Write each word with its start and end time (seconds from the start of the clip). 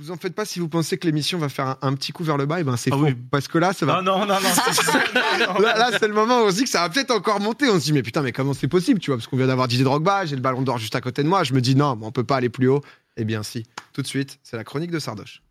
Vous 0.00 0.12
en 0.12 0.16
faites 0.16 0.34
pas 0.34 0.44
si 0.44 0.60
vous 0.60 0.68
pensez 0.68 0.96
que 0.96 1.06
l'émission 1.06 1.38
va 1.38 1.48
faire 1.48 1.66
un, 1.66 1.78
un 1.82 1.94
petit 1.94 2.12
coup 2.12 2.22
vers 2.22 2.36
le 2.36 2.46
bas, 2.46 2.60
et 2.60 2.64
ben 2.64 2.76
c'est 2.76 2.90
Ah 2.92 2.96
faux. 2.96 3.02
oui. 3.02 3.16
Parce 3.32 3.48
que 3.48 3.58
là, 3.58 3.72
ça 3.72 3.84
va. 3.84 4.00
Non, 4.00 4.18
non, 4.18 4.26
non, 4.26 4.34
non. 4.40 4.48
c'est- 4.72 4.82
Là, 5.60 5.76
là, 5.76 5.90
c'est 5.98 6.06
le 6.06 6.14
moment 6.14 6.40
où 6.42 6.44
on 6.44 6.50
se 6.52 6.56
dit 6.56 6.64
que 6.64 6.70
ça 6.70 6.82
va 6.82 6.88
peut-être 6.88 7.10
encore 7.10 7.40
monter. 7.40 7.68
On 7.68 7.80
se 7.80 7.84
dit, 7.86 7.92
mais 7.92 8.02
putain, 8.04 8.22
mais 8.22 8.30
comment 8.30 8.54
c'est 8.54 8.68
possible, 8.68 9.00
tu 9.00 9.10
vois? 9.10 9.16
Parce 9.16 9.26
qu'on 9.26 9.36
vient 9.36 9.48
d'avoir 9.48 9.66
Didier 9.66 9.84
Drogba, 9.84 10.24
j'ai 10.24 10.36
le 10.36 10.42
ballon 10.42 10.62
d'or 10.62 10.78
juste 10.78 10.94
à 10.94 11.00
côté 11.00 11.24
de 11.24 11.28
moi. 11.28 11.42
Je 11.42 11.52
me 11.52 11.60
dis, 11.60 11.74
non, 11.74 11.96
mais 11.96 12.06
on 12.06 12.12
peut 12.12 12.22
pas 12.22 12.36
aller 12.36 12.48
plus 12.48 12.68
haut. 12.68 12.80
Eh 13.16 13.24
bien, 13.24 13.42
si. 13.42 13.64
Tout 13.92 14.02
de 14.02 14.06
suite, 14.06 14.38
c'est 14.44 14.56
la 14.56 14.62
chronique 14.62 14.92
de 14.92 15.00
Sardoche. 15.00 15.42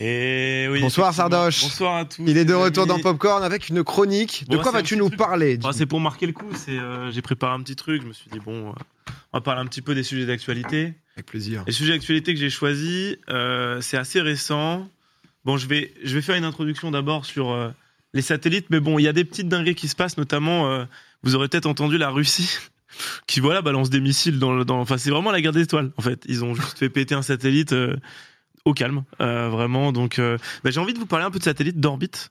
Et 0.00 0.43
Bonsoir. 0.84 1.14
Sardoche. 1.14 1.62
Bonsoir 1.62 1.96
à 1.96 2.04
tous. 2.04 2.22
Il 2.26 2.36
est 2.36 2.44
de 2.44 2.52
retour 2.52 2.86
dans 2.86 2.98
Popcorn 2.98 3.42
avec 3.42 3.70
une 3.70 3.82
chronique. 3.82 4.44
De 4.48 4.58
quoi 4.58 4.70
vas-tu 4.70 4.98
nous 4.98 5.06
truc. 5.06 5.18
parler 5.18 5.58
c'est 5.72 5.86
pour 5.86 5.98
marquer 5.98 6.26
le 6.26 6.32
coup. 6.32 6.50
C'est, 6.54 6.78
euh, 6.78 7.10
j'ai 7.10 7.22
préparé 7.22 7.54
un 7.54 7.60
petit 7.60 7.74
truc. 7.74 8.02
Je 8.02 8.06
me 8.06 8.12
suis 8.12 8.30
dit 8.30 8.38
bon, 8.38 8.68
euh, 8.68 8.72
on 9.32 9.38
va 9.38 9.40
parler 9.40 9.62
un 9.62 9.66
petit 9.66 9.80
peu 9.80 9.94
des 9.94 10.02
sujets 10.02 10.26
d'actualité. 10.26 10.92
Avec 11.16 11.26
plaisir. 11.26 11.64
Les 11.66 11.72
sujets 11.72 11.92
d'actualité 11.92 12.34
que 12.34 12.40
j'ai 12.40 12.50
choisis, 12.50 13.16
euh, 13.30 13.80
c'est 13.80 13.96
assez 13.96 14.20
récent. 14.20 14.86
Bon, 15.46 15.56
je 15.56 15.66
vais, 15.66 15.94
je 16.02 16.14
vais 16.14 16.22
faire 16.22 16.36
une 16.36 16.44
introduction 16.44 16.90
d'abord 16.90 17.24
sur 17.24 17.56
les 18.12 18.22
satellites, 18.22 18.66
mais 18.70 18.80
bon, 18.80 18.98
il 18.98 19.02
y 19.02 19.08
a 19.08 19.12
des 19.12 19.24
petites 19.24 19.48
dingueries 19.48 19.74
qui 19.74 19.88
se 19.88 19.96
passent, 19.96 20.16
notamment, 20.16 20.86
vous 21.22 21.34
aurez 21.34 21.48
peut-être 21.48 21.66
entendu 21.66 21.98
la 21.98 22.08
Russie 22.08 22.56
qui 23.26 23.40
voilà 23.40 23.60
balance 23.60 23.90
des 23.90 24.00
missiles 24.00 24.38
dans 24.38 24.54
le, 24.54 24.64
dans, 24.64 24.80
enfin 24.80 24.96
c'est 24.96 25.10
vraiment 25.10 25.32
la 25.32 25.42
guerre 25.42 25.52
des 25.52 25.62
étoiles 25.62 25.92
en 25.98 26.02
fait. 26.02 26.24
Ils 26.26 26.44
ont 26.44 26.54
juste 26.54 26.78
fait 26.78 26.88
péter 26.88 27.14
un 27.14 27.20
satellite 27.20 27.74
au 28.64 28.72
calme, 28.74 29.04
euh, 29.20 29.48
vraiment. 29.48 29.92
Donc, 29.92 30.18
euh, 30.18 30.38
bah, 30.62 30.70
j'ai 30.70 30.80
envie 30.80 30.94
de 30.94 30.98
vous 30.98 31.06
parler 31.06 31.24
un 31.24 31.30
peu 31.30 31.38
de 31.38 31.44
satellites 31.44 31.80
d'orbite. 31.80 32.30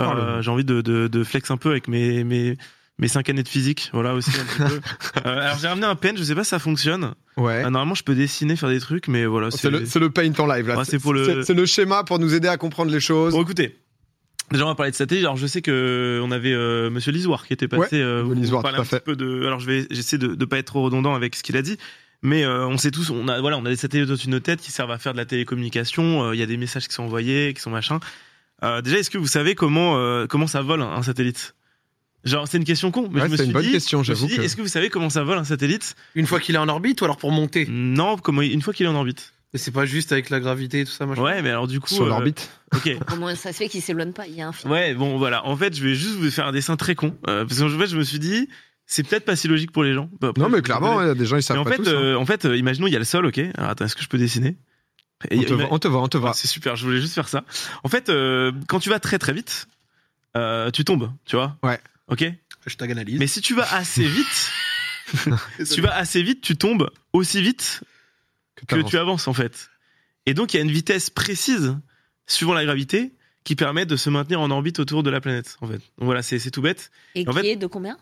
Euh, 0.00 0.38
Oh 0.38 0.42
j'ai 0.42 0.50
envie 0.50 0.64
de, 0.64 0.80
de, 0.80 1.06
de 1.08 1.24
flex 1.24 1.50
un 1.52 1.56
peu 1.56 1.70
avec 1.70 1.86
mes, 1.86 2.24
mes, 2.24 2.56
mes 2.98 3.06
cinq 3.08 3.28
années 3.28 3.44
de 3.44 3.48
physique, 3.48 3.90
voilà 3.92 4.12
aussi 4.14 4.30
un 4.30 4.44
petit 4.44 4.74
peu. 4.74 4.80
Euh, 5.26 5.40
alors 5.40 5.56
j'ai 5.58 5.68
ramené 5.68 5.86
un 5.86 5.94
pen, 5.94 6.16
je 6.18 6.22
sais 6.24 6.34
pas 6.34 6.42
si 6.44 6.50
ça 6.50 6.58
fonctionne. 6.58 7.14
Ouais. 7.36 7.58
Ah, 7.64 7.70
normalement, 7.70 7.94
je 7.94 8.02
peux 8.02 8.14
dessiner, 8.16 8.56
faire 8.56 8.68
des 8.68 8.80
trucs, 8.80 9.06
mais 9.08 9.24
voilà. 9.26 9.50
C'est 9.52 9.70
le, 9.70 9.80
le 9.80 10.10
paint 10.10 10.32
en 10.38 10.46
live 10.46 10.66
là. 10.68 10.76
Ouais, 10.78 10.84
c'est 10.84 10.98
pour 10.98 11.12
le- 11.14 11.44
le 11.48 11.66
schéma 11.66 12.02
pour 12.04 12.18
nous 12.18 12.34
aider 12.34 12.48
à 12.48 12.56
comprendre 12.56 12.90
les 12.90 13.00
choses. 13.00 13.32
Bon, 13.34 13.42
écoutez. 13.42 13.78
Déjà, 14.50 14.64
on 14.64 14.68
va 14.68 14.74
parler 14.74 14.90
de 14.92 14.96
satellite. 14.96 15.24
Alors, 15.24 15.36
je 15.38 15.46
sais 15.46 15.62
que 15.62 16.20
on 16.22 16.30
avait 16.30 16.52
euh, 16.52 16.90
Monsieur 16.90 17.12
Lisoire 17.12 17.46
qui 17.46 17.52
était 17.54 17.66
passé. 17.68 17.96
Ouais, 17.96 18.02
euh, 18.02 18.34
Lisoire, 18.34 18.62
tout 18.62 18.68
à 18.68 18.78
un 18.78 18.84
fait. 18.84 19.02
peu 19.02 19.16
de. 19.16 19.46
Alors, 19.46 19.58
je 19.60 19.66
vais, 19.66 19.86
j'essaie 19.90 20.18
de 20.18 20.34
ne 20.34 20.44
pas 20.44 20.58
être 20.58 20.66
trop 20.66 20.82
redondant 20.82 21.14
avec 21.14 21.34
ce 21.34 21.42
qu'il 21.42 21.56
a 21.56 21.62
dit. 21.62 21.78
Mais 22.24 22.42
euh, 22.44 22.66
on 22.66 22.78
sait 22.78 22.90
tous, 22.90 23.10
on 23.10 23.28
a 23.28 23.40
voilà, 23.40 23.58
on 23.58 23.64
a 23.66 23.68
des 23.68 23.76
satellites 23.76 24.08
au-dessus 24.08 24.26
de 24.26 24.32
nos 24.32 24.40
têtes 24.40 24.60
qui 24.60 24.72
servent 24.72 24.90
à 24.90 24.98
faire 24.98 25.12
de 25.12 25.18
la 25.18 25.26
télécommunication. 25.26 26.24
Euh, 26.24 26.34
Il 26.34 26.40
y 26.40 26.42
a 26.42 26.46
des 26.46 26.56
messages 26.56 26.88
qui 26.88 26.94
sont 26.94 27.02
envoyés, 27.04 27.52
qui 27.54 27.60
sont 27.60 27.70
machin. 27.70 28.00
Euh, 28.62 28.80
déjà, 28.80 28.98
est-ce 28.98 29.10
que 29.10 29.18
vous 29.18 29.26
savez 29.26 29.54
comment 29.54 29.98
euh, 29.98 30.26
comment 30.26 30.46
ça 30.46 30.62
vole 30.62 30.80
un, 30.82 30.88
un 30.90 31.02
satellite? 31.02 31.54
Genre, 32.24 32.48
c'est 32.48 32.56
une 32.56 32.64
question 32.64 32.90
con, 32.90 33.10
mais 33.12 33.20
Ouais, 33.20 33.26
je 33.26 33.32
me 33.32 33.36
c'est 33.36 33.42
suis 33.42 33.48
une 33.48 33.52
bonne 33.52 33.62
dit, 33.66 33.72
question, 33.72 34.02
je 34.02 34.12
me 34.12 34.14
suis 34.16 34.22
j'avoue 34.22 34.32
dit, 34.32 34.38
que- 34.38 34.42
est-ce 34.46 34.56
que 34.56 34.62
vous 34.62 34.68
savez 34.68 34.88
comment 34.88 35.10
ça 35.10 35.22
vole 35.22 35.36
un 35.36 35.44
satellite? 35.44 35.94
Une 36.14 36.26
fois 36.26 36.40
qu'il 36.40 36.54
est 36.54 36.58
en 36.58 36.68
orbite 36.70 37.02
ou 37.02 37.04
alors 37.04 37.18
pour 37.18 37.30
monter? 37.30 37.66
Non, 37.68 38.16
comment 38.16 38.40
une 38.40 38.62
fois 38.62 38.72
qu'il 38.72 38.86
est 38.86 38.88
en 38.88 38.94
orbite. 38.94 39.34
Mais 39.52 39.58
c'est 39.58 39.70
pas 39.70 39.84
juste 39.84 40.10
avec 40.10 40.30
la 40.30 40.40
gravité 40.40 40.80
et 40.80 40.84
tout 40.86 40.90
ça, 40.92 41.04
machin. 41.04 41.20
Ouais, 41.22 41.42
mais 41.42 41.50
alors 41.50 41.66
du 41.68 41.78
coup, 41.80 41.88
Sur 41.92 42.04
euh, 42.04 42.08
l'orbite. 42.08 42.50
Ok. 42.74 42.90
Comment 43.06 43.32
ça 43.36 43.52
se 43.52 43.58
fait 43.58 43.68
qu'il 43.68 43.82
s'éloigne 43.82 44.12
pas 44.12 44.26
Il 44.26 44.34
y 44.34 44.40
a 44.40 44.48
un 44.48 44.52
film. 44.52 44.72
Ouais, 44.72 44.94
bon, 44.94 45.18
voilà. 45.18 45.46
En 45.46 45.56
fait, 45.56 45.76
je 45.76 45.82
vais 45.84 45.94
juste 45.94 46.14
vous 46.16 46.28
faire 46.30 46.46
un 46.46 46.52
dessin 46.52 46.76
très 46.76 46.94
con. 46.94 47.14
euh, 47.28 47.44
parce 47.44 47.60
qu'en 47.60 47.68
fait, 47.78 47.86
je 47.86 47.96
me 47.98 48.02
suis 48.02 48.18
dit, 48.18 48.48
c'est 48.86 49.02
peut-être 49.06 49.24
pas 49.24 49.36
si 49.36 49.48
logique 49.48 49.72
pour 49.72 49.82
les 49.84 49.94
gens. 49.94 50.10
Bah, 50.20 50.28
après, 50.28 50.42
Non, 50.42 50.48
mais 50.48 50.60
clairement, 50.62 51.00
il 51.02 51.06
y 51.06 51.10
a 51.10 51.14
des 51.14 51.26
gens, 51.26 51.36
ils 51.36 51.38
Mais 51.38 51.42
savent 51.42 51.58
en 51.58 51.64
pas 51.64 51.70
fait, 51.70 51.76
tous. 51.78 51.88
hein. 51.88 51.92
euh, 51.92 52.16
en 52.16 52.26
fait, 52.26 52.44
euh, 52.44 52.56
imaginons, 52.56 52.86
il 52.86 52.92
y 52.92 52.96
a 52.96 52.98
le 52.98 53.04
sol, 53.04 53.26
ok. 53.26 53.38
Alors, 53.56 53.70
attends, 53.70 53.84
est-ce 53.84 53.96
que 53.96 54.02
je 54.02 54.08
peux 54.08 54.18
dessiner 54.18 54.56
Et 55.30 55.38
on, 55.38 55.42
te 55.44 55.52
voit, 55.54 55.68
on 55.70 55.78
te 55.78 55.88
voit, 55.88 56.02
on 56.02 56.08
te 56.08 56.16
Ah, 56.18 56.20
voit. 56.20 56.34
C'est 56.34 56.48
super, 56.48 56.76
je 56.76 56.84
voulais 56.84 57.00
juste 57.00 57.14
faire 57.14 57.28
ça. 57.28 57.44
En 57.82 57.88
fait, 57.88 58.08
euh, 58.10 58.52
quand 58.68 58.80
tu 58.80 58.90
vas 58.90 59.00
très 59.00 59.18
très 59.18 59.32
vite, 59.32 59.68
euh, 60.36 60.70
tu 60.70 60.84
tombes, 60.84 61.10
tu 61.24 61.36
vois 61.36 61.56
Ouais. 61.62 61.80
Ok 62.08 62.24
Hashtag 62.66 62.92
analyse. 62.92 63.18
Mais 63.18 63.26
si 63.26 63.40
tu 63.42 63.54
vas 63.54 63.70
assez 63.74 64.04
vite, 64.04 64.50
si 65.64 65.74
tu 65.74 65.80
vas 65.80 65.94
assez 65.96 66.22
vite, 66.22 66.40
tu 66.40 66.56
tombes 66.56 66.90
aussi 67.12 67.40
vite 67.42 67.80
que 68.66 68.80
tu 68.82 68.96
avances, 68.98 69.28
en 69.28 69.34
fait. 69.34 69.68
Et 70.26 70.32
donc, 70.34 70.54
il 70.54 70.56
y 70.56 70.60
a 70.60 70.62
une 70.62 70.70
vitesse 70.70 71.10
précise, 71.10 71.76
suivant 72.26 72.54
la 72.54 72.64
gravité, 72.64 73.12
qui 73.44 73.56
permet 73.56 73.84
de 73.84 73.96
se 73.96 74.08
maintenir 74.08 74.40
en 74.40 74.50
orbite 74.50 74.78
autour 74.78 75.02
de 75.02 75.10
la 75.10 75.20
planète, 75.20 75.56
en 75.60 75.66
fait. 75.66 75.74
Donc 75.98 76.06
voilà, 76.06 76.22
c'est 76.22 76.38
c'est 76.38 76.50
tout 76.50 76.62
bête. 76.62 76.90
Et 77.14 77.28
En 77.28 77.32
qui 77.32 77.38
fait- 77.40 77.48
est 77.50 77.56
de 77.56 77.66
combien? 77.66 77.98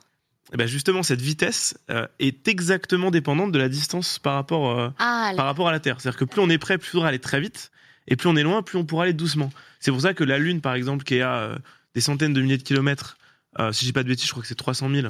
Ben 0.57 0.67
justement, 0.67 1.03
cette 1.03 1.21
vitesse 1.23 1.79
euh, 1.91 2.07
est 2.19 2.47
exactement 2.49 3.11
dépendante 3.11 3.53
de 3.53 3.59
la 3.59 3.69
distance 3.69 4.19
par 4.19 4.35
rapport, 4.35 4.79
euh, 4.79 4.91
Ah, 4.99 5.33
par 5.37 5.47
rapport 5.47 5.69
à 5.69 5.73
la 5.73 5.81
Terre. 5.81 6.01
C'est-à-dire 6.01 6.19
que 6.19 6.25
plus 6.25 6.41
on 6.41 6.51
est 6.51 6.59
près, 6.59 6.79
plus 6.79 6.89
il 6.89 6.93
faudra 6.93 7.09
aller 7.09 7.19
très 7.19 7.41
vite. 7.41 7.71
Et 8.09 8.17
plus 8.17 8.29
on 8.29 8.37
est 8.37 8.43
loin, 8.43 8.63
plus 8.63 8.79
on 8.79 8.85
pourra 8.85 9.05
aller 9.05 9.13
doucement. 9.13 9.51
C'est 9.81 9.91
pour 9.93 10.01
ça 10.01 10.13
que 10.13 10.25
la 10.25 10.39
Lune, 10.39 10.61
par 10.61 10.75
exemple, 10.75 11.05
qui 11.05 11.17
est 11.17 11.23
à 11.23 11.35
euh, 11.37 11.57
des 11.95 12.01
centaines 12.01 12.33
de 12.33 12.41
milliers 12.43 12.59
de 12.59 12.63
kilomètres, 12.63 13.17
euh, 13.61 13.73
si 13.73 13.85
je 13.85 13.91
dis 13.91 13.93
pas 13.93 14.03
de 14.03 14.09
bêtises, 14.09 14.27
je 14.27 14.33
crois 14.33 14.43
que 14.43 14.49
c'est 14.49 14.55
300 14.57 14.91
000, 14.91 15.09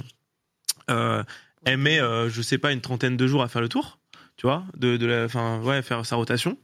euh, 0.90 1.22
elle 1.64 1.78
met, 1.78 2.00
euh, 2.00 2.28
je 2.28 2.42
sais 2.42 2.58
pas, 2.58 2.72
une 2.72 2.80
trentaine 2.80 3.16
de 3.16 3.26
jours 3.26 3.42
à 3.42 3.48
faire 3.48 3.62
le 3.62 3.68
tour, 3.68 3.98
tu 4.36 4.46
vois, 4.46 4.64
de, 4.76 4.96
de 4.96 5.06
la, 5.06 5.24
enfin, 5.24 5.60
ouais, 5.60 5.80
faire 5.82 6.04
sa 6.04 6.16
rotation. 6.16 6.58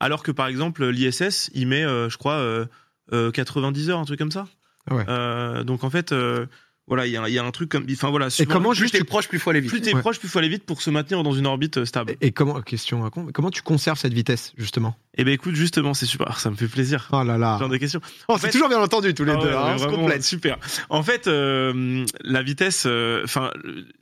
Alors 0.00 0.22
que, 0.22 0.30
par 0.32 0.46
exemple, 0.46 0.86
l'ISS, 0.88 1.50
il 1.54 1.66
met, 1.68 1.84
euh, 1.84 2.08
je 2.08 2.18
crois, 2.18 2.34
euh, 2.34 2.66
euh, 3.12 3.30
90 3.30 3.90
heures, 3.90 3.98
un 3.98 4.04
truc 4.04 4.18
comme 4.18 4.32
ça. 4.32 4.46
Ah 4.90 4.94
ouais. 4.94 5.04
Euh, 5.08 5.64
donc, 5.64 5.84
en 5.84 5.90
fait, 5.90 6.12
euh, 6.12 6.46
voilà, 6.88 7.06
il 7.06 7.12
y 7.12 7.16
a, 7.16 7.28
y 7.28 7.38
un 7.38 7.50
truc 7.50 7.68
comme, 7.70 7.86
enfin, 7.92 8.10
voilà. 8.10 8.28
Et 8.38 8.46
comment 8.46 8.70
plus 8.70 8.78
juste 8.78 8.92
t'es 8.92 8.98
tu- 8.98 9.04
proche, 9.04 9.28
plus 9.28 9.38
faut 9.38 9.50
aller 9.50 9.60
vite. 9.60 9.70
plus 9.70 9.80
t'es 9.80 9.94
Ouais. 9.94 10.00
proche, 10.00 10.18
plus 10.18 10.28
faut 10.28 10.38
aller 10.38 10.48
vite 10.48 10.64
pour 10.64 10.82
se 10.82 10.90
maintenir 10.90 11.22
dans 11.22 11.32
une 11.32 11.46
orbite 11.46 11.78
euh, 11.78 11.84
stable. 11.84 12.14
Et 12.20 12.32
comment, 12.32 12.60
question 12.62 13.08
comment 13.10 13.50
tu 13.50 13.62
conserves 13.62 13.98
cette 13.98 14.14
vitesse, 14.14 14.52
justement? 14.56 14.96
Eh 15.16 15.24
ben 15.24 15.32
écoute, 15.34 15.54
justement, 15.54 15.94
c'est 15.94 16.06
super, 16.06 16.40
ça 16.40 16.50
me 16.50 16.56
fait 16.56 16.68
plaisir. 16.68 17.08
Oh 17.12 17.22
là 17.22 17.36
là. 17.38 17.54
Ce 17.56 17.60
Genre 17.60 17.68
de 17.68 17.76
questions. 17.76 18.00
Oh, 18.28 18.34
c'est 18.36 18.46
fait- 18.46 18.52
toujours 18.52 18.68
bien 18.68 18.78
entendu 18.80 19.12
tous 19.14 19.24
les 19.24 19.32
Ah 19.32 19.36
deux. 19.36 19.48
ouais, 19.48 19.54
hein, 19.54 19.76
vraiment, 19.76 19.96
complète. 19.98 20.22
super. 20.24 20.58
En 20.88 21.02
fait, 21.02 21.26
euh, 21.26 22.04
la 22.22 22.42
vitesse, 22.42 22.84
euh, 22.86 23.22
enfin, 23.24 23.50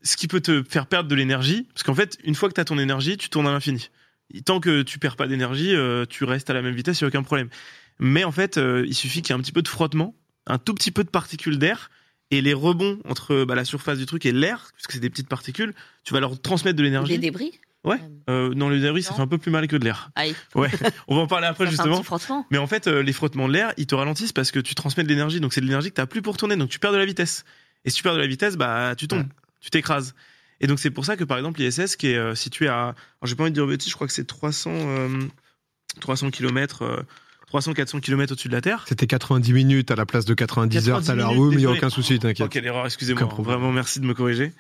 ce 0.02 0.16
qui 0.16 0.28
peut 0.28 0.40
te 0.40 0.62
faire 0.68 0.86
perdre 0.86 1.08
de 1.08 1.14
l'énergie, 1.14 1.66
parce 1.74 1.82
qu'en 1.82 1.94
fait, 1.94 2.18
une 2.24 2.34
fois 2.34 2.48
que 2.48 2.54
tu 2.54 2.60
as 2.60 2.64
ton 2.64 2.78
énergie, 2.78 3.16
tu 3.16 3.28
tournes 3.30 3.46
à 3.46 3.52
l'infini. 3.52 3.90
Tant 4.44 4.60
que 4.60 4.82
tu 4.82 4.98
perds 4.98 5.16
pas 5.16 5.26
d'énergie, 5.28 5.74
euh, 5.74 6.04
tu 6.08 6.24
restes 6.24 6.50
à 6.50 6.54
la 6.54 6.60
même 6.62 6.74
vitesse, 6.74 7.00
il 7.00 7.04
n'y 7.04 7.06
a 7.06 7.08
aucun 7.08 7.22
problème. 7.22 7.48
Mais 7.98 8.24
en 8.24 8.32
fait, 8.32 8.58
euh, 8.58 8.84
il 8.86 8.94
suffit 8.94 9.22
qu'il 9.22 9.32
y 9.32 9.36
ait 9.36 9.38
un 9.38 9.42
petit 9.42 9.52
peu 9.52 9.62
de 9.62 9.68
frottement, 9.68 10.14
un 10.46 10.58
tout 10.58 10.74
petit 10.74 10.90
peu 10.90 11.02
de 11.04 11.08
particules 11.08 11.58
d'air, 11.58 11.90
et 12.30 12.40
les 12.40 12.54
rebonds 12.54 12.98
entre 13.08 13.44
bah, 13.44 13.54
la 13.54 13.64
surface 13.64 13.98
du 13.98 14.06
truc 14.06 14.26
et 14.26 14.32
l'air, 14.32 14.70
puisque 14.74 14.92
c'est 14.92 15.00
des 15.00 15.10
petites 15.10 15.28
particules, 15.28 15.74
tu 16.04 16.12
vas 16.14 16.20
leur 16.20 16.40
transmettre 16.40 16.76
de 16.76 16.82
Des 16.82 16.88
l'énergie. 16.88 17.18
débris? 17.18 17.52
Ouais. 17.84 18.00
Euh, 18.28 18.52
dans 18.52 18.68
le 18.68 18.80
débris, 18.80 19.04
ça 19.04 19.10
Non. 19.10 19.16
fait 19.18 19.22
un 19.22 19.26
peu 19.28 19.38
plus 19.38 19.52
mal 19.52 19.68
que 19.68 19.76
de 19.76 19.84
l'air. 19.84 20.10
Aïe. 20.16 20.34
Ouais, 20.56 20.68
on 21.06 21.14
va 21.14 21.22
en 21.22 21.26
parler 21.28 21.46
après 21.46 21.64
Ça 21.66 21.70
fait 21.70 21.74
un 21.80 21.84
justement. 21.84 21.96
petit 21.98 22.04
frottement. 22.06 22.46
Mais 22.50 22.58
en 22.58 22.66
fait, 22.66 22.88
euh, 22.88 23.00
les 23.00 23.12
frottements 23.12 23.46
de 23.46 23.52
l'air, 23.52 23.72
ils 23.76 23.86
te 23.86 23.94
ralentissent 23.94 24.32
parce 24.32 24.50
que 24.50 24.58
tu 24.58 24.74
transmets 24.74 25.04
de 25.04 25.08
l'énergie. 25.08 25.38
Donc 25.40 25.52
c'est 25.54 25.60
de 25.60 25.66
l'énergie 25.66 25.90
que 25.90 25.94
tu 25.94 26.00
n'as 26.00 26.06
plus 26.06 26.20
pour 26.22 26.36
tourner. 26.36 26.56
Donc 26.56 26.68
tu 26.68 26.80
perds 26.80 26.92
de 26.92 26.96
la 26.96 27.06
vitesse. 27.06 27.44
Et 27.84 27.90
si 27.90 27.96
tu 27.98 28.02
perds 28.02 28.14
de 28.14 28.20
la 28.20 28.26
vitesse, 28.26 28.56
bah 28.56 28.94
tu 28.96 29.06
tombes, 29.06 29.20
Ouais. 29.20 29.26
tu 29.60 29.70
t'écrases. 29.70 30.16
Et 30.60 30.66
donc 30.66 30.80
c'est 30.80 30.90
pour 30.90 31.04
ça 31.04 31.16
que 31.16 31.22
par 31.22 31.36
exemple 31.38 31.60
l'ISS 31.60 31.94
qui 31.94 32.08
est 32.08 32.16
euh, 32.16 32.34
situé 32.34 32.66
à, 32.66 32.80
alors 32.88 32.94
j'ai 33.22 33.36
pas 33.36 33.44
envie 33.44 33.52
de 33.52 33.54
dire 33.54 33.66
de 33.66 33.70
bêtises, 33.70 33.90
je 33.90 33.94
crois 33.94 34.08
que 34.08 34.12
c'est 34.12 34.24
300, 34.26 34.70
euh, 34.74 35.20
300 36.00 36.30
km, 36.30 37.04
300-400 37.52 38.00
km 38.00 38.32
au-dessus 38.32 38.48
de 38.48 38.52
la 38.52 38.60
Terre. 38.60 38.84
C'était 38.88 39.06
90 39.06 39.52
minutes 39.52 39.90
à 39.90 39.96
la 39.96 40.04
place 40.06 40.24
de 40.24 40.34
90 40.34 40.88
heures 40.88 40.98
tout 41.02 41.10
à 41.10 41.14
90 41.14 41.18
l'heure. 41.18 41.32
Oui, 41.40 41.48
mais 41.54 41.62
il 41.62 41.66
n'y 41.66 41.66
a 41.66 41.70
aucun 41.70 41.90
souci, 41.90 42.14
Oh, 42.16 42.22
t'inquiète. 42.22 42.48
quelle 42.50 42.66
erreur, 42.66 42.84
excusez-moi. 42.86 43.28
Vraiment 43.38 43.72
merci 43.72 44.00
de 44.00 44.06
me 44.06 44.14
corriger. 44.14 44.52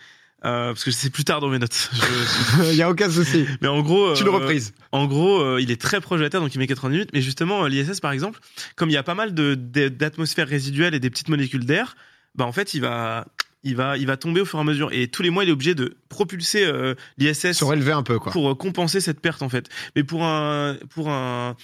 Euh, 0.44 0.68
parce 0.68 0.84
que 0.84 0.90
c'est 0.90 1.10
plus 1.10 1.24
tard 1.24 1.40
dans 1.40 1.48
mes 1.48 1.58
notes. 1.58 1.90
Il 2.70 2.74
n'y 2.76 2.82
a 2.82 2.90
aucun 2.90 3.10
souci. 3.10 3.46
Mais 3.62 3.68
en 3.68 3.80
gros, 3.80 4.12
Tu 4.14 4.22
le 4.22 4.28
euh, 4.30 4.34
reprises. 4.34 4.74
En 4.92 5.06
gros, 5.06 5.40
euh, 5.40 5.60
il 5.62 5.70
est 5.70 5.80
très 5.80 6.00
proche 6.00 6.18
de 6.18 6.24
la 6.24 6.30
Terre, 6.30 6.40
donc 6.42 6.54
il 6.54 6.58
met 6.58 6.66
90 6.66 6.92
minutes. 6.94 7.10
Mais 7.14 7.22
justement, 7.22 7.66
l'ISS, 7.66 8.00
par 8.00 8.12
exemple, 8.12 8.38
comme 8.76 8.90
il 8.90 8.92
y 8.92 8.96
a 8.98 9.02
pas 9.02 9.14
mal 9.14 9.32
de- 9.34 9.54
de- 9.56 9.88
d'atmosphère 9.88 10.46
résiduelle 10.46 10.94
et 10.94 11.00
des 11.00 11.08
petites 11.10 11.30
molécules 11.30 11.64
d'air, 11.64 11.96
bah 12.34 12.44
en 12.44 12.52
fait, 12.52 12.74
il 12.74 12.82
va, 12.82 13.26
il 13.64 13.76
va, 13.76 13.96
il 13.96 14.06
va 14.06 14.18
tomber 14.18 14.42
au 14.42 14.44
fur 14.44 14.58
et 14.58 14.62
à 14.62 14.64
mesure. 14.64 14.90
Et 14.92 15.08
tous 15.08 15.22
les 15.22 15.30
mois, 15.30 15.42
il 15.42 15.48
est 15.48 15.52
obligé 15.52 15.74
de 15.74 15.96
propulser 16.10 16.70
l'ISS 17.16 17.52
Surélever 17.52 17.92
un 17.92 18.02
peu, 18.02 18.18
quoi. 18.18 18.30
pour 18.30 18.56
compenser 18.58 19.00
cette 19.00 19.20
perte, 19.20 19.40
en 19.42 19.48
fait. 19.48 19.68
Mais 19.96 20.04
pour 20.04 20.22
un, 20.22 20.76
pour 20.90 21.08
un, 21.10 21.56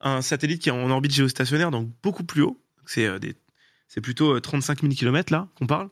un 0.00 0.22
satellite 0.22 0.62
qui 0.62 0.68
est 0.68 0.72
en 0.72 0.90
orbite 0.90 1.12
géostationnaire, 1.14 1.70
donc 1.70 1.88
beaucoup 2.02 2.24
plus 2.24 2.42
haut, 2.42 2.60
c'est 2.86 3.06
euh, 3.06 3.18
des, 3.18 3.34
c'est 3.88 4.00
plutôt 4.00 4.36
euh, 4.36 4.40
35 4.40 4.80
000 4.82 4.92
km 4.94 5.32
là 5.32 5.48
qu'on 5.56 5.66
parle. 5.66 5.88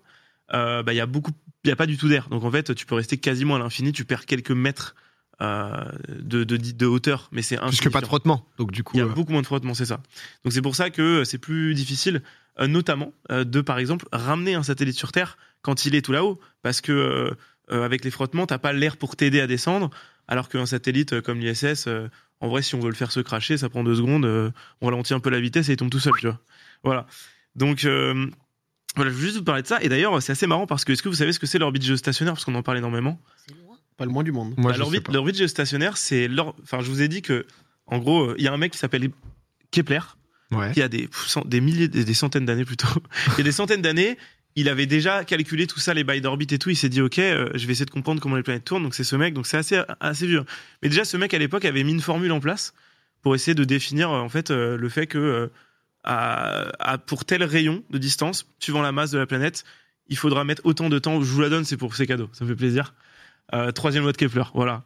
euh, 0.52 0.82
bah 0.82 0.92
il 0.92 0.96
y 0.96 1.00
a 1.00 1.06
beaucoup, 1.06 1.32
il 1.64 1.68
y 1.68 1.72
a 1.72 1.76
pas 1.76 1.86
du 1.86 1.96
tout 1.96 2.08
d'air. 2.08 2.28
Donc 2.28 2.44
en 2.44 2.50
fait, 2.50 2.74
tu 2.74 2.86
peux 2.86 2.94
rester 2.94 3.16
quasiment 3.16 3.56
à 3.56 3.58
l'infini. 3.58 3.92
Tu 3.92 4.04
perds 4.04 4.26
quelques 4.26 4.50
mètres 4.50 4.94
euh, 5.40 5.84
de, 6.08 6.44
de, 6.44 6.56
de 6.56 6.86
hauteur, 6.86 7.28
mais 7.32 7.42
c'est 7.42 7.58
Puisque 7.58 7.90
pas 7.90 8.00
de 8.00 8.06
frottement. 8.06 8.46
Donc, 8.58 8.70
du 8.70 8.84
coup. 8.84 8.96
Il 8.96 8.98
y 8.98 9.02
a 9.02 9.06
euh, 9.06 9.08
beaucoup 9.08 9.32
moins 9.32 9.40
de 9.42 9.46
frottement, 9.46 9.74
c'est 9.74 9.86
ça. 9.86 10.00
Donc 10.44 10.52
c'est 10.52 10.62
pour 10.62 10.76
ça 10.76 10.90
que 10.90 11.24
c'est 11.24 11.38
plus 11.38 11.74
difficile, 11.74 12.22
notamment 12.60 13.12
de 13.30 13.60
par 13.60 13.78
exemple 13.78 14.06
ramener 14.12 14.54
un 14.54 14.62
satellite 14.62 14.96
sur 14.96 15.10
Terre 15.10 15.38
quand 15.62 15.86
il 15.86 15.94
est 15.94 16.02
tout 16.02 16.12
là-haut, 16.12 16.38
parce 16.62 16.80
que 16.80 17.32
avec 17.68 18.04
les 18.04 18.10
frottements, 18.12 18.46
t'as 18.46 18.58
pas 18.58 18.72
l'air 18.72 18.96
pour 18.96 19.16
t'aider 19.16 19.40
à 19.40 19.46
descendre, 19.48 19.90
alors 20.28 20.48
qu'un 20.48 20.66
satellite 20.66 21.14
euh, 21.14 21.20
comme 21.20 21.40
l'ISS, 21.40 21.86
euh, 21.86 22.08
en 22.40 22.48
vrai, 22.48 22.62
si 22.62 22.74
on 22.74 22.80
veut 22.80 22.88
le 22.90 22.94
faire 22.94 23.12
se 23.12 23.20
cracher, 23.20 23.56
ça 23.58 23.68
prend 23.68 23.84
deux 23.84 23.94
secondes, 23.96 24.24
euh, 24.24 24.50
on 24.80 24.86
ralentit 24.86 25.14
un 25.14 25.20
peu 25.20 25.30
la 25.30 25.40
vitesse 25.40 25.68
et 25.68 25.72
il 25.72 25.76
tombe 25.76 25.90
tout 25.90 26.00
seul, 26.00 26.12
tu 26.18 26.26
vois. 26.26 26.40
Voilà. 26.82 27.06
Donc 27.56 27.84
euh, 27.84 28.26
voilà, 28.96 29.10
je 29.10 29.16
veux 29.16 29.22
juste 29.22 29.36
vous 29.36 29.44
parler 29.44 29.62
de 29.62 29.66
ça. 29.66 29.82
Et 29.82 29.88
d'ailleurs, 29.88 30.20
c'est 30.22 30.32
assez 30.32 30.46
marrant 30.46 30.66
parce 30.66 30.84
que 30.84 30.92
est-ce 30.92 31.02
que 31.02 31.08
vous 31.08 31.14
savez 31.14 31.32
ce 31.32 31.38
que 31.38 31.46
c'est 31.46 31.58
l'orbite 31.58 31.82
géostationnaire? 31.84 32.34
Parce 32.34 32.44
qu'on 32.44 32.54
en 32.54 32.62
parle 32.62 32.78
énormément. 32.78 33.20
Pas 33.96 34.04
le 34.04 34.10
moins 34.10 34.24
du 34.24 34.32
monde. 34.32 34.54
Bah, 34.56 34.72
l'orbite, 34.76 35.36
géostationnaire, 35.36 35.96
c'est 35.96 36.26
l'or- 36.28 36.56
enfin 36.62 36.80
je 36.80 36.90
vous 36.90 37.00
ai 37.02 37.08
dit 37.08 37.22
que 37.22 37.46
en 37.86 37.98
gros, 37.98 38.30
euh, 38.30 38.34
il 38.38 38.44
y 38.44 38.48
a 38.48 38.52
un 38.52 38.56
mec 38.56 38.72
qui 38.72 38.78
s'appelle 38.78 39.08
Kepler 39.70 40.00
Ouais. 40.50 40.72
qui 40.72 40.82
a 40.82 40.88
des, 40.88 41.08
des 41.46 41.60
milliers, 41.60 41.88
des, 41.88 42.04
des 42.04 42.14
centaines 42.14 42.44
d'années 42.44 42.64
plutôt, 42.66 42.86
il 43.28 43.38
y 43.38 43.40
a 43.40 43.44
des 43.44 43.50
centaines 43.50 43.82
d'années, 43.82 44.16
il 44.56 44.68
avait 44.68 44.86
déjà 44.86 45.24
calculé 45.24 45.66
tout 45.66 45.80
ça, 45.80 45.94
les 45.94 46.04
bails 46.04 46.20
d'orbite 46.20 46.52
et 46.52 46.58
tout. 46.58 46.70
Il 46.70 46.76
s'est 46.76 46.88
dit, 46.88 47.00
ok, 47.00 47.18
euh, 47.18 47.48
je 47.54 47.66
vais 47.66 47.72
essayer 47.72 47.86
de 47.86 47.90
comprendre 47.90 48.20
comment 48.20 48.36
les 48.36 48.42
planètes 48.42 48.64
tournent. 48.64 48.82
Donc 48.84 48.94
c'est 48.94 49.04
ce 49.04 49.16
mec, 49.16 49.34
donc 49.34 49.46
c'est 49.46 49.56
assez, 49.56 49.82
assez 50.00 50.26
vieux. 50.26 50.44
Mais 50.82 50.88
déjà, 50.88 51.04
ce 51.04 51.16
mec 51.16 51.34
à 51.34 51.38
l'époque 51.38 51.64
avait 51.64 51.82
mis 51.82 51.92
une 51.92 52.00
formule 52.00 52.32
en 52.32 52.40
place 52.40 52.72
pour 53.22 53.34
essayer 53.34 53.54
de 53.54 53.64
définir 53.64 54.10
euh, 54.10 54.20
en 54.20 54.28
fait 54.28 54.50
euh, 54.50 54.76
le 54.76 54.88
fait 54.88 55.06
que 55.06 55.50
à, 56.04 56.68
à- 56.78 56.98
pour 56.98 57.24
tel 57.24 57.42
rayon 57.42 57.82
de 57.90 57.98
distance, 57.98 58.46
suivant 58.58 58.82
la 58.82 58.92
masse 58.92 59.10
de 59.10 59.18
la 59.18 59.26
planète, 59.26 59.64
il 60.08 60.16
faudra 60.16 60.44
mettre 60.44 60.62
autant 60.64 60.88
de 60.88 60.98
temps. 60.98 61.20
Je 61.20 61.26
vous 61.26 61.40
la 61.40 61.48
donne, 61.48 61.64
c'est 61.64 61.76
pour 61.78 61.96
ces 61.96 62.06
cadeaux, 62.06 62.28
ça 62.32 62.44
me 62.44 62.50
fait 62.50 62.56
plaisir. 62.56 62.94
Troisième 63.74 64.02
loi 64.02 64.12
de 64.12 64.16
Kepler, 64.16 64.44
voilà. 64.54 64.82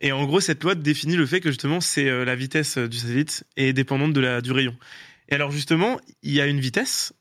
Et 0.00 0.10
en 0.12 0.24
gros, 0.24 0.40
cette 0.40 0.62
loi 0.64 0.74
définit 0.74 1.16
le 1.16 1.26
fait 1.26 1.40
que 1.40 1.50
justement, 1.50 1.80
c'est 1.80 2.24
la 2.24 2.34
vitesse 2.34 2.78
du 2.78 2.96
satellite 2.96 3.44
est 3.56 3.72
dépendante 3.72 4.12
de 4.12 4.20
la, 4.20 4.40
du 4.40 4.52
rayon. 4.52 4.76
Et 5.28 5.34
alors 5.34 5.50
justement, 5.50 6.00
il 6.22 6.32
y 6.32 6.40
a 6.40 6.46
une 6.46 6.60
vitesse 6.60 7.12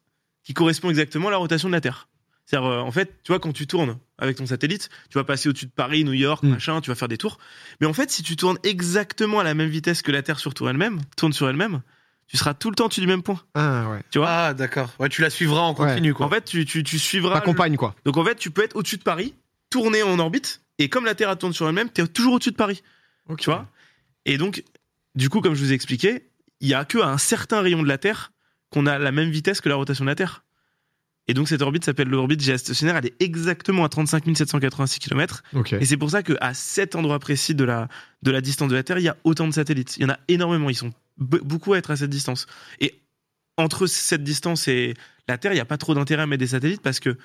qui 0.46 0.54
correspond 0.54 0.90
exactement 0.90 1.28
à 1.28 1.32
la 1.32 1.38
rotation 1.38 1.68
de 1.68 1.74
la 1.74 1.82
Terre. 1.82 2.08
C'est-à-dire, 2.46 2.70
euh, 2.70 2.80
en 2.80 2.92
fait, 2.92 3.20
tu 3.24 3.32
vois, 3.32 3.40
quand 3.40 3.52
tu 3.52 3.66
tournes 3.68 3.98
avec 4.20 4.38
ton 4.38 4.46
satellite, 4.46 4.90
tu 5.10 5.18
vas 5.18 5.24
passer 5.24 5.50
au-dessus 5.50 5.66
de 5.66 5.72
Paris, 5.72 6.04
New 6.06 6.14
York, 6.14 6.44
Mm. 6.44 6.50
machin, 6.52 6.80
tu 6.80 6.90
vas 6.92 6.96
faire 6.96 7.08
des 7.10 7.18
tours. 7.18 7.40
Mais 7.82 7.88
en 7.88 7.94
fait, 7.94 8.10
si 8.12 8.22
tu 8.24 8.36
tournes 8.38 8.58
exactement 8.64 9.40
à 9.40 9.44
la 9.44 9.54
même 9.56 9.68
vitesse 9.70 10.02
que 10.04 10.12
la 10.12 10.22
Terre 10.22 10.40
sur 10.40 10.54
tour 10.54 10.70
elle-même, 10.70 11.02
tourne 11.18 11.34
sur 11.34 11.50
elle-même, 11.50 11.82
tu 12.28 12.38
seras 12.38 12.54
tout 12.54 12.70
le 12.70 12.76
temps 12.76 12.86
au-dessus 12.86 13.02
du 13.02 13.08
même 13.08 13.24
point. 13.24 13.42
Ah 13.56 13.90
ouais. 13.90 14.02
Tu 14.12 14.20
vois 14.20 14.30
Ah, 14.30 14.54
d'accord. 14.54 14.94
Ouais, 15.00 15.10
tu 15.10 15.22
la 15.24 15.30
suivras 15.32 15.62
en 15.62 15.74
continu, 15.74 16.14
quoi. 16.14 16.28
En 16.28 16.30
fait, 16.30 16.46
tu, 16.46 16.66
tu, 16.66 16.84
tu 16.84 17.00
suivras. 17.00 17.34
le- 17.34 17.40
T'accompagnes 17.40 17.76
quoi. 17.78 17.96
Donc 18.06 18.18
en 18.18 18.24
fait, 18.24 18.36
tu 18.36 18.52
peux 18.52 18.64
être 18.64 18.76
au-dessus 18.76 18.98
de 18.98 19.04
Paris, 19.04 19.34
tourner 19.72 20.04
en 20.04 20.18
orbite, 20.20 20.62
et 20.78 20.88
comme 20.90 21.06
la 21.06 21.16
Terre 21.16 21.30
elle 21.32 21.38
tourne 21.38 21.54
sur 21.54 21.68
elle-même, 21.68 21.90
tu 21.92 22.02
es 22.02 22.08
toujours 22.08 22.36
au-dessus 22.36 22.52
de 22.52 22.56
Paris. 22.56 22.84
Tu 23.40 23.46
vois? 23.46 23.68
Et 24.26 24.38
donc, 24.38 24.64
du 25.16 25.30
coup, 25.30 25.42
comme 25.42 25.56
je 25.56 25.64
vous 25.64 25.72
ai 25.72 25.76
expliqué, 25.76 26.30
il 26.62 26.68
y 26.68 26.74
a 26.76 26.86
que 26.86 27.00
à 27.00 27.08
un 27.08 27.18
certain 27.18 27.62
rayon 27.62 27.82
de 27.82 27.88
la 27.88 27.98
Terre 27.98 28.32
qu'on 28.72 28.86
a 28.86 28.98
la 29.00 29.12
même 29.12 29.30
vitesse 29.30 29.62
que 29.62 29.70
la 29.70 29.76
rotation 29.76 30.04
de 30.06 30.10
la 30.10 30.16
Terre. 30.16 30.44
Et 31.28 31.34
donc 31.34 31.48
cette 31.48 31.62
orbite 31.64 31.84
s'appelle 31.86 32.08
l'orbite 32.08 32.42
géostationnaire, 32.42 32.98
elle 32.98 33.08
est 33.08 33.16
exactement 33.20 33.84
à 33.84 33.90
35 33.90 34.24
786 34.36 35.00
km. 35.00 35.42
Et 35.82 35.86
c'est 35.86 35.98
pour 35.98 36.12
ça 36.12 36.22
qu'à 36.22 36.54
cet 36.54 36.94
endroit 36.96 37.18
précis 37.20 37.56
de 37.56 37.64
la, 37.64 37.88
de 38.22 38.30
la 38.32 38.42
distance 38.42 38.70
de 38.70 38.76
la 38.76 38.84
Terre, 38.84 39.00
il 39.00 39.04
y 39.06 39.10
a 39.10 39.18
autant 39.24 39.48
de 39.48 39.54
satellites. 39.54 39.98
Il 39.98 40.04
y 40.04 40.06
en 40.06 40.10
a 40.10 40.20
énormément, 40.28 40.70
ils 40.70 40.76
sont 40.76 40.92
be- 41.20 41.42
beaucoup 41.42 41.74
à 41.74 41.80
être 41.80 41.90
à 41.90 41.96
cette 41.96 42.12
distance. 42.12 42.46
Et 42.80 43.00
entre 43.58 43.88
cette 43.88 44.24
distance 44.24 44.68
et 44.68 44.94
la 45.28 45.40
Terre, 45.40 45.52
il 45.54 45.56
n'y 45.56 45.62
a 45.62 45.66
pas 45.66 45.78
trop 45.78 45.96
d'intérêt 45.96 46.22
à 46.24 46.28
mettre 46.28 46.42
des 46.42 46.48
satellites 46.48 46.82
parce 46.82 47.00
que 47.00 47.18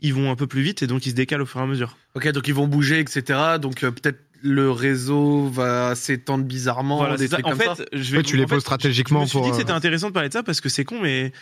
ils 0.00 0.12
vont 0.14 0.30
un 0.30 0.36
peu 0.36 0.46
plus 0.46 0.62
vite 0.62 0.82
et 0.82 0.86
donc 0.86 1.06
ils 1.06 1.10
se 1.10 1.14
décalent 1.14 1.40
au 1.42 1.46
fur 1.46 1.60
et 1.60 1.62
à 1.64 1.66
mesure. 1.66 1.96
Ok, 2.14 2.28
donc 2.32 2.46
ils 2.48 2.54
vont 2.54 2.68
bouger, 2.68 3.00
etc. 3.00 3.56
Donc 3.60 3.82
euh, 3.82 3.90
peut-être 3.90 4.20
le 4.42 4.70
réseau 4.70 5.48
va 5.48 5.94
s'étendre 5.94 6.44
bizarrement, 6.44 6.98
Voilà, 6.98 7.16
des 7.16 7.28
ça. 7.28 7.38
En 7.42 7.50
comme 7.50 7.58
fait, 7.58 7.64
ça. 7.74 7.84
je 7.92 8.10
vais 8.12 8.18
Ouais, 8.18 8.22
tu 8.22 8.36
les 8.36 8.46
poses 8.46 8.60
stratégiquement 8.62 9.20
Je 9.20 9.24
me 9.24 9.28
suis 9.28 9.38
pour. 9.38 9.44
dit 9.44 9.50
que 9.50 9.54
euh, 9.56 9.58
c'était 9.58 9.72
intéressant 9.72 10.08
de 10.08 10.12
parler 10.14 10.28
de 10.28 10.34
ça 10.34 10.42
parce 10.42 10.60
que 10.60 10.68
c'est 10.68 10.84
con, 10.84 11.00
mais 11.00 11.32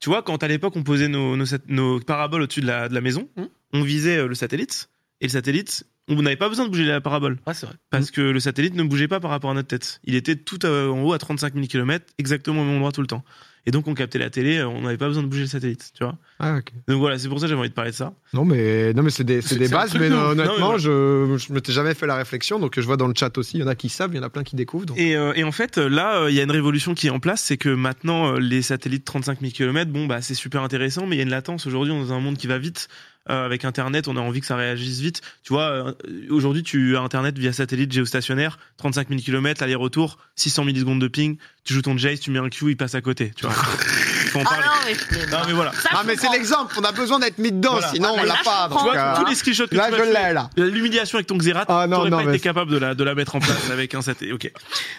tu 0.00 0.08
vois, 0.10 0.22
quand 0.22 0.42
à 0.42 0.48
l'époque 0.48 0.74
on 0.76 0.82
posait 0.82 1.08
nos, 1.08 1.36
nos, 1.68 2.00
paraboles 2.00 2.42
au-dessus 2.42 2.60
de 2.60 2.66
la, 2.66 2.88
de 2.88 2.94
la 2.94 3.00
maison, 3.00 3.28
Hmm. 3.36 3.44
on 3.72 3.82
visait 3.82 4.18
euh, 4.18 4.26
le 4.28 4.34
satellite 4.34 4.88
et 5.20 5.26
le 5.26 5.30
satellite, 5.30 5.84
on 6.08 6.20
n'avait 6.22 6.36
pas 6.36 6.48
besoin 6.48 6.64
de 6.66 6.70
bouger 6.70 6.84
la 6.84 7.00
parabole 7.00 7.38
Ouais, 7.46 7.54
c'est 7.54 7.66
vrai. 7.66 7.74
parce 7.90 8.10
que 8.10 8.20
le 8.20 8.40
satellite 8.40 8.74
ne 8.74 8.82
bougeait 8.82 9.08
pas 9.08 9.20
par 9.20 9.30
rapport 9.30 9.50
à 9.50 9.54
notre 9.54 9.68
tête. 9.68 10.00
Il 10.04 10.14
était 10.14 10.36
tout 10.36 10.64
euh, 10.66 10.88
en 10.90 11.02
haut 11.02 11.12
à 11.12 11.18
35 11.18 11.54
000 11.54 11.66
km, 11.66 12.04
exactement 12.18 12.62
au 12.62 12.64
même 12.64 12.76
endroit 12.76 12.92
tout 12.92 13.00
le 13.00 13.06
temps. 13.06 13.24
Et 13.66 13.70
donc 13.70 13.88
on 13.88 13.94
captait 13.94 14.18
la 14.18 14.28
télé, 14.28 14.58
euh, 14.58 14.68
on 14.68 14.82
n'avait 14.82 14.98
pas 14.98 15.06
besoin 15.08 15.22
de 15.22 15.28
bouger 15.28 15.40
le 15.44 15.48
satellite, 15.48 15.90
tu 15.96 16.04
vois. 16.04 16.18
Ah, 16.38 16.56
ok. 16.58 16.70
Donc 16.86 16.98
voilà, 16.98 17.18
c'est 17.18 17.28
pour 17.30 17.38
ça 17.40 17.46
que 17.46 17.48
j'avais 17.48 17.60
envie 17.60 17.70
de 17.70 17.74
parler 17.74 17.92
de 17.92 17.96
ça. 17.96 18.12
Non 18.34 18.44
mais 18.44 18.92
non 18.92 19.02
mais 19.02 19.08
c'est 19.08 19.24
des, 19.24 19.40
c'est 19.40 19.54
C'est- 19.54 19.56
des 19.58 19.68
bases 19.68 19.94
mais 19.98 20.10
honnêtement 20.12 20.58
Non, 20.58 20.72
mais 20.74 20.78
je 20.78 21.36
je 21.38 21.50
m'étais 21.54 21.72
jamais 21.72 21.94
fait 21.94 22.06
la 22.06 22.16
réflexion 22.16 22.58
donc 22.58 22.78
je 22.78 22.84
vois 22.84 22.98
dans 22.98 23.08
le 23.08 23.14
chat 23.16 23.38
aussi 23.38 23.56
il 23.56 23.60
y 23.60 23.62
en 23.64 23.66
a 23.66 23.74
qui 23.74 23.88
savent 23.88 24.10
il 24.12 24.16
y 24.16 24.20
en 24.20 24.22
a 24.24 24.28
plein 24.28 24.42
qui 24.44 24.54
découvrent 24.56 24.84
donc 24.84 24.98
Et, 24.98 25.16
euh, 25.16 25.32
et 25.34 25.44
en 25.44 25.52
fait, 25.52 25.78
là, 25.78 26.16
euh, 26.24 26.30
il 26.30 26.36
y 26.36 26.40
a 26.40 26.42
une 26.42 26.50
révolution 26.50 26.92
qui 26.94 27.06
est 27.06 27.10
en 27.10 27.20
place, 27.20 27.40
c'est 27.40 27.56
que 27.56 27.70
maintenant, 27.70 28.34
euh, 28.34 28.38
les 28.38 28.60
satellites 28.60 29.06
35 29.06 29.40
000 29.40 29.52
km, 29.52 29.90
bon, 29.90 30.06
bah, 30.06 30.20
c'est 30.20 30.34
super 30.34 30.62
intéressant, 30.62 31.06
mais 31.06 31.16
il 31.16 31.18
y 31.20 31.22
a 31.22 31.24
une 31.24 31.30
latence. 31.30 31.66
Aujourd'hui, 31.66 31.90
on 31.94 32.04
est 32.04 32.08
dans 32.08 32.12
un 32.12 32.20
monde 32.20 32.36
qui 32.36 32.46
va 32.46 32.58
vite. 32.58 32.88
Euh, 33.30 33.46
avec 33.46 33.64
Internet, 33.64 34.06
on 34.08 34.16
a 34.16 34.20
envie 34.20 34.40
que 34.40 34.46
ça 34.46 34.56
réagisse 34.56 35.00
vite. 35.00 35.22
Tu 35.42 35.52
vois, 35.52 35.70
euh, 35.70 35.92
aujourd'hui, 36.28 36.62
tu 36.62 36.96
as 36.96 37.00
Internet 37.00 37.38
via 37.38 37.52
satellite 37.52 37.90
géostationnaire, 37.90 38.58
35 38.76 39.08
000 39.08 39.20
km, 39.20 39.62
aller-retour, 39.62 40.18
600 40.36 40.64
millisecondes 40.64 41.00
de 41.00 41.08
ping. 41.08 41.38
Tu 41.64 41.72
joues 41.72 41.82
ton 41.82 41.96
Jace, 41.96 42.20
tu 42.20 42.30
mets 42.30 42.38
un 42.38 42.50
Q, 42.50 42.70
il 42.70 42.76
passe 42.76 42.94
à 42.94 43.00
côté. 43.00 43.32
Tu 43.34 43.46
vois. 43.46 43.54
Faut 44.34 44.40
en 44.40 44.44
Ah 44.50 44.56
non, 44.56 44.72
mais. 44.86 45.26
Non, 45.30 45.38
mais 45.46 45.52
voilà. 45.52 45.72
Ça, 45.72 45.88
ah 45.92 45.98
je 46.02 46.06
mais 46.08 46.16
c'est 46.16 46.30
l'exemple 46.30 46.74
on 46.78 46.82
a 46.84 46.92
besoin 46.92 47.18
d'être 47.18 47.38
mis 47.38 47.52
dedans 47.52 47.72
Voilà. 47.72 47.88
sinon 47.88 48.08
Ah, 48.16 48.20
on 48.20 48.24
l'a 48.24 48.34
pas 48.44 48.68
Tu 48.70 48.82
vois, 48.82 48.96
euh, 48.96 49.14
tous 49.16 49.26
les 49.26 49.34
screenshots 49.34 49.66
que 49.68 49.74
là 49.76 49.86
tu 49.88 49.92
je 49.94 49.98
m'as 49.98 50.04
fait, 50.04 50.28
l'ai 50.28 50.34
là 50.34 50.50
L'humiliation 50.56 51.16
avec 51.16 51.26
ton 51.26 51.36
Xerath, 51.36 51.66
Ah, 51.68 51.86
non, 51.86 51.96
t'aurais 51.96 52.10
non, 52.10 52.18
pas 52.18 52.24
mais 52.24 52.34
été 52.36 52.40
capable 52.40 52.70
de 52.70 52.78
la, 52.78 52.94
de 52.94 53.04
la 53.04 53.14
mettre 53.14 53.36
en 53.36 53.40
place 53.40 53.70
avec 53.70 53.94
un 53.94 54.02
satellite. 54.02 54.34
Ok. 54.34 54.52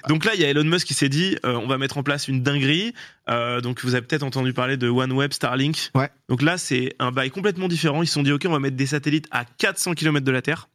Donc 0.07 0.25
là, 0.25 0.31
il 0.35 0.41
y 0.41 0.45
a 0.45 0.49
Elon 0.49 0.63
Musk 0.63 0.87
qui 0.87 0.93
s'est 0.93 1.09
dit, 1.09 1.37
euh, 1.45 1.53
on 1.55 1.67
va 1.67 1.77
mettre 1.77 1.97
en 1.97 2.03
place 2.03 2.27
une 2.27 2.41
dinguerie. 2.43 2.93
Euh, 3.29 3.61
donc 3.61 3.83
vous 3.83 3.95
avez 3.95 4.05
peut-être 4.05 4.23
entendu 4.23 4.53
parler 4.53 4.77
de 4.77 4.87
OneWeb, 4.89 5.33
Starlink. 5.33 5.89
Ouais. 5.95 6.09
Donc 6.29 6.41
là, 6.41 6.57
c'est 6.57 6.95
un 6.99 7.11
bail 7.11 7.29
complètement 7.31 7.67
différent. 7.67 8.01
Ils 8.03 8.07
se 8.07 8.13
sont 8.13 8.23
dit, 8.23 8.31
ok, 8.31 8.43
on 8.47 8.51
va 8.51 8.59
mettre 8.59 8.75
des 8.77 8.87
satellites 8.87 9.27
à 9.31 9.45
400 9.45 9.93
km 9.93 10.25
de 10.25 10.31
la 10.31 10.41
Terre. 10.41 10.67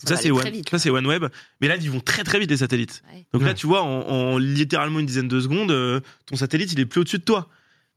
Donc 0.00 0.08
ça, 0.08 0.16
c'est 0.16 0.30
One, 0.30 0.62
ça 0.70 0.78
c'est 0.78 0.90
OneWeb, 0.90 1.26
mais 1.60 1.68
là 1.68 1.76
ils 1.76 1.90
vont 1.90 2.00
très 2.00 2.24
très 2.24 2.38
vite 2.38 2.50
les 2.50 2.58
satellites. 2.58 3.02
Ouais. 3.12 3.26
Donc 3.32 3.42
là 3.42 3.54
tu 3.54 3.66
vois 3.66 3.82
en, 3.82 4.08
en 4.08 4.38
littéralement 4.38 5.00
une 5.00 5.06
dizaine 5.06 5.28
de 5.28 5.40
secondes, 5.40 5.70
euh, 5.70 6.00
ton 6.26 6.36
satellite 6.36 6.72
il 6.72 6.80
est 6.80 6.86
plus 6.86 7.00
au-dessus 7.00 7.18
de 7.18 7.24
toi. 7.24 7.48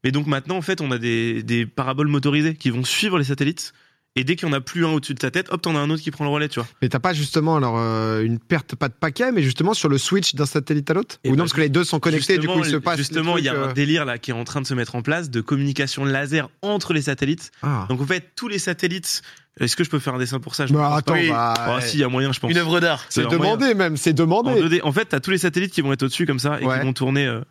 Mais 0.03 0.11
donc 0.11 0.27
maintenant 0.27 0.57
en 0.57 0.61
fait 0.61 0.81
on 0.81 0.91
a 0.91 0.97
des, 0.97 1.43
des 1.43 1.65
paraboles 1.65 2.07
motorisées 2.07 2.55
qui 2.55 2.69
vont 2.69 2.83
suivre 2.83 3.17
les 3.17 3.25
satellites 3.25 3.73
et 4.19 4.23
dès 4.23 4.35
qu'il 4.35 4.47
y 4.47 4.51
en 4.51 4.53
a 4.53 4.59
plus 4.61 4.85
un 4.85 4.89
au-dessus 4.89 5.13
de 5.13 5.19
ta 5.19 5.31
tête, 5.31 5.47
hop 5.51 5.61
t'en 5.61 5.75
as 5.75 5.79
un 5.79 5.89
autre 5.89 6.01
qui 6.01 6.11
prend 6.11 6.23
le 6.25 6.29
relais, 6.29 6.49
tu 6.49 6.59
vois. 6.59 6.67
mais 6.81 6.89
t'as 6.89 6.99
pas 6.99 7.13
justement 7.13 7.55
alors 7.57 7.75
euh, 7.77 8.21
une 8.23 8.39
perte 8.39 8.75
pas 8.75 8.89
de 8.89 8.93
paquet 8.93 9.31
mais 9.31 9.41
justement 9.43 9.73
sur 9.73 9.89
le 9.89 9.97
switch 9.97 10.35
d'un 10.35 10.45
satellite 10.45 10.89
à 10.89 10.93
l'autre 10.93 11.17
Et 11.23 11.29
ou 11.29 11.31
bah, 11.31 11.37
non 11.37 11.43
parce 11.43 11.53
que 11.53 11.61
les 11.61 11.69
deux 11.69 11.83
sont 11.83 11.99
connectés 11.99 12.37
du 12.37 12.47
coup 12.47 12.59
il 12.59 12.65
se 12.65 12.75
passe 12.77 12.97
les 12.97 13.03
justement 13.03 13.37
il 13.37 13.45
y 13.45 13.49
a 13.49 13.53
un 13.53 13.69
euh, 13.69 13.73
délire 13.73 14.05
là 14.05 14.17
qui 14.17 14.31
est 14.31 14.33
en 14.33 14.43
train 14.43 14.61
de 14.61 14.67
se 14.67 14.73
mettre 14.73 14.95
en 14.95 15.01
place 15.01 15.29
de 15.29 15.39
communication 15.41 16.03
laser 16.05 16.49
entre 16.61 16.93
les 16.93 17.03
satellites. 17.03 17.51
ah. 17.63 17.85
Donc 17.89 18.01
en 18.01 18.05
fait 18.05 18.31
tous 18.35 18.47
les 18.47 18.59
satellites, 18.59 19.21
est-ce 19.59 19.75
que 19.75 19.83
je 19.83 19.89
peux 19.89 19.99
faire 19.99 20.13
un 20.15 20.19
dessin 20.19 20.39
pour 20.39 20.53
ça? 20.55 20.65
Je 20.67 20.73
Bah, 20.73 20.87
pense 20.89 20.97
attends 20.99 21.13
Oui. 21.13 21.29
bah. 21.29 21.53
Oh, 21.77 21.81
si 21.81 21.97
il 21.97 21.99
y 22.01 22.03
a 22.03 22.09
moyen 22.09 22.31
je 22.31 22.39
pense. 22.39 22.51
Une 22.51 22.57
œuvre 22.57 22.79
d'art. 22.79 23.03
c'est 23.09 23.23
moyen. 23.23 23.37
demandé 23.39 23.73
même 23.73 23.97
c'est 23.97 24.13
demandé 24.13 24.49
En 24.51 24.55
2D. 24.55 24.81
En 24.83 24.91
fait, 24.91 25.05
t'as 25.05 25.19
tous 25.19 25.31
les 25.31 25.37
satellites 25.39 25.71
qui 25.73 25.81
vont 25.81 25.91
être 25.93 26.03
au-dessus 26.03 26.25
comme 26.25 26.39
ça 26.39 26.59
et 26.61 26.65
Ouais. 26.65 26.79
qui 26.79 26.85
vont 26.85 26.93
tourner 26.93 27.25
euh, 27.25 27.41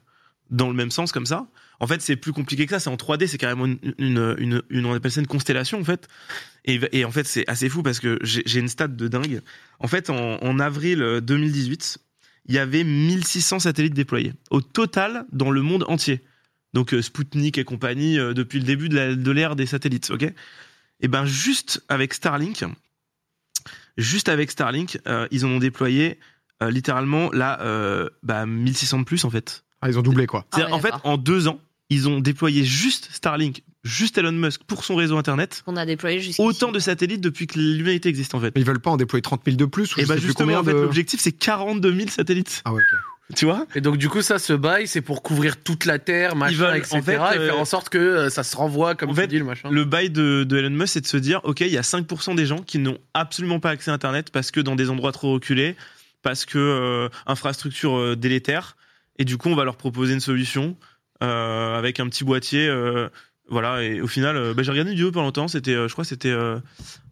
dans 0.51 0.69
le 0.69 0.75
même 0.75 0.91
sens 0.91 1.11
comme 1.13 1.27
ça. 1.27 1.47
En 1.81 1.87
fait, 1.87 2.01
c'est 2.01 2.17
plus 2.17 2.33
compliqué 2.33 2.65
que 2.67 2.71
ça. 2.71 2.81
C'est 2.81 2.89
en 2.91 2.97
3D. 2.97 3.27
C'est 3.27 3.39
carrément 3.39 3.67
une, 3.67 3.79
une, 3.99 4.35
une, 4.39 4.63
une- 4.71 4.87
on 4.87 4.95
appelle 4.95 5.11
ça 5.13 5.21
une 5.21 5.27
constellation 5.27 5.79
en 5.81 5.85
fait. 5.85 6.09
Et, 6.65 6.81
et 6.93 7.05
en 7.05 7.11
fait, 7.11 7.27
c'est 7.27 7.45
assez 7.49 7.69
fou 7.69 7.83
parce 7.83 8.01
que 8.01 8.19
j'ai 8.23 8.59
une 8.61 8.69
stat 8.69 8.89
de 8.89 9.09
dingue. 9.09 9.41
En 9.79 9.87
fait, 9.89 10.11
en, 10.11 10.43
en 10.43 10.59
avril 10.59 11.03
euh, 11.03 11.21
2018, 11.21 11.99
il 12.47 12.55
y 12.55 12.59
avait 12.59 12.83
1600 12.85 13.59
satellites 13.61 13.95
déployés 13.95 14.33
au 14.51 14.61
total 14.61 15.27
dans 15.33 15.51
le 15.51 15.63
monde 15.63 15.85
entier. 15.89 16.23
Donc 16.73 16.93
euh, 16.95 17.03
Sputnik 17.03 17.59
et 17.59 17.65
compagnie 17.65 18.19
euh, 18.19 18.35
depuis 18.35 18.59
le 18.59 18.65
début 18.65 18.89
de 18.89 18.97
la- 18.97 19.15
de 19.15 19.31
l'ère 19.31 19.55
des 19.57 19.67
satellites, 19.67 20.11
ok? 20.11 20.33
Et 21.01 21.09
ben 21.09 21.25
juste 21.27 21.83
avec 21.89 22.15
Starlink, 22.15 22.65
juste 23.97 24.29
avec 24.29 24.51
Starlink, 24.51 24.99
euh, 25.07 25.27
ils 25.31 25.45
en 25.45 25.49
ont 25.51 25.59
déployé 25.59 26.19
euh, 26.63 26.71
littéralement 26.71 27.31
là 27.33 27.61
euh, 27.63 28.09
bah, 28.23 28.47
1600 28.47 29.01
de 29.01 29.05
plus 29.05 29.25
en 29.25 29.31
fait. 29.31 29.65
ah 29.81 29.89
ils 29.91 29.99
ont 29.99 30.03
doublé 30.03 30.27
quoi 30.27 30.47
Ah 30.53 30.59
ouais, 30.59 30.73
en 30.73 30.81
fait, 30.81 30.93
en 31.05 31.17
deux 31.17 31.49
ans, 31.49 31.61
ils 31.91 32.09
ont 32.09 32.21
déployé 32.21 32.65
juste 32.65 33.09
Starlink, 33.13 33.63
juste 33.85 34.19
Elon 34.19 34.33
Musk 34.33 34.63
pour 34.67 34.85
son 34.85 34.97
réseau 34.97 35.17
internet, 35.19 35.63
On 35.67 35.77
a 35.77 35.87
déployé 35.87 36.21
autant 36.39 36.73
de 36.73 36.79
satellites 36.81 37.21
depuis 37.21 37.47
que 37.47 37.59
l'humanité 37.59 38.09
existe 38.09 38.35
en 38.35 38.41
fait. 38.41 38.53
mais 38.55 38.61
ils 38.61 38.67
veulent 38.67 38.81
pas 38.81 38.91
en 38.91 38.97
déployer 38.97 39.23
30 39.23 39.43
000 39.45 39.57
de 39.57 39.65
plus 39.67 39.95
ou 39.97 40.01
Et 40.01 40.03
je 40.03 40.09
bah 40.09 40.15
sais 40.15 40.21
plus 40.21 40.27
justement, 40.29 40.47
combien 40.55 40.61
en 40.61 40.65
fait, 40.65 40.73
de- 40.73 40.83
l'objectif 40.83 41.21
c'est 41.21 41.33
42 41.33 41.95
000 41.95 42.09
satellites. 42.09 42.63
ah 42.65 42.73
ouais 42.73 42.83
ok. 42.83 42.99
Tu 43.35 43.45
vois? 43.45 43.67
Et 43.75 43.81
donc 43.81 43.97
du 43.99 44.09
coup 44.09 44.23
ça 44.23 44.39
ce 44.39 44.53
bail 44.53 44.87
c'est 44.87 45.01
pour 45.01 45.21
couvrir 45.23 45.61
toute 45.61 45.85
la 45.85 45.99
terre, 45.99 46.37
machin, 46.37 46.57
veulent, 46.57 46.77
etc. 46.77 46.97
en 46.97 47.03
fait, 47.03 47.13
et 47.15 47.19
euh, 47.39 47.47
faire 47.47 47.59
en 47.59 47.65
sorte 47.65 47.89
que 47.89 47.99
euh, 47.99 48.31
ça 48.31 48.45
se 48.45 48.57
renvoie 48.57 48.95
comme 48.95 49.11
en 49.11 49.15
tu 49.15 49.21
fait, 49.21 49.27
dis 49.27 49.39
le 49.41 49.45
machin. 49.45 49.69
Le 49.71 49.85
bail 49.85 50.11
de, 50.11 50.45
de 50.45 50.57
Elon 50.59 50.71
Musk, 50.71 50.93
c'est 50.95 51.01
de 51.01 51.07
se 51.09 51.17
dire, 51.17 51.41
ok, 51.43 51.61
il 51.63 51.67
y 51.73 51.77
a 51.79 51.81
5% 51.83 52.37
des 52.37 52.47
gens 52.47 52.59
qui 52.63 52.79
n'ont 52.79 52.99
absolument 53.15 53.59
pas 53.59 53.71
accès 53.71 53.91
à 53.91 53.95
Internet 53.95 54.31
parce 54.31 54.53
que 54.53 54.61
dans 54.61 54.77
des 54.77 54.91
endroits 54.91 55.11
trop 55.11 55.33
reculés, 55.33 55.75
parce 56.23 56.45
que 56.47 56.59
euh, 56.59 57.09
infrastructure 57.27 57.99
euh, 57.99 58.15
délétère, 58.17 58.77
et 59.19 59.25
du 59.25 59.39
coup, 59.39 59.49
on 59.49 59.57
va 59.57 59.65
leur 59.65 59.77
proposer 59.77 60.15
une 60.15 60.21
solution 60.21 60.77
euh, 60.81 60.85
avec 61.21 62.01
un 62.01 62.09
petit 62.09 62.25
boîtier. 62.25 62.69
euh, 62.69 63.09
voilà, 63.49 63.83
et 63.83 64.01
au 64.01 64.09
final, 64.09 64.37
euh, 64.37 64.55
bah, 64.55 64.63
j'ai 64.63 64.71
regardé 64.73 64.91
une 64.91 64.97
vidéo 64.97 65.13
pendant 65.13 65.27
longtemps. 65.27 65.49
C'était, 65.49 65.75
euh, 65.75 65.87
je 65.89 65.93
crois, 65.93 66.05
c'était 66.05 66.31
euh, 66.31 66.59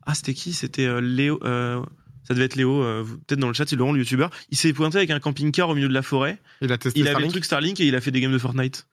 ah, 0.07 0.15
c'était 0.15 0.35
qui? 0.35 0.53
C'était 0.53 0.87
euh, 0.87 1.01
Léo. 1.01 1.39
euh, 1.45 1.81
ça 2.27 2.35
devait 2.35 2.47
être 2.47 2.57
Léo, 2.57 2.83
euh, 2.83 3.05
peut-être 3.27 3.39
dans 3.39 3.49
le 3.49 3.55
chat, 3.55 3.69
c'est 3.69 3.77
Laurent, 3.77 3.93
le 3.93 3.99
youtubeur. 3.99 4.31
Il 4.51 4.57
s'est 4.57 4.73
pointé 4.73 4.97
avec 4.97 5.11
un 5.11 5.21
camping-car 5.21 5.69
au 5.69 5.75
milieu 5.75 5.89
de 5.89 5.95
la 5.95 6.03
forêt. 6.03 6.39
il 6.63 6.73
a 6.73 6.79
testé 6.79 6.99
Il 6.99 7.03
avait 7.07 7.13
Starlink 7.13 7.33
truc 7.33 7.45
Starlink 7.45 7.81
et 7.81 7.87
il 7.87 7.95
a 7.95 8.01
fait 8.01 8.11
des 8.11 8.21
games 8.21 8.33
de 8.33 8.39
Fortnite. 8.39 8.87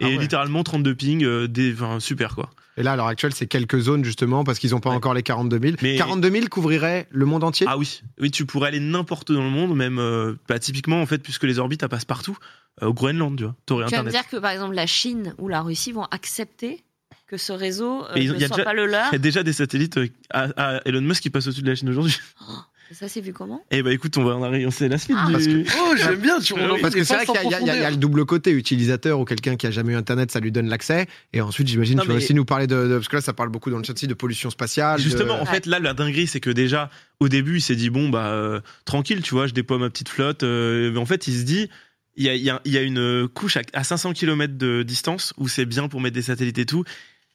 Et 0.00 0.04
Ah 0.04 0.08
ouais. 0.08 0.18
littéralement 0.18 0.62
32 0.62 0.94
ping, 0.94 1.24
euh, 1.24 1.48
des, 1.48 1.72
enfin, 1.74 1.98
super 2.00 2.34
quoi. 2.36 2.50
et 2.76 2.84
là 2.84 2.92
à 2.92 2.96
l'heure 2.96 3.08
actuelle 3.08 3.34
c'est 3.34 3.48
quelques 3.48 3.80
zones 3.80 4.04
justement 4.04 4.44
parce 4.44 4.60
qu'ils 4.60 4.74
ont 4.76 4.80
pas 4.80 4.90
Ouais. 4.90 4.96
encore 4.96 5.12
les 5.14 5.24
42 5.24 5.58
000 5.60 5.76
Mais- 5.82 5.96
42 5.96 6.30
000 6.30 6.46
couvrirait 6.48 7.08
le 7.10 7.26
monde 7.26 7.42
entier? 7.42 7.66
Ah 7.68 7.76
oui, 7.76 8.02
oui, 8.20 8.30
tu 8.30 8.46
pourrais 8.46 8.68
aller 8.68 8.78
n'importe 8.80 9.30
où 9.30 9.34
dans 9.34 9.42
le 9.42 9.50
monde, 9.50 9.74
même 9.76 9.98
euh, 9.98 10.34
bah, 10.48 10.58
typiquement 10.60 11.02
en 11.02 11.06
fait, 11.06 11.18
puisque 11.18 11.42
les 11.44 11.58
orbites 11.58 11.82
elles 11.82 11.88
passent 11.88 12.04
partout, 12.04 12.38
euh, 12.82 12.86
au 12.86 12.94
Groenland, 12.94 13.36
tu 13.36 13.44
vois, 13.44 13.54
Tu 13.66 13.72
vas 13.74 13.78
me 13.80 13.84
internet. 13.86 14.12
dire 14.12 14.28
que 14.28 14.36
par 14.36 14.52
exemple 14.52 14.74
la 14.76 14.86
Chine 14.86 15.34
ou 15.38 15.48
la 15.48 15.62
Russie 15.62 15.90
vont 15.90 16.04
accepter 16.12 16.84
que 17.26 17.36
ce 17.36 17.52
réseau 17.52 18.04
euh, 18.06 18.14
ne 18.14 18.20
il 18.20 18.24
y 18.40 18.44
a 18.44 18.46
soit 18.46 18.56
déjà- 18.58 18.64
pas 18.64 18.72
le 18.74 18.86
leur. 18.86 19.08
Il 19.10 19.14
y 19.14 19.16
a 19.16 19.18
déjà 19.18 19.42
des 19.42 19.52
satellites 19.52 19.98
à, 20.30 20.46
à 20.56 20.80
Elon 20.86 21.00
Musk 21.02 21.22
qui 21.24 21.30
passent 21.30 21.46
au-dessus 21.48 21.62
de 21.62 21.68
la 21.68 21.74
Chine 21.74 21.88
aujourd'hui. 21.90 22.16
Ça, 22.92 23.06
c'est 23.08 23.20
vu 23.20 23.32
comment? 23.32 23.62
Eh 23.70 23.82
bah 23.82 23.92
écoute, 23.92 24.16
on 24.16 24.24
va 24.24 24.34
en 24.36 24.42
arriver, 24.42 24.70
c'est 24.70 24.88
la 24.88 24.96
suite 24.98 25.16
Ah, 25.20 25.26
du... 25.26 25.32
parce 25.32 25.46
que- 25.46 25.64
Oh, 25.82 25.94
j'aime 25.96 26.16
bien, 26.20 26.40
tu 26.40 26.54
Oui, 26.54 26.60
Parce 26.80 26.94
que 26.94 27.04
c'est 27.04 27.14
vrai 27.14 27.26
qu'il 27.26 27.50
y, 27.50 27.54
a- 27.54 27.76
y 27.76 27.86
y 27.86 27.90
le 27.90 27.96
double 27.96 28.24
côté 28.24 28.50
utilisateur 28.50 29.20
ou 29.20 29.24
quelqu'un 29.24 29.56
qui 29.56 29.66
a 29.66 29.70
jamais 29.70 29.92
eu 29.92 29.96
internet, 29.96 30.30
ça 30.30 30.40
lui 30.40 30.50
donne 30.52 30.68
l'accès. 30.68 31.06
Et 31.32 31.40
ensuite, 31.40 31.68
j'imagine, 31.68 32.00
tu 32.00 32.06
vas 32.06 32.14
mais- 32.14 32.18
aussi 32.22 32.32
nous 32.34 32.44
parler 32.46 32.66
de, 32.66 32.88
de- 32.88 32.94
parce 32.96 33.08
que 33.08 33.16
là, 33.16 33.22
ça 33.22 33.32
parle 33.34 33.50
beaucoup 33.50 33.70
dans 33.70 33.78
le 33.78 33.84
chat 33.84 33.92
de 34.06 34.14
pollution 34.14 34.48
spatiale. 34.50 34.98
de- 34.98 35.02
Justement, 35.02 35.40
en 35.40 35.44
fait, 35.46 35.66
là, 35.66 35.78
la 35.80 35.92
dinguerie, 35.92 36.26
c'est 36.26 36.40
que 36.40 36.50
déjà, 36.50 36.88
au 37.20 37.28
début, 37.28 37.56
il 37.58 37.60
s'est 37.60 37.76
dit, 37.76 37.90
bon, 37.90 38.08
bah, 38.08 38.28
euh, 38.28 38.60
tranquille, 38.86 39.20
tu 39.22 39.34
vois, 39.34 39.46
je 39.46 39.52
déploie 39.54 39.78
ma 39.78 39.90
petite 39.90 40.08
flotte. 40.08 40.42
euh, 40.42 40.90
mais 40.92 40.98
en 40.98 41.06
fait, 41.06 41.26
il 41.28 41.34
se 41.38 41.42
dit, 41.44 41.68
il 42.16 42.24
y 42.24 42.28
a, 42.30 42.34
il 42.34 42.42
y 42.42 42.50
a- 42.50 42.60
il 42.64 42.72
y 42.72 42.78
a 42.78 42.82
une 42.82 43.28
couche 43.28 43.56
à, 43.58 43.62
à 43.74 43.84
500 43.84 44.12
km 44.14 44.54
de 44.56 44.82
distance 44.82 45.34
où 45.36 45.46
c'est 45.46 45.66
bien 45.66 45.88
pour 45.88 46.00
mettre 46.00 46.14
des 46.14 46.22
satellites 46.22 46.58
et 46.58 46.66
tout. 46.66 46.84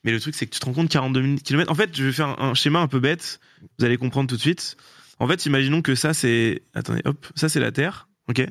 Mais 0.04 0.12
le 0.12 0.20
truc, 0.20 0.36
c'est 0.36 0.46
que 0.46 0.52
tu 0.52 0.60
te 0.60 0.66
rends 0.66 0.74
compte, 0.74 0.90
42 0.90 1.22
000 1.24 1.36
km. 1.44 1.72
En 1.72 1.76
fait, 1.76 1.92
je 1.96 2.04
vais 2.04 2.12
faire 2.12 2.28
un, 2.40 2.50
un 2.50 2.54
schéma 2.56 2.80
un 2.80 2.88
peu 2.88 3.00
bête. 3.00 3.40
Vous 3.80 3.86
allez 3.86 3.96
comprendre 3.98 4.28
tout 4.30 4.36
de 4.36 4.42
suite. 4.42 4.76
En 5.20 5.28
fait, 5.28 5.46
imaginons 5.46 5.82
que 5.82 5.96
ça, 5.96 6.14
c'est. 6.14 6.64
Attendez, 6.74 7.02
hop, 7.06 7.26
ça, 7.36 7.50
c'est 7.50 7.60
la 7.60 7.72
Terre. 7.72 8.08
Ok? 8.30 8.42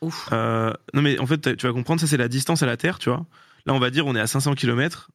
Ouf. 0.00 0.28
Euh, 0.32 0.72
Non, 0.94 1.02
mais 1.02 1.18
en 1.18 1.26
fait, 1.26 1.56
tu 1.56 1.66
vas 1.66 1.72
comprendre, 1.72 2.00
ça, 2.00 2.06
c'est 2.06 2.16
la 2.16 2.28
distance 2.28 2.62
à 2.62 2.66
la 2.66 2.76
Terre, 2.76 2.98
tu 2.98 3.08
vois. 3.10 3.26
Là, 3.66 3.74
on 3.74 3.78
va 3.78 3.90
dire, 3.90 4.06
on 4.06 4.14
est 4.16 4.20
à 4.20 4.26
500 4.26 4.54
km. 4.54 5.10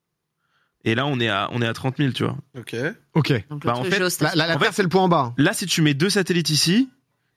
Et 0.85 0.95
là, 0.95 1.05
on 1.05 1.19
est 1.19 1.27
à, 1.27 1.49
on 1.51 1.61
est 1.61 1.67
à 1.67 1.73
30 1.73 1.97
000, 1.97 2.11
tu 2.13 2.23
vois. 2.23 2.37
Ok. 2.57 2.75
Ok. 3.13 3.45
Donc, 3.49 3.65
Bah, 3.65 3.75
en 3.75 3.83
fait, 3.83 3.89
La, 3.91 3.97
géostationnaire. 3.97 4.35
la- 4.47 4.47
la 4.47 4.55
En 4.55 4.59
Terre, 4.59 4.69
fait- 4.69 4.75
c'est 4.77 4.83
le 4.83 4.89
point 4.89 5.01
en 5.03 5.09
bas. 5.09 5.33
Là, 5.37 5.53
si 5.53 5.65
tu 5.65 5.81
mets 5.81 5.93
deux 5.93 6.09
satellites 6.09 6.49
ici, 6.49 6.89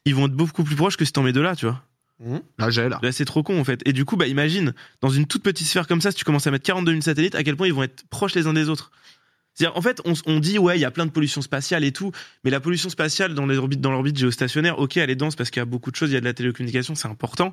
ils 0.04 0.14
vont 0.14 0.26
être 0.26 0.34
beaucoup 0.34 0.62
plus 0.62 0.76
proches 0.76 0.96
que 0.96 1.04
si 1.04 1.12
t'en 1.12 1.22
mets 1.22 1.32
deux 1.32 1.42
là, 1.42 1.56
tu 1.56 1.66
vois. 1.66 1.82
Là, 2.58 2.68
j'ai 2.68 2.86
là. 2.88 2.98
Là, 3.02 3.12
c'est 3.12 3.24
trop 3.24 3.42
con 3.42 3.58
en 3.58 3.64
fait. 3.64 3.80
Et 3.86 3.94
du 3.94 4.04
coup, 4.04 4.16
bah 4.18 4.26
imagine, 4.26 4.74
dans 5.00 5.08
une 5.08 5.26
toute 5.26 5.42
petite 5.42 5.66
sphère 5.66 5.86
comme 5.86 6.02
ça, 6.02 6.10
si 6.10 6.18
tu 6.18 6.24
commences 6.24 6.46
à 6.46 6.50
mettre 6.50 6.66
42 6.66 6.92
000 6.92 7.00
satellites, 7.02 7.34
à 7.34 7.42
quel 7.42 7.56
point 7.56 7.66
ils 7.66 7.72
vont 7.72 7.82
être 7.82 8.04
proches 8.10 8.34
les 8.34 8.46
uns 8.46 8.52
des 8.52 8.68
autres. 8.68 8.90
C'est-à-dire, 9.54 9.76
en 9.76 9.82
fait, 9.82 10.00
on, 10.26 10.38
dit 10.40 10.58
ouais, 10.58 10.78
il 10.78 10.80
y 10.80 10.84
a 10.84 10.90
plein 10.90 11.06
de 11.06 11.10
pollution 11.10 11.42
spatiale 11.42 11.84
et 11.84 11.92
tout, 11.92 12.12
mais 12.44 12.50
la 12.50 12.60
pollution 12.60 12.88
spatiale 12.88 13.34
dans 13.34 13.46
les 13.46 13.58
orbites, 13.58 13.80
dans 13.80 13.90
l'orbite 13.90 14.16
géostationnaire, 14.16 14.78
ok, 14.78 14.96
elle 14.96 15.10
est 15.10 15.16
dense 15.16 15.36
parce 15.36 15.50
qu'il 15.50 15.60
y 15.60 15.62
a 15.62 15.66
beaucoup 15.66 15.90
de 15.90 15.96
choses, 15.96 16.10
il 16.10 16.14
y 16.14 16.16
a 16.16 16.20
de 16.20 16.24
la 16.24 16.32
télécommunication, 16.34 16.94
c'est 16.94 17.08
important. 17.08 17.52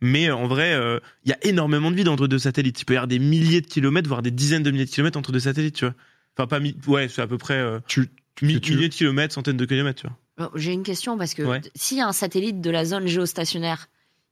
Mais 0.00 0.28
euh, 0.30 0.34
en 0.36 0.46
vrai, 0.48 0.72
euh, 0.72 0.98
il 1.24 1.30
y 1.30 1.32
a 1.32 1.38
énormément 1.42 1.90
de 1.90 1.96
vide 1.96 2.08
entre 2.08 2.26
deux 2.28 2.38
satellites. 2.38 2.80
Il 2.80 2.84
peut 2.84 2.94
y 2.94 2.96
avoir 2.96 3.08
des 3.08 3.18
milliers 3.18 3.60
de 3.60 3.66
kilomètres, 3.66 4.08
voire 4.08 4.22
des 4.22 4.30
dizaines 4.30 4.62
de 4.62 4.70
milliers 4.70 4.84
de 4.86 4.90
kilomètres 4.90 5.18
entre 5.18 5.32
deux 5.32 5.40
satellites, 5.40 5.74
tu 5.76 5.84
vois. 5.84 5.94
Enfin, 6.36 6.46
pas 6.46 6.60
mi- 6.60 6.76
ouais, 6.86 7.08
c'est 7.08 7.20
à 7.22 7.26
peu 7.26 7.36
près 7.38 7.54
euh, 7.58 7.80
Tu- 7.86 8.08
mi- 8.42 8.60
tu- 8.60 8.74
milliers 8.74 8.88
de 8.88 8.94
kilomètres, 8.94 9.34
centaines 9.34 9.56
de 9.56 9.64
kilomètres, 9.64 10.00
tu 10.02 10.06
vois. 10.08 10.50
J'ai 10.54 10.72
une 10.72 10.84
question 10.84 11.18
parce 11.18 11.34
que 11.34 11.42
Ouais. 11.42 11.60
s'il 11.74 11.98
y 11.98 12.00
a 12.00 12.06
un 12.06 12.12
satellite 12.12 12.60
de 12.60 12.70
la 12.70 12.84
zone 12.84 13.06
géostationnaire 13.08 13.88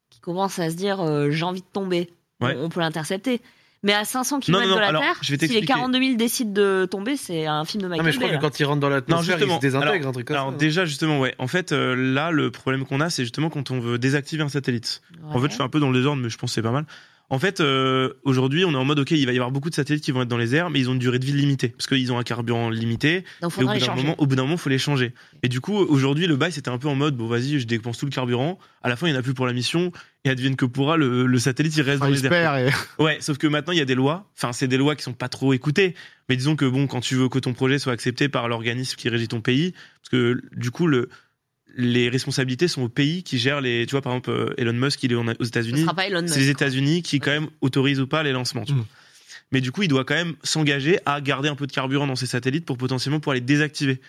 qui 0.09 0.21
commence 0.21 0.59
à 0.61 0.71
se 0.71 0.77
dire 0.77 1.01
euh, 1.01 1.31
j'ai 1.33 1.45
envie 1.45 1.63
de 1.63 1.67
tomber, 1.73 2.11
Ouais. 2.41 2.55
on, 2.57 2.67
on 2.67 2.69
peut 2.69 2.79
l'intercepter. 2.81 3.41
Mais 3.87 3.95
à 3.95 4.05
500 4.05 4.37
Non, 4.37 4.41
km 4.41 4.63
non, 4.65 4.69
non, 4.69 4.75
de 4.77 4.81
la 4.81 4.87
alors, 4.89 5.01
Terre, 5.03 5.15
je 5.15 5.19
vais 5.21 5.25
si 5.27 5.33
les 5.33 5.39
t'expliquer. 5.39 5.67
42 5.67 5.99
000 6.01 6.17
décident 6.17 6.53
de 6.53 6.87
tomber, 6.91 7.17
c'est 7.17 7.47
un 7.47 7.65
film 7.65 7.83
de 7.83 7.87
Non, 7.87 7.91
Michael 7.93 8.05
mais 8.07 8.13
je 8.13 8.17
crois 8.19 8.29
Bay, 8.29 8.37
que 8.37 8.41
quand 8.43 8.61
il 8.61 8.65
rentre 8.65 8.81
dans 8.81 8.89
Non, 8.89 8.95
l'atmosphère, 8.97 9.37
il 9.37 9.39
justement. 9.39 9.57
se 9.57 9.61
désintègre, 9.61 9.93
Alors- 9.95 10.09
un 10.09 10.13
truc 10.13 10.27
comme 10.27 10.37
Alors 10.37 10.51
ça. 10.51 10.57
déjà 10.59 10.85
justement 10.85 11.21
ouais. 11.21 11.35
En 11.39 11.47
fait 11.47 11.73
euh, 11.73 11.95
là 11.95 12.31
le 12.33 12.51
problème 12.51 12.85
qu'on 12.85 13.01
a 13.01 13.09
c'est 13.09 13.23
justement 13.23 13.49
quand 13.49 13.71
on 13.71 13.79
veut 13.81 13.99
désactiver 13.99 14.43
un 14.43 14.49
satellite. 14.49 15.01
En 15.31 15.41
fait 15.41 15.51
je 15.51 15.57
fais 15.57 15.63
un 15.63 15.69
peu 15.69 15.81
dans 15.81 15.91
le 15.91 15.99
désordre 15.99 16.21
mais 16.23 16.29
je 16.29 16.37
pense 16.37 16.51
que 16.51 16.55
c'est 16.57 16.63
pas 16.63 16.73
mal. 16.73 16.85
En 17.29 17.41
fait 17.41 17.59
euh, 17.61 18.13
aujourd'hui 18.23 18.65
on 18.65 18.73
est 18.73 18.77
en 18.77 18.85
mode 18.85 19.01
ok 19.01 19.11
il 19.11 19.27
va 19.27 19.33
y 19.33 19.37
avoir 19.37 19.51
beaucoup 19.51 19.69
de 19.69 19.75
satellites 19.75 20.05
qui 20.05 20.13
vont 20.13 20.23
être 20.23 20.29
dans 20.29 20.37
les 20.39 20.55
airs 20.55 20.71
mais 20.71 20.79
ils 20.79 20.89
ont 20.89 20.93
une 20.93 21.01
durée 21.01 21.19
de 21.19 21.25
vie 21.25 21.33
limitée 21.33 21.69
parce 21.71 21.89
qu'ils 21.89 22.13
ont 22.13 22.19
un 22.19 22.23
carburant 22.23 22.71
limité 22.71 23.25
Donc 23.43 23.53
et 23.63 23.65
au 23.65 23.67
bout 23.67 23.81
d'un 23.81 23.87
moment 24.03 24.15
au 24.19 24.27
bout 24.27 24.37
d'un 24.37 24.43
moment 24.45 24.57
faut 24.57 24.69
les 24.71 24.79
changer. 24.79 25.13
Et 25.43 25.49
du 25.49 25.61
coup 25.61 25.75
aujourd'hui 25.75 26.29
le 26.29 26.37
bail 26.37 26.53
c'était 26.53 26.69
un 26.71 26.79
peu 26.79 26.87
en 26.87 26.95
mode 26.95 27.17
bon 27.17 27.27
vas-y 27.27 27.59
je 27.59 27.67
dépense 27.67 27.99
tout 27.99 28.07
le 28.07 28.13
carburant 28.13 28.61
à 28.83 28.89
la 28.89 28.95
fin 28.95 29.09
il 29.09 29.11
n'y 29.11 29.17
en 29.17 29.21
a 29.21 29.23
plus 29.25 29.35
pour 29.35 29.47
la 29.47 29.53
mission 29.53 29.91
et 30.25 30.31
advienne 30.31 30.55
que 30.55 30.65
pourra 30.67 30.97
le, 30.97 31.27
le 31.27 31.39
satellite 31.41 31.77
il 31.77 31.83
reste 31.83 32.01
Enfin, 32.01 32.11
dans 32.11 32.17
il 32.17 32.23
les 32.23 32.33
airs. 32.33 32.57
et- 32.57 33.03
Ouais, 33.03 33.19
sauf 33.21 33.39
que 33.39 33.47
maintenant 33.49 33.73
il 33.73 33.79
y 33.79 33.83
a 33.83 33.85
des 33.85 33.95
lois. 33.95 34.31
Enfin, 34.37 34.53
c'est 34.53 34.67
des 34.69 34.77
lois 34.77 34.95
qui 34.97 35.03
sont 35.05 35.13
pas 35.13 35.29
trop 35.29 35.53
écoutées. 35.53 35.95
Mais 36.29 36.35
disons 36.37 36.57
que 36.57 36.65
bon, 36.65 36.89
quand 36.89 37.01
tu 37.01 37.15
veux 37.15 37.29
que 37.29 37.39
ton 37.39 37.53
projet 37.55 37.79
soit 37.79 37.93
accepté 37.93 38.29
par 38.29 38.49
l'organisme 38.49 38.97
qui 38.97 39.09
régit 39.09 39.29
ton 39.29 39.41
pays, 39.41 39.73
parce 40.03 40.09
que 40.11 40.41
du 40.57 40.73
coup 40.73 40.89
le 40.89 41.09
les 41.77 42.09
responsabilités 42.09 42.69
sont 42.69 42.83
au 42.83 42.89
pays 42.89 43.23
qui 43.23 43.39
gère 43.39 43.61
les. 43.61 43.87
Tu 43.87 43.93
vois, 43.93 44.03
par 44.03 44.13
exemple, 44.13 44.31
euh, 44.31 44.55
Elon 44.59 44.73
Musk, 44.73 45.03
il 45.03 45.13
est 45.13 45.15
aux 45.15 45.25
Ce 45.25 45.49
États-Unis. 45.49 45.83
sera 45.83 45.95
pas 45.95 46.07
Elon 46.07 46.23
Musk. 46.23 46.35
C'est 46.35 46.41
les 46.41 46.49
États-Unis 46.51 47.03
qui 47.03 47.21
quand 47.21 47.31
même 47.33 47.49
autorisent 47.61 48.01
ou 48.01 48.07
pas 48.07 48.23
les 48.23 48.33
lancements. 48.33 48.65
tu 48.65 48.73
Mm. 48.73 48.77
vois. 48.77 48.87
Mais 49.53 49.61
du 49.61 49.71
coup, 49.73 49.83
il 49.83 49.89
doit 49.89 50.05
quand 50.05 50.15
même 50.15 50.35
s'engager 50.43 50.99
à 51.07 51.21
garder 51.21 51.49
un 51.49 51.55
peu 51.55 51.67
de 51.67 51.73
carburant 51.73 52.07
dans 52.07 52.17
ses 52.17 52.27
satellites 52.27 52.65
pour 52.65 52.79
potentiellement 52.79 53.21
pouvoir 53.21 53.35
les 53.35 53.41
désactiver. 53.41 54.01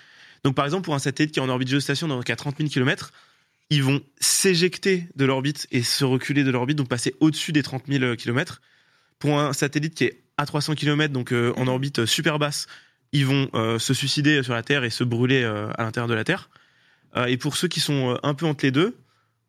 Donc, 0.43 0.55
par 0.55 0.65
exemple, 0.65 0.85
pour 0.85 0.95
un 0.95 0.99
satellite 0.99 1.33
qui 1.33 1.39
est 1.39 1.43
en 1.43 1.49
orbite 1.49 1.67
géostation 1.67 2.07
donc 2.07 2.29
à 2.29 2.35
30 2.35 2.57
000 2.57 2.69
km, 2.69 3.11
ils 3.69 3.83
vont 3.83 4.01
s'éjecter 4.19 5.07
de 5.15 5.25
l'orbite 5.25 5.67
et 5.71 5.83
se 5.83 6.05
reculer 6.05 6.43
de 6.43 6.51
l'orbite, 6.51 6.77
donc 6.77 6.87
passer 6.87 7.13
au-dessus 7.19 7.51
des 7.51 7.63
30 7.63 7.83
000 7.87 8.15
km. 8.15 8.61
Pour 9.19 9.39
un 9.39 9.51
satellite 9.53 9.93
qui 9.95 10.05
est 10.05 10.21
à 10.37 10.45
300 10.45 10.75
km, 10.75 11.11
donc 11.13 11.31
euh, 11.33 11.53
en 11.57 11.67
orbite 11.67 12.05
super 12.05 12.39
basse, 12.39 12.67
ils 13.11 13.25
vont 13.25 13.49
euh, 13.55 13.77
se 13.79 13.93
suicider 13.93 14.41
sur 14.43 14.53
la 14.53 14.63
Terre 14.63 14.83
et 14.83 14.89
se 14.89 15.03
brûler 15.03 15.41
euh, 15.43 15.69
à 15.77 15.83
l'intérieur 15.83 16.07
de 16.07 16.13
la 16.13 16.23
Terre. 16.23 16.49
Euh, 17.15 17.25
et 17.25 17.37
pour 17.37 17.55
ceux 17.55 17.67
qui 17.67 17.79
sont 17.79 18.11
euh, 18.13 18.17
un 18.23 18.33
peu 18.33 18.45
entre 18.45 18.65
les 18.65 18.71
deux, 18.71 18.95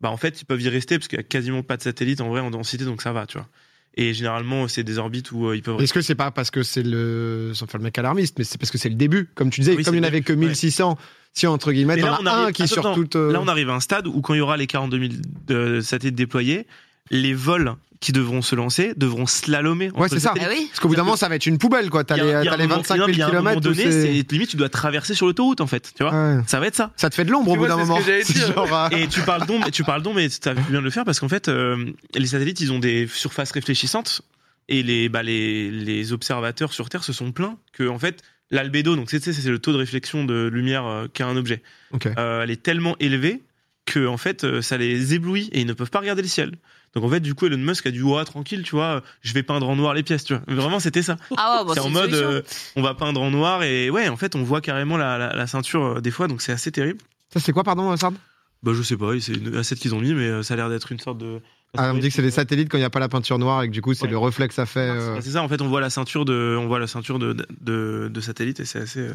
bah 0.01 0.09
en 0.09 0.17
fait, 0.17 0.41
ils 0.41 0.45
peuvent 0.45 0.61
y 0.61 0.69
rester 0.69 0.97
parce 0.97 1.07
qu'il 1.07 1.17
y 1.17 1.19
a 1.19 1.23
quasiment 1.23 1.61
pas 1.63 1.77
de 1.77 1.81
satellites 1.81 2.21
en 2.21 2.29
vrai 2.29 2.39
en 2.41 2.51
densité, 2.51 2.85
donc 2.85 3.01
ça 3.01 3.11
va, 3.11 3.25
tu 3.25 3.37
vois. 3.37 3.47
Et 3.95 4.13
généralement, 4.13 4.67
c'est 4.67 4.83
des 4.83 4.97
orbites 4.97 5.31
où 5.31 5.47
euh, 5.47 5.55
ils 5.57 5.61
peuvent. 5.63 5.81
Est-ce 5.81 5.93
que 5.93 6.01
c'est 6.01 6.15
pas 6.15 6.31
parce 6.31 6.51
que 6.51 6.63
c'est 6.63 6.83
le. 6.83 7.51
Sans 7.53 7.67
faire 7.67 7.79
le 7.79 7.83
mec 7.83 7.97
alarmiste, 7.97 8.37
mais 8.37 8.45
c'est 8.45 8.57
parce 8.57 8.71
que 8.71 8.77
c'est 8.77 8.87
le 8.89 8.95
début. 8.95 9.29
Comme 9.35 9.49
tu 9.49 9.61
disais, 9.61 9.75
Oui, 9.75 9.83
comme 9.83 9.95
il 9.95 9.99
n'y 9.99 10.05
en 10.05 10.07
avait 10.07 10.21
que 10.21 10.31
début, 10.31 10.43
ouais. 10.45 10.49
1600, 10.51 10.97
si 11.33 11.47
entre 11.47 11.71
guillemets, 11.73 12.01
as 12.01 12.21
on 12.21 12.25
arrive- 12.25 12.47
un 12.47 12.51
qui 12.51 12.63
attends, 12.63 12.81
sur 12.81 12.93
toute. 12.93 13.15
Là, 13.15 13.41
on 13.41 13.47
arrive 13.47 13.69
à 13.69 13.73
un 13.73 13.79
stade 13.79 14.07
où 14.07 14.21
quand 14.21 14.35
il 14.35 14.37
y 14.37 14.41
aura 14.41 14.55
les 14.57 14.67
42 14.67 14.99
000 14.99 15.13
de 15.47 15.81
satellites 15.81 16.15
déployés, 16.15 16.65
les 17.11 17.33
vols 17.33 17.75
qui 17.99 18.13
devront 18.13 18.41
se 18.41 18.55
lancer 18.55 18.93
devront 18.95 19.25
slalomer. 19.25 19.91
Ouais, 19.91 20.07
c'est 20.07 20.21
ça. 20.21 20.33
Ah 20.39 20.45
oui 20.49 20.67
Parce 20.69 20.79
qu'au 20.79 20.87
bout 20.87 20.95
d'un 20.95 21.03
moment, 21.03 21.17
ça 21.17 21.27
va 21.27 21.35
être 21.35 21.45
une 21.47 21.57
poubelle, 21.57 21.89
quoi. 21.89 22.05
T'as 22.05 22.15
les, 22.15 22.21
il 22.23 22.27
y 22.29 22.33
a 22.33 22.43
t'as 22.45 22.53
un 22.53 22.57
les 22.57 22.63
moment- 22.63 22.75
25 22.77 22.95
non, 22.95 23.05
000 23.05 23.07
mais 23.07 23.13
il 23.13 23.19
y 23.19 23.21
a 23.21 23.27
un 23.27 23.31
moment 23.33 23.49
km. 23.49 23.61
donné, 23.61 23.91
c'est 23.91 24.31
limite 24.31 24.49
tu 24.49 24.55
dois 24.55 24.69
traverser 24.69 25.13
sur 25.15 25.25
l'autoroute 25.25 25.59
en 25.59 25.67
fait, 25.67 25.91
tu 25.97 26.03
vois. 26.03 26.41
Ça 26.47 26.61
va 26.61 26.67
être 26.67 26.75
ça. 26.75 26.93
Ça 26.95 27.09
te 27.09 27.15
fait 27.15 27.25
de 27.25 27.31
l'ombre 27.31 27.51
au 27.51 27.55
bout 27.57 27.67
d'un 27.67 27.75
moment. 27.75 27.99
genre, 28.55 28.73
euh, 28.73 28.89
Et 28.97 29.07
tu 29.07 29.19
parles 29.21 29.45
d'ombre, 29.45 29.69
tu 29.69 29.83
parles 29.83 30.01
d'ombre, 30.01 30.15
mais 30.15 30.29
tu 30.29 30.47
as 30.47 30.53
vu 30.53 30.61
bien 30.69 30.79
de 30.79 30.85
le 30.85 30.89
faire 30.91 31.03
parce 31.03 31.19
qu'en 31.19 31.27
fait, 31.27 31.49
euh, 31.49 31.91
les 32.15 32.27
satellites, 32.27 32.61
ils 32.61 32.71
ont 32.71 32.79
des 32.79 33.05
surfaces 33.07 33.51
réfléchissantes 33.51 34.21
et 34.69 34.81
les, 34.81 35.09
bah, 35.09 35.21
les, 35.23 35.69
les 35.69 36.13
observateurs 36.13 36.71
sur 36.71 36.87
Terre 36.87 37.03
se 37.03 37.11
sont 37.11 37.33
plaints 37.33 37.57
que 37.73 37.85
en 37.89 37.99
fait, 37.99 38.21
l'albédo, 38.49 38.95
donc 38.95 39.09
c'est 39.09 39.19
c'est 39.21 39.49
le 39.49 39.59
taux 39.59 39.73
de 39.73 39.77
réflexion 39.77 40.23
de 40.23 40.47
lumière 40.47 40.85
euh, 40.85 41.07
qu'a 41.13 41.25
un 41.27 41.35
objet, 41.35 41.61
Ok. 41.91 42.07
euh, 42.17 42.43
elle 42.43 42.51
est 42.51 42.63
tellement 42.63 42.95
élevée 43.01 43.41
que 43.85 44.07
en 44.07 44.17
fait, 44.17 44.61
ça 44.61 44.77
les 44.77 45.15
éblouit 45.15 45.49
et 45.51 45.59
ils 45.59 45.67
ne 45.67 45.73
peuvent 45.73 45.89
pas 45.89 45.99
regarder 45.99 46.21
le 46.21 46.27
ciel. 46.29 46.53
Donc 46.95 47.03
en 47.03 47.09
fait, 47.09 47.19
du 47.19 47.35
coup, 47.35 47.45
Elon 47.45 47.57
Musk 47.57 47.85
a 47.85 47.91
dit 47.91 48.01
ouais, 48.01 48.23
tranquille, 48.25 48.63
tu 48.63 48.71
vois, 48.75 49.01
je 49.21 49.33
vais 49.33 49.43
peindre 49.43 49.69
en 49.69 49.75
noir 49.75 49.93
les 49.93 50.03
pièces, 50.03 50.23
tu 50.23 50.33
vois. 50.33 50.41
Mais 50.47 50.55
Vraiment, 50.55 50.79
c'était 50.79 51.03
ça. 51.03 51.17
Ah 51.37 51.59
ouais, 51.59 51.65
bon, 51.67 51.73
c'est 51.73 51.79
en 51.81 51.89
mode, 51.89 52.13
euh, 52.13 52.41
on 52.75 52.81
va 52.81 52.93
peindre 52.95 53.21
en 53.21 53.29
noir 53.31 53.63
et 53.63 53.89
ouais, 53.89 54.07
en 54.09 54.17
fait, 54.17 54.35
on 54.35 54.43
voit 54.43 54.61
carrément 54.61 54.97
la, 54.97 55.17
la, 55.17 55.35
la 55.35 55.47
ceinture 55.47 55.83
euh, 55.97 56.01
des 56.01 56.11
fois, 56.11 56.27
donc 56.27 56.41
c'est 56.41 56.51
assez 56.51 56.71
terrible. 56.71 56.99
Ça, 57.33 57.39
c'est 57.39 57.51
quoi, 57.51 57.63
pardon, 57.63 57.95
Sard? 57.95 58.13
Bah 58.61 58.71
je 58.75 58.81
sais 58.81 58.97
pas, 58.97 59.11
c'est 59.21 59.33
une 59.33 59.55
asset 59.55 59.75
qu'ils 59.75 59.95
ont 59.95 60.01
mis, 60.01 60.13
mais 60.13 60.25
euh, 60.27 60.43
ça 60.43 60.55
a 60.55 60.57
l'air 60.57 60.67
d'être 60.69 60.91
une 60.91 60.99
sorte 60.99 61.17
de. 61.19 61.39
Ah, 61.77 61.91
on 61.91 61.93
me 61.93 62.01
dit 62.01 62.09
que 62.09 62.13
c'est 62.15 62.21
les 62.23 62.31
satellites 62.31 62.67
quand 62.69 62.77
il 62.77 62.81
n'y 62.81 62.85
a 62.85 62.89
pas 62.89 62.99
la 62.99 63.07
peinture 63.07 63.37
noire 63.39 63.61
et 63.63 63.67
que 63.67 63.71
du 63.71 63.81
coup, 63.81 63.93
c'est 63.93 64.03
Ouais. 64.05 64.09
le 64.09 64.17
reflet 64.17 64.47
que 64.49 64.53
ça 64.55 64.65
fait. 64.65 64.89
euh, 64.89 65.13
Bah, 65.15 65.21
C'est 65.21 65.29
ça, 65.29 65.43
en 65.43 65.47
fait, 65.47 65.61
on 65.61 65.67
voit 65.69 65.79
la 65.79 65.89
ceinture 65.91 66.25
de, 66.25 66.57
on 66.59 66.67
voit 66.67 66.79
la 66.79 66.87
ceinture 66.87 67.19
de, 67.19 67.33
de, 67.61 68.09
de 68.11 68.21
satellites 68.21 68.59
et 68.59 68.65
c'est 68.65 68.79
assez, 68.79 68.99
euh, 68.99 69.13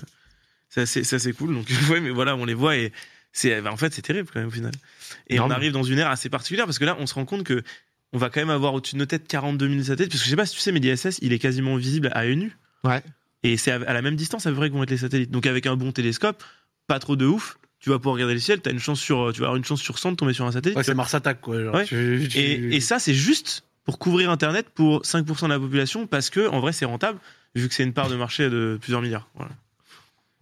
c'est 0.71 0.83
assez, 0.83 1.05
c'est 1.05 1.17
assez 1.17 1.33
cool. 1.35 1.53
Donc 1.55 1.67
ouais, 1.91 2.01
mais 2.01 2.11
voilà, 2.11 2.37
on 2.37 2.45
les 2.47 2.55
voit 2.55 2.77
et 2.77 2.93
c'est, 3.35 3.61
bah, 3.61 3.71
en 3.73 3.77
fait, 3.77 3.93
c'est 3.93 4.01
terrible 4.01 4.31
quand 4.33 4.39
même 4.41 4.49
au 4.49 4.53
final. 4.53 4.73
Et 5.29 5.37
Non, 5.37 5.45
on 5.47 5.51
arrive 5.51 5.73
dans 5.73 5.83
une 5.83 5.99
ère 5.99 6.09
assez 6.09 6.31
particulière 6.31 6.65
parce 6.65 6.79
que 6.79 6.85
là, 6.87 6.97
on 6.99 7.07
se 7.07 7.13
rend 7.15 7.27
compte 7.27 7.45
que 7.45 7.63
on 8.15 8.19
va 8.19 8.31
quand 8.31 8.41
même 8.41 8.49
avoir 8.51 8.73
au-dessus 8.75 8.95
de 8.95 9.01
nos 9.01 9.07
têtes 9.07 9.27
42 9.29 9.69
000 9.69 9.83
satellites. 9.83 10.11
Parce 10.13 10.21
que 10.23 10.27
je 10.27 10.31
sais 10.31 10.37
pas 10.37 10.47
si 10.47 10.55
tu 10.55 10.61
sais, 10.61 10.71
mais 10.73 10.79
l'ISS, 10.79 11.19
il 11.21 11.33
est 11.33 11.39
quasiment 11.41 11.77
visible 11.77 12.09
à 12.15 12.21
œil 12.21 12.37
nu. 12.37 12.57
Ouais. 12.85 13.03
Et 13.43 13.57
c'est 13.57 13.73
à 13.73 13.93
la 13.93 14.01
même 14.03 14.17
distance 14.17 14.47
à 14.47 14.51
peu 14.51 14.57
près 14.57 14.71
que 14.71 14.75
vont 14.75 14.85
être 14.85 14.91
les 14.91 14.99
satellites. 14.99 15.31
Donc 15.33 15.47
avec 15.47 15.67
un 15.67 15.77
bon 15.77 15.91
télescope, 15.93 16.43
pas 16.87 16.99
trop 17.01 17.17
de 17.17 17.27
ouf, 17.27 17.59
tu 17.81 17.91
vas 17.91 17.99
pouvoir 17.99 18.15
regarder 18.15 18.35
le 18.35 18.41
ciel. 18.41 18.61
T'as 18.61 18.71
une 18.71 18.79
chance 18.79 19.01
sur, 19.01 19.33
tu 19.35 19.41
vas 19.41 19.49
avoir 19.49 19.57
une 19.57 19.65
chance 19.65 19.83
sur 19.83 19.99
100 19.99 20.13
de 20.13 20.17
tomber 20.17 20.33
sur 20.33 20.47
un 20.47 20.53
satellite. 20.53 20.77
Ouais, 20.79 20.85
c'est. 20.85 20.95
Mars 20.95 21.13
Attack, 21.15 21.41
quoi. 21.41 21.61
genre, 21.61 21.75
Ouais. 21.75 21.85
tu- 21.85 22.27
tu- 22.31 22.39
Et, 22.39 22.77
et 22.77 22.81
ça, 22.81 22.99
c'est 23.01 23.15
juste 23.15 23.65
pour 23.85 23.99
couvrir 23.99 24.31
Internet 24.31 24.69
pour 24.71 25.05
5% 25.05 25.47
de 25.49 25.53
la 25.53 25.59
population 25.59 26.07
parce 26.07 26.31
que 26.31 26.49
en 26.49 26.61
vrai, 26.61 26.73
c'est 26.73 26.85
rentable 26.87 27.19
vu 27.57 27.69
que 27.69 27.75
c'est 27.75 27.83
une 27.83 27.93
part 27.93 28.09
de 28.09 28.17
marché 28.17 28.49
de 28.49 28.79
plusieurs 28.81 29.03
milliards. 29.03 29.29
Voilà. 29.35 29.51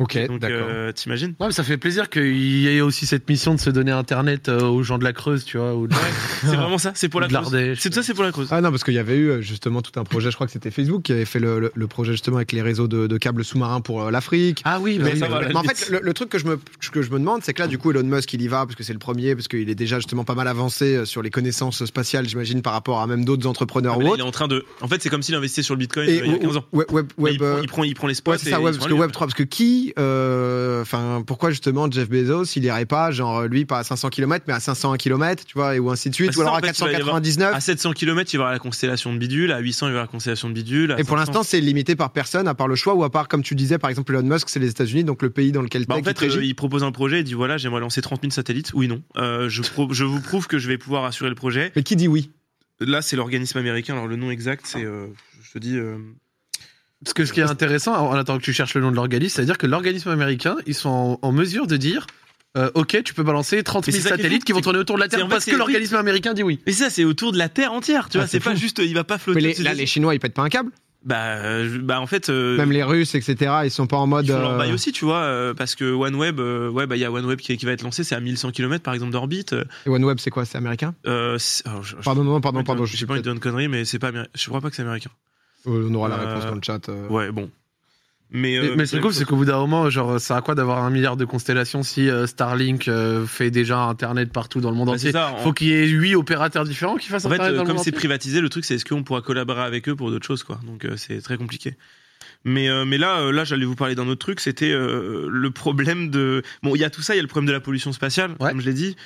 Ok, 0.03 0.27
Donc, 0.27 0.41
d'accord. 0.41 0.67
euh, 0.69 0.93
t'imagines? 0.93 1.35
Ouais, 1.41 1.47
mais 1.47 1.53
ça 1.53 1.63
fait 1.65 1.77
plaisir 1.77 2.11
qu'il 2.11 2.37
y 2.37 2.69
ait 2.69 2.81
aussi 2.81 3.07
cette 3.07 3.29
mission 3.29 3.55
de 3.55 3.61
se 3.61 3.71
donner 3.71 3.93
Internet 3.93 4.49
euh, 4.49 4.61
aux 4.63 4.83
gens 4.83 4.99
de 4.99 5.05
la 5.05 5.13
Creuse, 5.13 5.45
tu 5.45 5.59
vois, 5.59 5.75
ou 5.75 5.87
de, 5.87 5.95
C'est 6.41 6.47
vraiment 6.57 6.79
ça. 6.79 6.93
C'est 6.95 7.09
pour 7.09 7.21
la 7.21 7.29
Creuse. 7.29 7.77
C'est 7.79 7.93
ça, 7.95 8.03
c'est 8.03 8.15
pour 8.15 8.25
la 8.25 8.33
Creuse. 8.33 8.49
Ah 8.51 8.61
non, 8.61 8.71
parce 8.71 8.85
qu'il 8.85 8.95
y 8.95 8.99
avait 8.99 9.17
eu 9.17 9.29
euh, 9.31 9.41
justement 9.41 9.81
tout 9.83 9.99
un 10.01 10.05
projet, 10.05 10.31
je 10.31 10.35
crois 10.37 10.47
que 10.47 10.53
c'était 10.53 10.71
Facebook 10.71 11.03
qui 11.03 11.13
avait 11.13 11.25
fait 11.25 11.39
le, 11.41 11.61
le- 11.61 11.73
le 11.75 11.87
projet 11.87 12.13
justement 12.13 12.37
avec 12.37 12.53
les 12.53 12.63
réseaux 12.63 12.89
de, 12.89 13.07
de 13.07 13.17
câbles 13.19 13.45
sous-marins 13.45 13.81
pour 13.81 14.11
l'Afrique. 14.11 14.63
Ah 14.65 14.79
oui, 14.81 14.99
Mais, 15.03 15.17
ça 15.17 15.29
va, 15.29 15.41
mais 15.47 15.55
en 15.57 15.63
fait, 15.63 15.89
le, 15.91 16.01
le 16.03 16.15
truc 16.15 16.29
que 16.29 16.39
je, 16.39 16.47
me, 16.47 16.59
que 16.93 17.03
je 17.03 17.11
me 17.11 17.19
demande, 17.19 17.43
c'est 17.45 17.55
que 17.55 17.63
là, 17.63 17.69
du 17.69 17.79
coup, 17.79 17.91
Elon 17.91 18.03
Musk, 18.05 18.33
il 18.35 18.43
y 18.43 18.49
va 18.49 18.65
parce 18.67 18.75
que 18.75 18.83
c'est 18.83 18.93
le 18.93 18.99
premier, 18.99 19.35
parce 19.35 19.49
qu'il 19.49 19.69
est 19.71 19.75
déjà 19.75 19.97
justement 19.99 20.25
pas 20.25 20.35
mal 20.35 20.49
avancé 20.49 21.05
sur 21.07 21.23
les 21.23 21.31
connaissances 21.31 21.85
spatiales, 21.85 22.29
j'imagine, 22.29 22.63
par 22.63 22.73
rapport 22.73 23.01
à 23.01 23.07
même 23.07 23.25
d'autres 23.25 23.47
entrepreneurs 23.47 23.95
Ah, 24.01 24.05
ou 24.05 24.15
il 24.15 24.19
est 24.21 24.23
en 24.23 24.31
train 24.31 24.49
de. 24.49 24.65
En 24.81 24.89
fait, 24.89 25.03
c'est 25.03 25.09
comme 25.11 25.23
s'il 25.23 25.35
investissait 25.35 25.63
sur 25.63 25.75
le 25.75 25.79
Bitcoin 25.79 26.09
Et 26.09 26.21
euh, 26.21 26.27
il 26.27 26.33
y 26.33 26.35
a 26.35 26.39
15 26.39 26.57
ans. 26.57 26.65
web, 26.73 26.87
web, 26.91 27.07
il, 27.31 27.39
prend, 27.39 27.47
euh, 27.47 27.59
il, 27.63 27.69
prend, 27.69 27.85
il 27.85 27.95
prend 27.95 28.07
les 28.09 28.15
spots. 28.15 28.33
ouais, 28.33 28.39
c'est 28.39 28.51
ça, 28.51 28.59
ils 28.59 28.65
web, 28.65 28.75
sont 28.75 28.79
parce 28.79 28.89
que 28.89 28.93
allés. 28.95 29.01
Web 29.01 29.13
3, 29.13 29.27
parce 29.27 29.35
que 29.35 29.43
qui, 29.43 29.92
euh, 29.99 30.83
enfin, 30.83 31.23
pourquoi 31.27 31.51
justement 31.51 31.91
Jeff 31.91 32.09
Bezos, 32.09 32.45
il 32.57 32.65
irait 32.65 32.87
pas, 32.87 33.11
genre 33.11 33.45
lui, 33.45 33.65
pas 33.65 33.79
à 33.79 33.85
500 33.85 34.09
km, 34.11 34.45
mais 34.49 34.55
à 34.55 34.61
501 34.61 34.97
km, 34.97 35.45
tu 35.45 35.55
vois, 35.55 35.75
et 35.77 35.79
ou 35.79 35.91
ainsi 35.91 36.11
de 36.11 36.15
suite, 36.15 36.33
Bah, 36.33 36.39
ou 36.39 36.41
alors 36.43 36.55
à 36.55 36.59
en 36.59 36.61
fait, 36.61 36.69
il 36.79 36.81
va 36.85 36.93
y 36.93 36.95
avoir- 36.97 37.17
499. 37.23 37.55
À 37.55 37.61
700 37.61 37.93
km, 37.93 38.33
il 38.33 38.37
va 38.37 38.41
y 38.41 38.45
avoir 38.45 38.53
la 38.53 38.59
constellation 38.59 39.13
de 39.13 39.19
Bidule. 39.19 39.53
À 39.53 39.59
800, 39.59 39.87
il 39.87 39.91
va 39.91 39.93
y 39.93 39.97
avoir 39.99 40.05
la 40.05 40.11
constellation 40.11 40.49
de 40.49 40.55
Bidule. 40.55 40.93
à 40.93 41.01
Et 41.01 41.05
pour 41.05 41.17
500, 41.17 41.17
l'instant, 41.17 41.43
c'est 41.43 41.61
limité 41.61 41.97
par 41.97 42.11
personne, 42.13 42.49
à 42.49 42.55
part 42.55 42.69
le 42.69 42.75
choix, 42.75 42.95
ou 42.95 43.05
à 43.05 43.11
part, 43.11 43.29
comme 43.29 43.43
tu 43.43 43.55
disais, 43.55 43.79
par 43.79 43.91
exemple, 43.91 44.13
Elon 44.15 44.23
Musk, 44.23 44.49
c'est 44.49 44.61
les 44.61 44.71
États-Unis, 44.71 45.05
donc 45.05 45.23
le 45.23 45.31
pays 45.31 45.53
dans 45.53 45.63
lequel 45.63 45.87
Bah, 45.87 45.95
en 45.95 45.99
il 45.99 46.05
fait, 46.05 46.23
euh, 46.23 46.45
il 46.45 46.55
propose 46.55 46.83
un 46.85 46.93
projet, 46.93 47.21
il 47.21 47.25
dit 47.25 47.35
voilà, 47.35 47.57
j'aimerais 47.59 47.81
lancer 47.81 48.01
30 48.03 48.21
000 48.23 48.31
satellites. 48.33 48.73
Oui, 48.75 48.89
non. 48.89 49.03
Euh, 49.17 49.49
je, 49.49 49.63
je 49.91 50.05
vous 50.05 50.21
prouve 50.21 50.47
que 50.47 50.59
je 50.59 50.69
vais 50.69 50.79
pouvoir 50.79 51.05
assurer 51.05 51.29
le 51.31 51.35
projet. 51.37 51.73
Mais 51.77 51.83
qui 51.83 51.97
dit 51.97 52.09
oui? 52.09 52.31
Là, 52.81 53.01
c'est 53.03 53.15
l'organisme 53.17 53.59
américain. 53.59 53.93
Alors, 53.95 54.09
le 54.09 54.17
nom 54.17 54.31
exact, 54.31 54.63
c'est. 54.67 54.85
euh, 54.85 55.07
je 55.43 55.53
te 55.53 55.59
dis. 55.59 55.79
Parce 57.05 57.15
que 57.15 57.25
ce 57.25 57.33
qui 57.33 57.41
est 57.41 57.45
intéressant, 57.45 57.95
en 57.95 58.13
attendant 58.15 58.39
que 58.39 58.45
tu 58.45 58.53
cherches 58.53 58.75
le 58.75 58.81
nom 58.81 58.91
de 58.91 58.97
l'organisme, 58.97 59.35
c'est-à-dire 59.37 59.59
que 59.59 59.67
l'organisme 59.67 60.09
américain, 60.11 60.57
ils 60.67 60.75
sont 60.75 60.89
en, 60.89 61.19
en 61.27 61.33
mesure 61.33 61.67
de 61.67 61.77
dire 61.77 62.07
euh, 62.57 62.71
Ok, 62.75 63.03
tu 63.05 63.15
peux 63.15 63.23
balancer 63.23 63.63
30 63.63 63.87
Mais 63.87 63.93
000 63.93 64.03
c'est 64.03 64.09
ça 64.11 64.15
qui 64.15 64.21
est 64.21 64.25
satellites 64.25 64.45
qui 64.45 64.53
vont 64.53 64.61
tourner 64.61 64.79
autour 64.79 64.97
de 64.97 65.01
la 65.01 65.09
Terre 65.09 65.27
parce 65.29 65.45
que 65.47 65.57
l'organisme 65.57 65.97
américain 65.97 66.35
dit 66.35 66.43
oui. 66.43 66.61
Mais 66.67 66.73
ça, 66.73 66.91
c'est 66.91 67.05
autour 67.05 67.33
de 67.33 67.39
la 67.39 67.49
Terre 67.49 67.73
entière. 67.73 68.09
Tu 68.09 68.19
Ah, 68.19 68.21
vois, 68.21 68.27
c'est 68.29 68.39
c'est 68.39 68.45
pas 68.45 68.55
juste. 68.55 68.79
Il 68.85 68.95
va 68.95 69.05
pas 69.05 69.19
flotter. 69.19 69.41
Mais 69.41 69.55
les- 69.57 69.63
là, 69.65 69.75
les 69.75 69.87
Chinois, 69.87 70.15
ils 70.15 70.21
pètent 70.21 70.35
pas 70.35 70.43
un 70.43 70.49
câble? 70.49 70.71
Bah, 71.05 71.17
euh, 71.39 71.81
bah, 71.83 72.01
en 72.01 72.07
fait. 72.07 72.29
euh, 72.29 72.57
Même 72.57 72.71
les 72.71 72.85
Russes, 72.85 73.17
etc., 73.17 73.53
ils 73.65 73.71
sont 73.73 73.89
pas 73.89 73.97
en 73.97 74.07
mode. 74.07 74.25
Ils 74.27 74.31
font 74.33 74.39
leur 74.39 74.53
euh, 74.53 74.59
bail 74.59 74.73
aussi, 74.73 74.93
tu 74.93 75.05
vois, 75.05 75.17
euh, 75.23 75.53
parce 75.55 75.75
que 75.75 75.91
OneWeb, 75.93 76.39
euh, 76.39 76.69
ouais, 76.71 76.87
bah 76.87 76.95
il 76.95 77.01
y 77.01 77.05
a 77.05 77.11
OneWeb 77.11 77.41
qui, 77.41 77.57
qui 77.57 77.67
va 77.67 77.73
être 77.73 77.83
lancé, 77.83 78.05
c'est 78.05 78.15
à 78.15 78.21
1100 78.21 78.53
km 78.53 78.85
par 78.85 78.95
exemple 78.95 79.11
d'orbite. 79.11 79.53
Et 79.87 79.89
OneWeb, 79.89 80.19
c'est 80.21 80.31
quoi 80.31 80.45
C'est 80.45 80.59
américain? 80.59 80.95
Euh, 81.09 81.39
je- 81.39 81.83
je- 81.83 81.97
Pardon, 82.05 82.23
non, 82.23 82.41
pardon, 82.41 82.63
pardon, 82.63 82.85
je 82.85 82.97
suis 82.97 83.07
pas 83.07 83.17
une 83.17 83.41
connerie, 83.41 83.67
mais 83.67 83.85
c'est 83.85 83.99
pas, 83.99 84.13
je 84.35 84.47
crois 84.49 84.61
pas 84.61 84.71
que 84.71 84.77
c'est 84.77 84.83
américain. 84.83 85.11
Euh, 85.67 85.89
On 85.91 85.95
aura 85.95 86.09
la 86.09 86.17
Euh, 86.17 86.27
réponse 86.27 86.47
dans 86.47 86.55
le 86.55 86.61
chat. 86.63 86.89
euh. 86.89 87.09
Ouais, 87.09 87.31
bon. 87.31 87.51
Mais, 88.35 88.59
Mais, 88.61 88.69
euh, 88.71 88.75
mais 88.79 88.87
c'est 88.87 88.99
cool, 88.99 89.13
c'est 89.13 89.27
qu'au 89.27 89.37
bout 89.37 89.45
d'un 89.45 89.59
moment, 89.59 89.91
genre, 89.91 90.19
ça 90.19 90.37
a 90.39 90.41
quoi 90.41 90.55
d'avoir 90.55 90.83
un 90.83 90.89
milliard 90.89 91.19
de 91.19 91.27
constellations 91.27 91.83
si 91.83 92.09
euh, 92.09 92.27
Starlink 92.27 92.89
euh, 92.89 93.27
fait 93.27 93.51
déjà 93.51 93.81
Internet 93.81 94.33
partout 94.33 94.63
dans 94.63 94.71
le 94.71 94.77
monde 94.77 94.87
bah, 94.89 94.95
entier? 94.95 95.13
ça. 95.13 95.33
en- 95.33 95.37
Faut 95.39 95.53
qu'il 95.53 95.67
y 95.69 95.73
ait 95.73 95.87
huit 95.87 96.15
opérateurs 96.15 96.65
différents 96.65 96.97
qui 96.97 97.09
fassent 97.09 97.27
En 97.27 97.29
fait, 97.29 97.35
Internet 97.35 97.55
euh, 97.55 97.57
dans 97.59 97.65
le 97.65 97.69
comme 97.75 97.79
c'est 97.85 97.93
privatisé, 97.93 98.41
le 98.41 98.49
truc 98.49 98.65
c'est 98.65 98.77
est-ce 98.77 98.87
qu'on 98.87 99.03
pourra 99.05 99.21
collaborer 99.21 99.61
avec 99.63 99.87
eux 99.91 99.95
pour 99.95 100.11
d'autres 100.11 100.27
choses, 100.27 100.45
quoi. 100.45 100.59
Donc 100.65 100.87
euh, 100.87 100.97
c'est 100.97 101.21
très 101.21 101.37
compliqué. 101.37 101.77
Mais 102.45 102.71
euh, 102.71 102.87
mais 102.87 102.97
là, 102.97 103.19
euh, 103.21 103.33
là, 103.33 103.45
j'allais 103.45 103.67
vous 103.67 103.77
parler 103.77 103.95
d'un 103.95 104.09
autre 104.09 104.21
truc. 104.21 104.41
C'était 104.41 104.73
euh, 104.73 105.29
le 105.31 105.51
problème 105.51 106.09
de. 106.09 106.43
Bon, 106.63 106.75
il 106.75 106.81
y 106.81 106.85
a 106.85 106.91
tout 106.91 107.03
ça. 107.03 107.13
Il 107.15 107.19
y 107.19 107.21
a 107.21 107.23
le 107.23 107.29
problème 107.29 107.49
de 107.49 107.53
la 107.53 107.61
pollution 107.61 107.93
spatiale, 107.93 108.35
Ouais. 108.41 108.49
comme 108.51 108.61
je 108.61 108.67
l'ai 108.67 108.73
dit. 108.75 108.97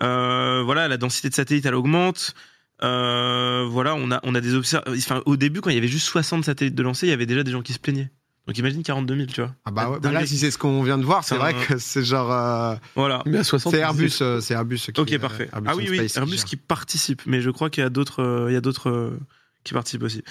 Euh, 0.00 0.62
voilà, 0.64 0.86
la 0.88 0.96
densité 0.96 1.28
de 1.28 1.34
satellites, 1.34 1.66
elle 1.66 1.74
augmente. 1.74 2.34
Euh, 2.82 3.66
voilà, 3.68 3.94
on 3.94 4.10
a 4.10 4.20
on 4.22 4.34
a 4.34 4.40
des 4.40 4.54
observ... 4.54 4.82
Enfin, 4.88 5.22
au 5.26 5.36
début, 5.36 5.60
quand 5.60 5.70
il 5.70 5.74
y 5.76 5.78
avait 5.78 5.88
juste 5.88 6.06
60 6.06 6.44
satellites 6.44 6.74
de 6.74 6.82
lancés, 6.82 7.06
il 7.06 7.10
y 7.10 7.12
avait 7.12 7.26
déjà 7.26 7.42
des 7.42 7.50
gens 7.50 7.62
qui 7.62 7.72
se 7.72 7.78
plaignaient. 7.78 8.10
Donc 8.46 8.56
imagine 8.58 8.82
42 8.82 9.16
000, 9.16 9.26
tu 9.26 9.40
vois. 9.40 9.54
Ah 9.64 9.70
bah, 9.72 9.88
ouais, 9.90 9.94
Dingue. 9.98 10.12
bah 10.12 10.20
là, 10.20 10.26
si 10.26 10.38
c'est 10.38 10.50
ce 10.52 10.58
qu'on 10.58 10.82
vient 10.84 10.98
de 10.98 11.04
voir, 11.04 11.24
c'est 11.24 11.36
vrai 11.36 11.52
un- 11.54 11.64
que 11.64 11.78
c'est 11.78 12.04
genre. 12.04 12.30
euh, 12.32 12.76
Voilà. 12.94 13.22
Mais 13.26 13.38
à 13.38 13.44
60, 13.44 13.72
c'est 13.72 13.80
Airbus, 13.80 14.10
euh, 14.20 14.40
c'est 14.40 14.54
Airbus. 14.54 14.78
qui- 14.92 15.00
Ok, 15.00 15.10
euh, 15.12 15.18
parfait. 15.18 15.48
Airbus 15.52 15.68
ah 15.68 15.74
oui, 15.76 15.88
oui, 15.90 16.06
qui 16.06 16.18
Airbus 16.18 16.36
qui 16.46 16.56
participe, 16.56 17.22
mais 17.26 17.40
je 17.40 17.50
crois 17.50 17.70
qu'il 17.70 17.82
y 17.82 17.86
a 17.86 17.90
d'autres, 17.90 18.22
euh, 18.22 18.46
il 18.50 18.54
y 18.54 18.56
a 18.56 18.60
d'autres 18.60 18.90
euh, 18.90 19.18
qui 19.64 19.72
participent 19.74 20.04
aussi. 20.04 20.22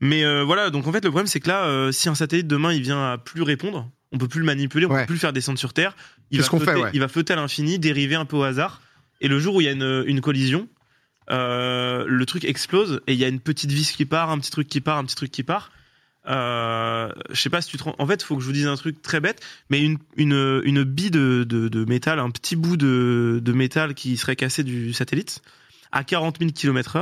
Mais 0.00 0.24
euh, 0.24 0.44
voilà, 0.44 0.70
donc 0.70 0.86
en 0.86 0.92
fait, 0.92 1.02
le 1.02 1.10
problème, 1.10 1.26
c'est 1.26 1.40
que 1.40 1.48
là, 1.48 1.64
euh, 1.64 1.90
si 1.90 2.08
un 2.08 2.14
satellite 2.14 2.46
demain, 2.46 2.72
il 2.72 2.82
vient 2.82 3.12
à 3.14 3.18
plus 3.18 3.42
répondre, 3.42 3.90
on 4.12 4.18
peut 4.18 4.28
plus 4.28 4.40
le 4.40 4.46
manipuler, 4.46 4.86
on 4.86 4.90
Ouais. 4.90 5.00
peut 5.00 5.06
plus 5.06 5.14
le 5.14 5.20
faire 5.20 5.32
descendre 5.32 5.58
sur 5.58 5.72
Terre. 5.72 5.96
Il 6.30 6.36
C'est 6.36 6.42
va 6.42 6.44
ce 6.44 6.50
qu'on 6.50 6.58
flotter, 6.60 6.72
fait, 6.78 6.84
ouais. 6.84 6.90
il 6.94 7.00
va 7.00 7.08
flotter 7.08 7.32
à 7.32 7.36
l'infini, 7.36 7.80
dériver 7.80 8.14
un 8.14 8.26
peu 8.26 8.36
au 8.36 8.42
hasard. 8.44 8.80
Et 9.20 9.26
le 9.26 9.40
jour 9.40 9.56
où 9.56 9.60
il 9.60 9.64
y 9.64 9.68
a 9.68 9.72
une, 9.72 10.04
une 10.06 10.20
collision, 10.20 10.68
euh, 11.30 12.04
le 12.06 12.26
truc 12.26 12.44
explose 12.44 13.00
et 13.06 13.12
il 13.14 13.18
y 13.18 13.24
a 13.24 13.28
une 13.28 13.40
petite 13.40 13.70
vis 13.72 13.92
qui 13.92 14.04
part, 14.04 14.30
un 14.30 14.38
petit 14.38 14.50
truc 14.50 14.68
qui 14.68 14.80
part, 14.80 14.98
un 14.98 15.04
petit 15.04 15.16
truc 15.16 15.30
qui 15.30 15.42
part. 15.42 15.70
Euh, 16.28 17.08
je 17.30 17.40
sais 17.40 17.50
pas 17.50 17.60
si 17.62 17.70
tu 17.70 17.76
te 17.76 17.84
rends. 17.84 17.94
En 17.98 18.06
fait, 18.06 18.22
faut 18.22 18.34
que 18.36 18.40
je 18.42 18.46
vous 18.46 18.52
dise 18.52 18.66
un 18.66 18.74
truc 18.76 19.00
très 19.00 19.20
bête, 19.20 19.40
mais 19.70 19.80
une, 19.80 19.98
une, 20.16 20.60
une 20.64 20.82
bille 20.82 21.10
de, 21.12 21.44
de, 21.48 21.68
de 21.68 21.84
métal, 21.84 22.18
un 22.18 22.30
petit 22.30 22.56
bout 22.56 22.76
de, 22.76 23.40
de 23.42 23.52
métal 23.52 23.94
qui 23.94 24.16
serait 24.16 24.34
cassé 24.36 24.64
du 24.64 24.92
satellite 24.92 25.40
à 25.92 26.02
40 26.02 26.38
000 26.40 26.50
km/h. 26.50 26.98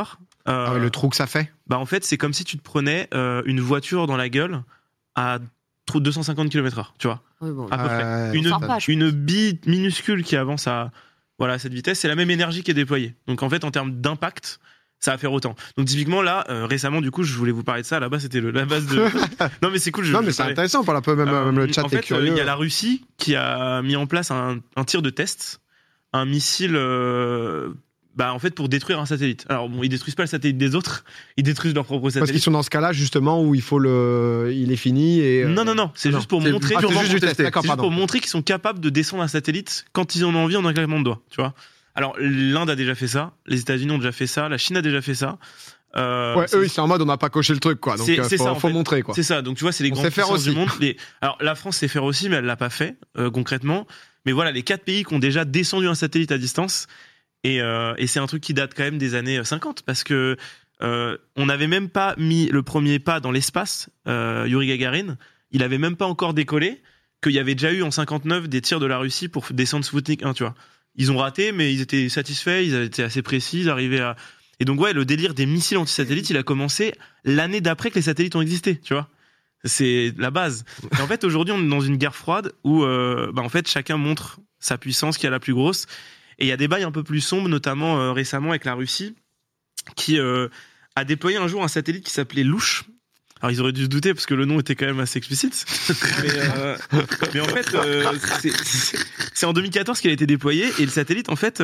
euh, 0.48 0.66
Ah 0.68 0.72
ouais, 0.74 0.78
le 0.80 0.90
trou 0.90 1.08
que 1.08 1.16
ça 1.16 1.26
fait? 1.26 1.50
bah 1.68 1.78
en 1.78 1.86
fait, 1.86 2.04
c'est 2.04 2.18
comme 2.18 2.34
si 2.34 2.44
tu 2.44 2.58
te 2.58 2.62
prenais 2.62 3.08
euh, 3.14 3.42
une 3.46 3.60
voiture 3.60 4.06
dans 4.06 4.18
la 4.18 4.28
gueule 4.28 4.62
à 5.14 5.38
trop 5.86 6.00
250 6.00 6.50
km/h, 6.50 6.88
tu 6.98 7.06
vois. 7.06 7.22
Oui, 7.40 7.50
bon. 7.50 7.66
À 7.68 7.78
peu 7.78 7.84
près. 7.86 8.04
Ouais, 8.04 8.36
Une, 8.38 8.46
une 8.88 9.10
bille 9.10 9.58
minuscule 9.66 10.22
qui 10.22 10.36
avance 10.36 10.66
à 10.66 10.92
voilà 11.38 11.58
cette 11.58 11.74
vitesse, 11.74 12.00
c'est 12.00 12.08
la 12.08 12.14
même 12.14 12.30
énergie 12.30 12.62
qui 12.62 12.70
est 12.70 12.74
déployée. 12.74 13.14
Donc 13.26 13.42
en 13.42 13.50
fait, 13.50 13.64
en 13.64 13.70
termes 13.70 14.00
d'impact, 14.00 14.60
ça 15.00 15.10
va 15.10 15.18
faire 15.18 15.32
autant. 15.32 15.54
Donc 15.76 15.86
typiquement 15.86 16.22
là, 16.22 16.44
euh, 16.48 16.66
récemment, 16.66 17.00
du 17.00 17.10
coup, 17.10 17.22
je 17.22 17.36
voulais 17.36 17.52
vous 17.52 17.64
parler 17.64 17.82
de 17.82 17.86
ça. 17.86 18.00
Là-bas, 18.00 18.20
c'était 18.20 18.40
la 18.40 18.64
base 18.64 18.86
de. 18.86 18.96
non 19.62 19.70
mais 19.70 19.78
c'est 19.78 19.90
cool. 19.90 20.04
Je, 20.04 20.12
Non, 20.12 20.22
mais 20.22 20.32
c'est 20.32 20.42
intéressant 20.42 20.84
la 20.90 21.00
peu, 21.00 21.14
même, 21.14 21.28
euh, 21.28 21.46
même 21.46 21.58
le 21.58 21.72
chat 21.72 21.84
en 21.84 21.88
fait, 21.88 22.10
euh, 22.12 22.26
il 22.26 22.34
y 22.34 22.40
a 22.40 22.44
la 22.44 22.54
Russie 22.54 23.04
qui 23.18 23.36
a 23.36 23.82
mis 23.82 23.96
en 23.96 24.06
place 24.06 24.30
un, 24.30 24.60
un 24.76 24.84
tir 24.84 25.02
de 25.02 25.10
test, 25.10 25.60
un 26.12 26.24
missile. 26.24 26.78
Bah, 28.16 28.32
en 28.32 28.38
fait, 28.38 28.50
pour 28.54 28.68
détruire 28.68 29.00
un 29.00 29.06
satellite. 29.06 29.44
Alors, 29.48 29.68
bon, 29.68 29.82
ils 29.82 29.88
détruisent 29.88 30.14
pas 30.14 30.22
le 30.22 30.28
satellite 30.28 30.56
des 30.58 30.74
autres, 30.74 31.04
ils 31.36 31.42
détruisent 31.42 31.74
leur 31.74 31.84
propre 31.84 32.02
Parce 32.02 32.14
qu'ils 32.14 32.20
satellite. 32.22 32.42
sont 32.44 32.50
dans 32.52 32.62
ce 32.62 32.70
cas-là, 32.70 32.92
justement, 32.92 33.42
où 33.42 33.54
il 33.54 33.62
faut 33.62 33.78
le. 33.78 34.50
Il 34.54 34.70
est 34.72 34.76
fini 34.76 35.20
et. 35.20 35.42
euh, 35.44 35.48
Non, 35.48 35.64
non, 35.64 35.74
non, 35.74 35.90
c'est 35.94 36.12
juste 36.12 36.28
pour 36.28 36.40
montrer. 36.40 36.74
Ah, 36.76 36.80
juste 36.80 36.92
pour 36.92 37.20
tester. 37.20 37.44
juste 37.44 37.76
montrer 37.90 38.20
qu'ils 38.20 38.30
sont 38.30 38.42
capables 38.42 38.80
de 38.80 38.90
descendre 38.90 39.22
un 39.22 39.28
satellite 39.28 39.84
quand 39.92 40.14
ils 40.14 40.24
en 40.24 40.34
ont 40.34 40.44
envie 40.44 40.56
en 40.56 40.64
un 40.64 40.72
claquement 40.72 40.98
de 40.98 41.04
doigts, 41.04 41.22
tu 41.30 41.40
vois. 41.40 41.54
Alors, 41.96 42.16
l'Inde 42.18 42.70
a 42.70 42.76
déjà 42.76 42.94
fait 42.96 43.06
ça, 43.06 43.32
les 43.46 43.60
États-Unis 43.60 43.92
ont 43.92 43.98
déjà 43.98 44.10
fait 44.12 44.26
ça, 44.26 44.48
la 44.48 44.58
Chine 44.58 44.76
a 44.76 44.82
déjà 44.82 45.00
fait 45.00 45.14
ça. 45.14 45.38
Euh, 45.96 46.34
Ouais, 46.34 46.46
eux, 46.54 46.64
ils 46.64 46.68
sont 46.68 46.82
en 46.82 46.88
mode 46.88 47.00
on 47.02 47.06
n'a 47.06 47.16
pas 47.18 47.30
coché 47.30 47.52
le 47.52 47.60
truc, 47.60 47.78
quoi. 47.78 47.96
Donc, 47.96 48.06
C'est- 48.06 48.18
euh, 48.18 48.24
faut, 48.24 48.36
ça, 48.36 48.50
en 48.50 48.54
faut 48.56 48.66
fait. 48.66 48.74
montrer, 48.74 49.02
quoi. 49.02 49.14
C'est 49.14 49.22
ça, 49.22 49.42
donc 49.42 49.56
tu 49.56 49.62
vois, 49.62 49.70
c'est 49.70 49.84
les 49.84 49.90
On 49.92 49.94
grandes 49.94 50.10
puissances 50.10 50.30
aussi. 50.32 50.50
du 50.50 50.56
monde. 50.56 50.68
Les- 50.80 50.96
Alors, 51.20 51.38
la 51.40 51.54
France 51.54 51.76
sait 51.76 51.86
faire 51.88 52.02
aussi, 52.02 52.28
mais 52.28 52.36
elle 52.36 52.46
l'a 52.46 52.56
pas 52.56 52.70
fait, 52.70 52.96
euh, 53.16 53.30
concrètement. 53.30 53.86
Mais 54.26 54.32
voilà, 54.32 54.50
les 54.50 54.62
quatre 54.64 54.82
pays 54.84 55.04
qui 55.04 55.14
ont 55.14 55.18
déjà 55.20 55.44
descendu 55.44 55.86
un 55.86 55.94
satellite 55.94 56.32
à 56.32 56.38
distance, 56.38 56.88
et, 57.44 57.60
euh, 57.60 57.94
et 57.98 58.06
c'est 58.06 58.18
un 58.18 58.26
truc 58.26 58.42
qui 58.42 58.54
date 58.54 58.72
quand 58.74 58.82
même 58.82 58.98
des 58.98 59.14
années 59.14 59.44
50, 59.44 59.82
parce 59.82 60.02
que 60.02 60.36
euh, 60.82 61.16
on 61.36 61.46
n'avait 61.46 61.68
même 61.68 61.90
pas 61.90 62.14
mis 62.16 62.46
le 62.46 62.62
premier 62.62 62.98
pas 62.98 63.20
dans 63.20 63.30
l'espace, 63.30 63.90
euh, 64.08 64.46
Yuri 64.48 64.66
Gagarin, 64.66 65.16
il 65.52 65.62
avait 65.62 65.78
même 65.78 65.94
pas 65.94 66.06
encore 66.06 66.34
décollé, 66.34 66.82
qu'il 67.22 67.32
y 67.32 67.38
avait 67.38 67.54
déjà 67.54 67.70
eu 67.70 67.82
en 67.82 67.90
59 67.90 68.48
des 68.48 68.60
tirs 68.60 68.80
de 68.80 68.86
la 68.86 68.98
Russie 68.98 69.28
pour 69.28 69.46
descendre 69.52 69.84
Sputnik 69.84 70.24
1, 70.24 70.32
tu 70.32 70.42
vois. 70.42 70.54
Ils 70.96 71.12
ont 71.12 71.18
raté, 71.18 71.52
mais 71.52 71.72
ils 71.72 71.80
étaient 71.80 72.08
satisfaits, 72.08 72.64
ils 72.64 72.74
avaient 72.74 72.86
été 72.86 73.02
assez 73.02 73.22
précis, 73.22 73.60
ils 73.60 73.70
arrivaient 73.70 74.00
à... 74.00 74.16
Et 74.60 74.64
donc 74.64 74.80
ouais, 74.80 74.92
le 74.92 75.04
délire 75.04 75.34
des 75.34 75.46
missiles 75.46 75.78
anti-satellites, 75.78 76.30
il 76.30 76.36
a 76.36 76.42
commencé 76.42 76.94
l'année 77.24 77.60
d'après 77.60 77.90
que 77.90 77.96
les 77.96 78.02
satellites 78.02 78.36
ont 78.36 78.40
existé, 78.40 78.78
tu 78.78 78.94
vois. 78.94 79.08
C'est 79.64 80.12
la 80.18 80.30
base. 80.30 80.64
Et 80.98 81.00
en 81.00 81.06
fait, 81.06 81.24
aujourd'hui, 81.24 81.52
on 81.52 81.62
est 81.62 81.68
dans 81.68 81.80
une 81.80 81.96
guerre 81.96 82.14
froide 82.14 82.52
où, 82.62 82.84
euh, 82.84 83.32
bah, 83.32 83.42
en 83.42 83.48
fait, 83.48 83.66
chacun 83.66 83.96
montre 83.96 84.38
sa 84.60 84.78
puissance 84.78 85.18
qui 85.18 85.26
est 85.26 85.30
la 85.30 85.40
plus 85.40 85.54
grosse. 85.54 85.86
Et 86.38 86.46
il 86.46 86.48
y 86.48 86.52
a 86.52 86.56
des 86.56 86.68
bails 86.68 86.84
un 86.84 86.90
peu 86.92 87.02
plus 87.02 87.20
sombres, 87.20 87.48
notamment 87.48 88.00
euh, 88.00 88.12
récemment 88.12 88.50
avec 88.50 88.64
la 88.64 88.74
Russie, 88.74 89.14
qui 89.96 90.18
euh, 90.18 90.48
a 90.96 91.04
déployé 91.04 91.36
un 91.36 91.48
jour 91.48 91.62
un 91.64 91.68
satellite 91.68 92.04
qui 92.04 92.12
s'appelait 92.12 92.44
Louche. 92.44 92.84
Alors 93.40 93.50
ils 93.52 93.60
auraient 93.60 93.72
dû 93.72 93.82
se 93.84 93.88
douter 93.88 94.14
parce 94.14 94.26
que 94.26 94.34
le 94.34 94.46
nom 94.46 94.58
était 94.60 94.74
quand 94.74 94.86
même 94.86 95.00
assez 95.00 95.18
explicite. 95.18 95.66
mais, 96.22 96.30
euh, 96.32 96.76
mais 97.34 97.40
en 97.40 97.48
fait, 97.48 97.66
c'est- 99.34 99.46
en 99.46 99.52
2014 99.52 100.00
qu'il 100.00 100.10
a 100.10 100.14
été 100.14 100.26
déployé 100.26 100.66
et 100.78 100.84
le 100.84 100.90
satellite, 100.90 101.28
en 101.28 101.36
fait, 101.36 101.62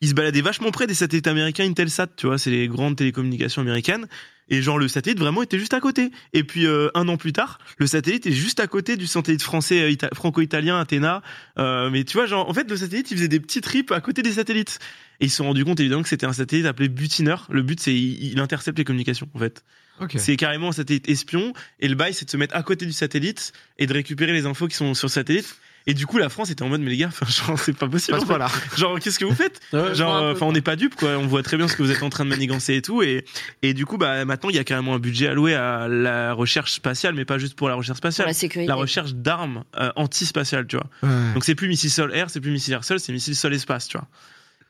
il 0.00 0.08
se 0.08 0.14
baladait 0.14 0.42
vachement 0.42 0.70
près 0.70 0.86
des 0.86 0.94
satellites 0.94 1.26
américains 1.26 1.64
Intelsat, 1.64 2.08
tu 2.16 2.26
vois, 2.26 2.38
c'est 2.38 2.50
les 2.50 2.68
grandes 2.68 2.96
télécommunications 2.96 3.62
américaines. 3.62 4.06
Et 4.50 4.60
genre 4.60 4.78
le 4.78 4.88
satellite 4.88 5.18
vraiment 5.18 5.42
était 5.42 5.58
juste 5.58 5.72
à 5.72 5.80
côté. 5.80 6.10
Et 6.34 6.44
puis 6.44 6.66
euh, 6.66 6.90
un 6.92 7.08
an 7.08 7.16
plus 7.16 7.32
tard, 7.32 7.58
le 7.78 7.86
satellite 7.86 8.26
est 8.26 8.32
juste 8.32 8.60
à 8.60 8.66
côté 8.66 8.98
du 8.98 9.06
satellite 9.06 9.40
français 9.42 9.80
euh, 9.80 9.90
ita- 9.90 10.14
franco-italien 10.14 10.78
Athéna. 10.78 11.22
Euh, 11.58 11.88
mais 11.88 12.04
tu 12.04 12.18
vois, 12.18 12.26
genre 12.26 12.46
en 12.46 12.52
fait 12.52 12.68
le 12.68 12.76
satellite 12.76 13.10
il 13.10 13.16
faisait 13.16 13.28
des 13.28 13.40
petits 13.40 13.62
trips 13.62 13.90
à 13.90 14.02
côté 14.02 14.20
des 14.20 14.32
satellites. 14.32 14.80
Et 15.20 15.26
ils 15.26 15.30
se 15.30 15.36
sont 15.36 15.44
rendus 15.44 15.64
compte 15.64 15.80
évidemment 15.80 16.02
que 16.02 16.10
c'était 16.10 16.26
un 16.26 16.34
satellite 16.34 16.66
appelé 16.66 16.90
butineur. 16.90 17.46
Le 17.48 17.62
but 17.62 17.80
c'est 17.80 17.94
il, 17.94 18.32
il 18.32 18.38
intercepte 18.38 18.76
les 18.76 18.84
communications 18.84 19.30
en 19.32 19.38
fait. 19.38 19.64
Ok. 20.00 20.16
C'est 20.18 20.36
carrément 20.36 20.68
un 20.68 20.72
satellite 20.72 21.08
espion. 21.08 21.54
Et 21.80 21.88
le 21.88 21.94
bail 21.94 22.12
c'est 22.12 22.26
de 22.26 22.30
se 22.30 22.36
mettre 22.36 22.54
à 22.54 22.62
côté 22.62 22.84
du 22.84 22.92
satellite 22.92 23.54
et 23.78 23.86
de 23.86 23.94
récupérer 23.94 24.34
les 24.34 24.44
infos 24.44 24.68
qui 24.68 24.76
sont 24.76 24.92
sur 24.92 25.06
le 25.06 25.12
satellite. 25.12 25.56
Et 25.86 25.92
du 25.92 26.06
coup 26.06 26.16
la 26.16 26.30
France 26.30 26.50
était 26.50 26.62
en 26.62 26.68
mode 26.70 26.80
mais 26.80 26.90
les 26.90 26.96
gars, 26.96 27.10
genre 27.28 27.58
c'est 27.58 27.76
pas 27.76 27.86
possible. 27.88 28.18
Pas 28.18 28.24
point-là. 28.24 28.48
Genre 28.76 28.98
qu'est-ce 28.98 29.18
que 29.18 29.26
vous 29.26 29.34
faites. 29.34 29.60
Genre, 29.72 30.32
enfin, 30.32 30.46
on 30.46 30.52
n'est 30.52 30.62
pas 30.62 30.76
dupes, 30.76 30.94
quoi. 30.94 31.10
On 31.18 31.26
voit 31.26 31.42
très 31.42 31.56
bien 31.58 31.68
ce 31.68 31.76
que 31.76 31.82
vous 31.82 31.90
êtes 31.90 32.02
en 32.02 32.08
train 32.10 32.24
de 32.24 32.30
manigancer 32.30 32.74
et 32.76 32.82
tout. 32.82 33.02
Et, 33.02 33.24
et 33.62 33.74
du 33.74 33.84
coup, 33.84 33.98
bah, 33.98 34.24
maintenant, 34.24 34.48
il 34.48 34.56
y 34.56 34.58
a 34.58 34.64
carrément 34.64 34.94
un 34.94 34.98
budget 34.98 35.28
alloué 35.28 35.54
à 35.54 35.86
la 35.86 36.32
recherche 36.32 36.72
spatiale, 36.72 37.14
mais 37.14 37.24
pas 37.26 37.36
juste 37.38 37.54
pour 37.54 37.68
la 37.68 37.74
recherche 37.74 38.00
Pour 38.00 38.10
spatiale. 38.10 38.28
la 38.28 38.32
sécurité. 38.34 38.66
La 38.68 38.76
recherche 38.76 39.12
d'armes 39.14 39.64
euh, 39.78 39.92
anti-spatiales, 39.96 40.66
tu 40.66 40.76
vois. 40.76 40.86
Ouais. 41.02 41.32
Donc, 41.34 41.44
c'est 41.44 41.54
plus 41.54 41.68
missile 41.68 41.90
sol-air, 41.90 42.30
c'est 42.30 42.40
plus 42.40 42.50
missile 42.50 42.72
air-sol, 42.72 42.98
c'est 42.98 43.12
missile 43.12 43.36
sol-espace, 43.36 43.88
tu 43.88 43.98
vois. 43.98 44.08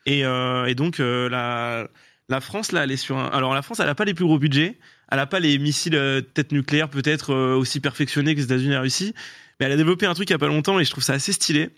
Et, 0.06 0.24
euh, 0.24 0.66
et 0.66 0.74
donc, 0.74 0.98
euh, 0.98 1.28
la, 1.28 1.86
la 2.28 2.40
France, 2.40 2.72
là, 2.72 2.84
elle 2.84 2.90
est 2.90 2.96
sur 2.96 3.16
un. 3.18 3.28
Alors, 3.28 3.54
la 3.54 3.62
France, 3.62 3.78
elle 3.80 3.88
a 3.88 3.94
pas 3.94 4.04
les 4.04 4.14
plus 4.14 4.24
gros 4.24 4.38
budgets. 4.40 4.78
Elle 5.10 5.18
a 5.18 5.26
pas 5.26 5.40
les 5.40 5.58
missiles 5.58 5.94
euh, 5.96 6.20
tête 6.20 6.52
nucléaire, 6.52 6.88
peut-être 6.88 7.32
euh, 7.32 7.54
aussi 7.54 7.80
perfectionnés 7.80 8.34
que 8.34 8.38
les 8.40 8.44
États-Unis 8.44 8.70
et 8.70 8.74
la 8.74 8.80
Russie. 8.80 9.14
Mais 9.58 9.66
elle 9.66 9.72
a 9.72 9.76
développé 9.76 10.06
un 10.06 10.14
truc 10.14 10.28
il 10.30 10.32
y 10.32 10.36
a 10.36 10.38
pas 10.38 10.48
longtemps 10.48 10.80
et 10.80 10.84
je 10.84 10.90
trouve 10.90 11.04
ça 11.04 11.14
assez 11.14 11.32
stylé. 11.32 11.70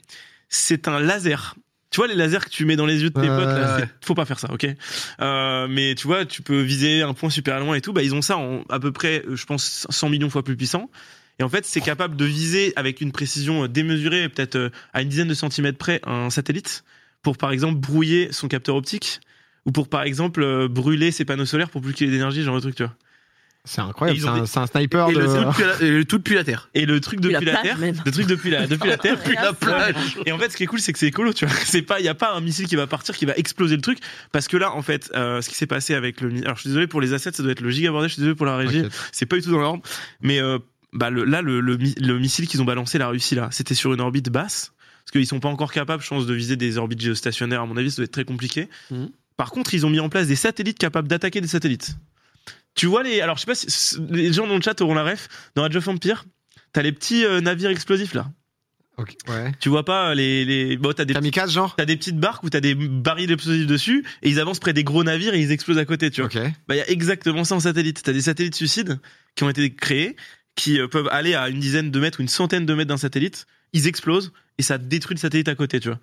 C'est 0.49 0.89
un 0.89 1.01
laser. 1.01 1.57
Tu 1.91 1.99
vois 1.99 2.09
les 2.09 2.15
lasers 2.15 2.41
que 2.41 2.51
tu 2.51 2.65
mets 2.65 2.77
dans 2.77 2.87
les 2.87 3.03
yeux 3.03 3.11
de 3.11 3.21
tes 3.21 3.27
potes 3.27 3.47
là, 3.47 3.81
faut 4.03 4.15
pas 4.15 4.25
faire 4.25 4.39
ça, 4.39 4.53
ok? 4.53 4.67
Euh, 5.21 5.67
Mais 5.69 5.95
tu 5.95 6.07
vois, 6.07 6.25
tu 6.25 6.43
peux 6.43 6.61
viser 6.61 7.03
un 7.03 7.15
point 7.15 7.31
super 7.31 7.61
loin 7.61 7.75
et 7.75 7.81
tout. 7.81 7.93
Bah 7.93 8.03
ils 8.03 8.15
ont 8.15 8.23
ça 8.23 8.37
en 8.37 8.63
à 8.69 8.81
peu 8.81 8.93
près, 8.93 9.25
euh, 9.27 9.37
je 9.37 9.47
pense, 9.47 9.87
100 9.89 10.09
millions 10.11 10.31
fois 10.31 10.43
plus 10.43 10.57
puissant. 10.57 10.91
Et 11.39 11.43
en 11.43 11.49
fait, 11.49 11.65
c'est 11.65 11.81
capable 11.81 12.17
de 12.17 12.25
viser 12.25 12.73
avec 12.77 13.01
une 13.01 13.13
précision 13.13 13.67
démesurée, 13.67 14.29
peut-être 14.29 14.71
à 14.95 15.03
une 15.03 15.09
dizaine 15.09 15.29
de 15.29 15.35
centimètres 15.35 15.77
près, 15.77 16.01
un 16.05 16.31
satellite, 16.31 16.83
pour 17.23 17.37
par 17.37 17.51
exemple 17.51 17.79
brouiller 17.79 18.33
son 18.33 18.49
capteur 18.49 18.75
optique, 18.75 19.21
ou 19.67 19.73
pour 19.73 19.89
par 19.89 20.03
exemple 20.03 20.69
brûler 20.69 21.13
ses 21.13 21.27
panneaux 21.27 21.45
solaires 21.45 21.69
pour 21.69 21.83
plus 21.83 21.93
qu'il 21.93 22.09
ait 22.09 22.11
d'énergie, 22.11 22.43
genre 22.43 22.57
de 22.57 22.61
truc, 22.61 22.75
tu 22.75 22.85
vois. 22.85 22.95
C'est 23.69 23.81
incroyable, 23.83 24.19
c'est 24.21 24.27
un, 24.29 24.41
des- 24.41 24.47
c'est 24.47 24.59
un 24.61 24.67
sniper 24.67 25.11
Et 25.11 25.15
de. 25.15 25.19
le 25.21 25.27
tout 25.27 25.43
depuis 25.43 25.65
la, 25.65 25.83
et 25.83 25.91
le 25.91 26.05
tout 26.07 26.19
depuis 26.19 26.35
la 26.37 26.45
Terre. 26.45 26.71
Et 26.75 26.87
le 26.87 27.01
truc 27.01 27.21
Depuis 27.21 27.45
la 27.45 27.57
Terre, 27.61 27.79
même. 27.79 28.01
le 28.07 28.11
truc 28.13 28.27
depuis 28.27 28.51
la, 28.51 28.67
depuis 28.67 28.89
la 28.89 28.97
Terre, 28.97 29.17
Depuis 29.19 29.35
la 29.35 29.53
plage. 29.53 29.95
Et 30.25 30.33
en 30.33 30.39
fait, 30.39 30.51
ce 30.53 30.57
qui 30.57 30.63
est 30.63 30.67
cool, 30.67 30.81
c'est 30.81 30.93
que 30.93 30.99
c'est 30.99 31.09
écolo, 31.09 31.33
tu 31.33 31.45
vois. 31.47 31.55
C'est 31.65 31.83
pas, 31.83 32.01
il 32.01 32.07
y 32.07 32.09
a 32.09 32.15
pas 32.15 32.33
un 32.35 32.41
missile 32.41 32.67
qui 32.69 32.77
va 32.77 32.87
partir, 32.87 33.15
qui 33.17 33.27
va 33.27 33.35
exploser 33.37 33.77
le 33.77 33.83
truc, 33.83 33.99
parce 34.33 34.49
que 34.49 34.57
là, 34.57 34.73
en 34.73 34.83
fait, 34.83 35.11
euh, 35.15 35.43
ce 35.43 35.49
qui 35.49 35.57
s'est 35.57 35.67
passé 35.67 35.95
avec 35.95 36.21
le, 36.21 36.31
alors 36.45 36.55
je 36.57 36.61
suis 36.63 36.69
désolé 36.71 36.87
pour 36.87 37.01
les 37.01 37.13
assets, 37.13 37.33
ça 37.33 37.43
doit 37.43 37.53
être 37.53 37.61
le 37.61 37.71
gigabordel, 37.71 38.09
je 38.09 38.15
suis 38.15 38.21
désolé 38.21 38.37
pour 38.37 38.47
la 38.47 38.57
régie, 38.57 38.83
T'inquiète. 38.83 39.09
c'est 39.13 39.27
pas 39.27 39.37
du 39.37 39.43
tout 39.43 39.51
dans 39.51 39.59
l'ordre, 39.61 39.83
mais 40.23 40.41
euh, 40.41 40.59
bah 40.93 41.11
le, 41.11 41.25
là, 41.25 41.43
le, 41.43 41.61
le, 41.61 41.77
mi- 41.77 41.95
le 42.01 42.19
missile 42.19 42.47
qu'ils 42.47 42.63
ont 42.63 42.65
balancé, 42.65 42.99
la 42.99 43.09
Russie 43.09 43.35
là, 43.35 43.49
c'était 43.51 43.75
sur 43.75 43.93
une 43.93 44.01
orbite 44.01 44.31
basse, 44.31 44.73
parce 45.05 45.11
qu'ils 45.13 45.27
sont 45.27 45.41
pas 45.41 45.49
encore 45.49 45.73
capables, 45.73 46.03
je 46.03 46.09
pense, 46.09 46.27
de 46.27 46.35
viser 46.35 46.57
des 46.57 46.79
orbites 46.79 47.01
géostationnaires. 47.01 47.63
À 47.63 47.67
mon 47.67 47.77
avis, 47.77 47.91
ça 47.91 47.97
doit 47.97 48.05
être 48.05 48.13
très 48.13 48.25
compliqué. 48.25 48.69
Mhm. 48.91 49.11
Par 49.37 49.51
contre, 49.51 49.75
ils 49.75 49.85
ont 49.85 49.91
mis 49.91 50.01
en 50.01 50.09
place 50.09 50.27
des 50.29 50.37
satellites 50.37 50.79
capables 50.79 51.09
d'attaquer 51.09 51.41
des 51.41 51.49
satellites. 51.49 51.97
Tu 52.77 52.87
vois 52.87 53.03
les, 53.03 53.21
alors 53.21 53.37
je 53.37 53.41
sais 53.41 53.47
pas 53.47 53.55
si 53.55 53.97
les 54.11 54.33
gens 54.33 54.47
dans 54.47 54.55
le 54.55 54.63
chat 54.63 54.81
auront 54.81 54.95
la 54.95 55.03
ref. 55.03 55.29
Dans 55.55 55.65
Age 55.65 55.75
of 55.77 55.89
Empire, 55.89 56.27
t'as 56.73 56.83
les 56.83 56.93
petits 56.93 57.25
euh, 57.25 57.41
navires 57.41 57.71
explosifs 57.71 58.15
là. 58.15 58.31
Ok, 58.99 59.15
Ouais. 59.29 59.53
Tu 59.61 59.69
vois 59.69 59.85
pas 59.85 60.15
les, 60.15 60.45
les, 60.45 60.77
bon, 60.77 60.93
t'as 60.95 61.05
des 61.05 61.13
Kamikaze, 61.13 61.53
genre 61.53 61.75
T'as 61.77 61.85
des 61.85 61.97
petites 61.97 62.19
barques 62.19 62.45
où 62.45 62.51
t'as 62.51 62.61
des 62.61 62.75
barils 62.75 63.31
explosifs 63.31 63.67
dessus 63.67 64.05
et 64.23 64.31
ils 64.31 64.41
avancent 64.41 64.61
près 64.61 64.73
des 64.73 64.85
gros 64.85 65.05
navires 65.05 65.35
et 65.35 65.41
ils 65.41 65.53
explosent 65.53 65.79
à 65.79 65.85
côté, 65.85 66.11
tu 66.11 66.23
vois. 66.23 66.31
Ok. 66.31 66.39
Bah, 66.67 66.75
il 66.75 66.79
y 66.79 66.83
a 66.83 66.91
exactement 66.91 67.45
ça 67.45 67.57
en 67.57 67.61
satellite. 67.61 68.03
T'as 68.03 68.13
des 68.13 68.23
satellites 68.23 68.55
suicides 68.55 68.99
qui 69.35 69.45
ont 69.45 69.51
été 69.51 69.75
créés, 69.75 70.17
qui 70.55 70.79
euh, 70.81 70.89
peuvent 70.89 71.09
aller 71.11 71.35
à 71.35 71.49
une 71.49 71.61
dizaine 71.61 71.91
de 71.91 72.01
mètres 72.01 72.21
ou 72.21 72.23
une 72.23 72.29
centaine 72.29 72.65
de 72.65 72.75
mètres 72.75 72.89
d'un 72.89 72.97
satellite, 72.97 73.47
ils 73.75 73.87
explosent 73.87 74.33
et 74.57 74.63
ça 74.63 74.79
détruit 74.79 75.15
le 75.15 75.21
satellite 75.21 75.49
à 75.49 75.55
côté, 75.55 75.81
tu 75.81 75.89
vois. 75.89 76.01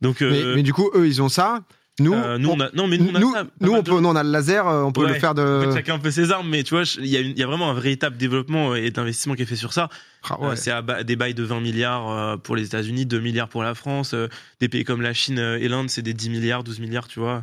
Donc, 0.00 0.20
Mais, 0.22 0.42
euh, 0.42 0.54
mais 0.56 0.62
du 0.62 0.72
coup, 0.72 0.90
eux, 0.94 1.06
ils 1.06 1.20
ont 1.20 1.28
ça. 1.28 1.64
Nous, 2.00 2.14
euh, 2.14 2.38
nous, 2.38 2.48
on, 2.48 2.58
a, 2.60 2.70
non, 2.72 2.86
mais 2.88 2.96
nous, 2.96 3.10
on 3.10 3.14
a 3.16 3.20
nous, 3.60 3.70
on 3.72 3.76
de- 3.76 3.82
peut, 3.82 3.92
on 3.92 4.16
a 4.16 4.22
le 4.22 4.30
laser, 4.30 4.66
euh, 4.66 4.82
on 4.82 4.92
peut 4.92 5.02
Ouais. 5.02 5.12
le 5.12 5.14
faire 5.20 5.32
En 5.32 5.34
de. 5.34 5.60
fait, 5.66 5.74
chacun 5.74 5.94
un 5.94 5.98
peu 5.98 6.10
ses 6.10 6.30
armes, 6.32 6.48
mais 6.48 6.62
tu 6.62 6.74
vois, 6.74 6.84
il 6.98 7.06
y, 7.06 7.18
a 7.18 7.20
y 7.20 7.42
vraiment 7.42 7.70
un 7.70 7.74
véritable 7.74 8.16
développement 8.16 8.74
et 8.74 8.90
d'investissement 8.90 9.34
qui 9.34 9.42
est 9.42 9.46
fait 9.46 9.56
sur 9.56 9.74
ça. 9.74 9.90
Ah, 10.30 10.38
Euh, 10.40 10.56
c'est 10.56 10.72
des 11.04 11.16
bails 11.16 11.34
de 11.34 11.42
20 11.42 11.60
milliards 11.60 12.38
pour 12.40 12.56
les 12.56 12.64
États-Unis, 12.64 13.04
2 13.04 13.20
milliards 13.20 13.48
pour 13.48 13.62
la 13.62 13.74
France. 13.74 14.14
des 14.60 14.68
pays 14.70 14.84
comme 14.84 15.02
la 15.02 15.12
Chine 15.12 15.38
et 15.38 15.68
l'Inde, 15.68 15.90
c'est 15.90 16.00
des 16.02 16.14
10 16.14 16.30
milliards, 16.30 16.64
12 16.64 16.80
milliards, 16.80 17.08
tu 17.08 17.20
vois. 17.20 17.42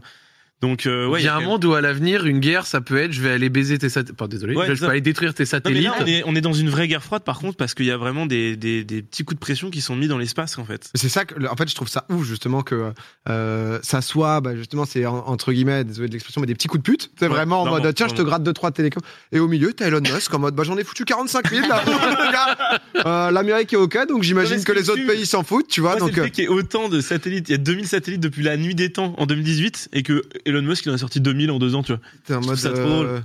Donc, 0.62 0.86
euh, 0.86 1.08
ouais, 1.08 1.22
il 1.22 1.26
y 1.26 1.28
a 1.30 1.36
un 1.36 1.40
monde 1.42 1.64
où 1.64 1.74
à 1.74 1.82
l'avenir, 1.82 2.26
une 2.26 2.40
guerre, 2.40 2.66
ça 2.66 2.82
peut 2.82 2.98
être 2.98 3.14
je 3.14 3.22
vais 3.22 3.32
aller 3.32 3.48
baiser 3.50 3.78
tes 3.78 3.88
satellites. 3.88 4.18
Pardon, 4.18 4.32
désolé. 4.32 4.56
Ouais, 4.56 4.66
je 4.68 4.76
ça. 4.76 4.86
peux 4.88 4.92
aller 4.92 5.00
détruire 5.02 5.34
tes 5.34 5.44
Non, 5.44 5.46
mais 5.46 5.50
satellites. 5.50 5.84
là, 5.84 5.96
on 6.02 6.06
est, 6.06 6.24
on 6.26 6.36
est 6.36 6.42
dans 6.42 6.52
une 6.54 6.70
vraie 6.70 6.88
guerre 6.90 7.04
froide, 7.04 7.24
par 7.24 7.40
contre, 7.40 7.56
parce 7.58 7.74
qu'il 7.74 7.86
y 7.86 7.92
a 7.92 7.98
vraiment 7.98 8.26
des, 8.26 8.58
des, 8.58 8.84
des 8.84 9.02
petits 9.02 9.24
coups 9.24 9.36
de 9.36 9.40
pression 9.40 9.70
qui 9.70 9.80
sont 9.82 9.96
mis 9.96 10.08
dans 10.10 10.18
l'espace, 10.18 10.58
en 10.58 10.66
fait. 10.66 10.90
C'est 10.96 11.08
ça 11.10 11.24
que, 11.26 11.36
en 11.48 11.56
fait, 11.56 11.70
je 11.70 11.76
trouve 11.76 11.88
ça 11.88 12.06
ouf 12.10 12.26
justement 12.28 12.62
que 12.62 12.92
euh, 13.30 13.80
ça 13.84 14.02
soit, 14.02 14.42
bah, 14.42 14.56
justement, 14.56 14.86
c'est 14.86 15.06
en- 15.06 15.26
entre 15.28 15.54
guillemets, 15.54 15.84
désolé 15.86 16.08
de 16.10 16.14
l'expression, 16.14 16.42
mais 16.42 16.48
des 16.48 16.56
petits 16.56 16.68
coups 16.68 16.84
de 16.84 16.92
pute. 16.92 17.12
C'est 17.18 17.26
Ouais, 17.28 17.34
vraiment 17.34 17.62
en 17.62 17.66
mode, 17.70 17.94
tiens, 17.96 18.08
je 18.10 18.16
te 18.16 18.22
gratte 18.22 18.44
deux 18.44 18.54
trois 18.54 18.72
télécoms. 18.72 19.02
Et 19.32 19.40
au 19.40 19.48
milieu, 19.48 19.72
t'as 19.74 19.88
Elon 19.88 20.02
Musk 20.02 20.34
en 20.34 20.40
mode, 20.40 20.56
bah, 20.56 20.64
j'en 20.66 20.78
ai 20.78 20.84
foutu 20.84 21.06
45 21.06 21.50
000 21.52 21.68
là. 21.68 21.84
Euh, 23.06 23.32
L'Amérique 23.32 23.72
est 23.74 23.78
ok, 23.78 23.94
donc 23.94 24.10
Non, 24.10 24.18
mais 24.18 24.24
j'imagine 24.26 24.64
que 24.64 24.72
les 24.74 24.90
autres 24.90 25.06
pays 25.08 25.26
s'en 25.26 25.44
foutent, 25.44 25.68
tu 25.70 25.80
vois. 25.80 25.92
Moi, 25.98 26.10
donc, 26.10 26.18
euh, 26.18 26.28
qu'il 26.28 26.44
y 26.44 26.48
ait 26.48 26.50
autant 26.50 26.90
de 26.90 27.00
satellites. 27.02 27.48
Il 27.48 27.52
y 27.54 27.56
a 27.56 27.58
2000 27.58 27.88
satellites 27.88 28.20
depuis 28.20 28.44
la 28.44 28.58
nuit 28.58 28.76
des 28.76 28.92
temps 28.92 29.14
en 29.18 29.26
2018 29.26 29.90
et 29.94 30.04
que 30.04 30.24
Elon 30.50 30.62
Musk 30.62 30.86
il 30.86 30.92
en 30.92 30.96
a 30.96 30.98
sorti 30.98 31.20
2000 31.22 31.52
en 31.52 31.60
deux 31.60 31.76
ans, 31.76 31.84
tu 31.84 31.92
vois. 31.94 32.02
t'es 32.26 32.34
en 32.36 32.42
je 32.42 32.48
mode. 32.48 32.58
ça 32.58 32.72
trop 32.72 32.84
drôle. 32.88 33.24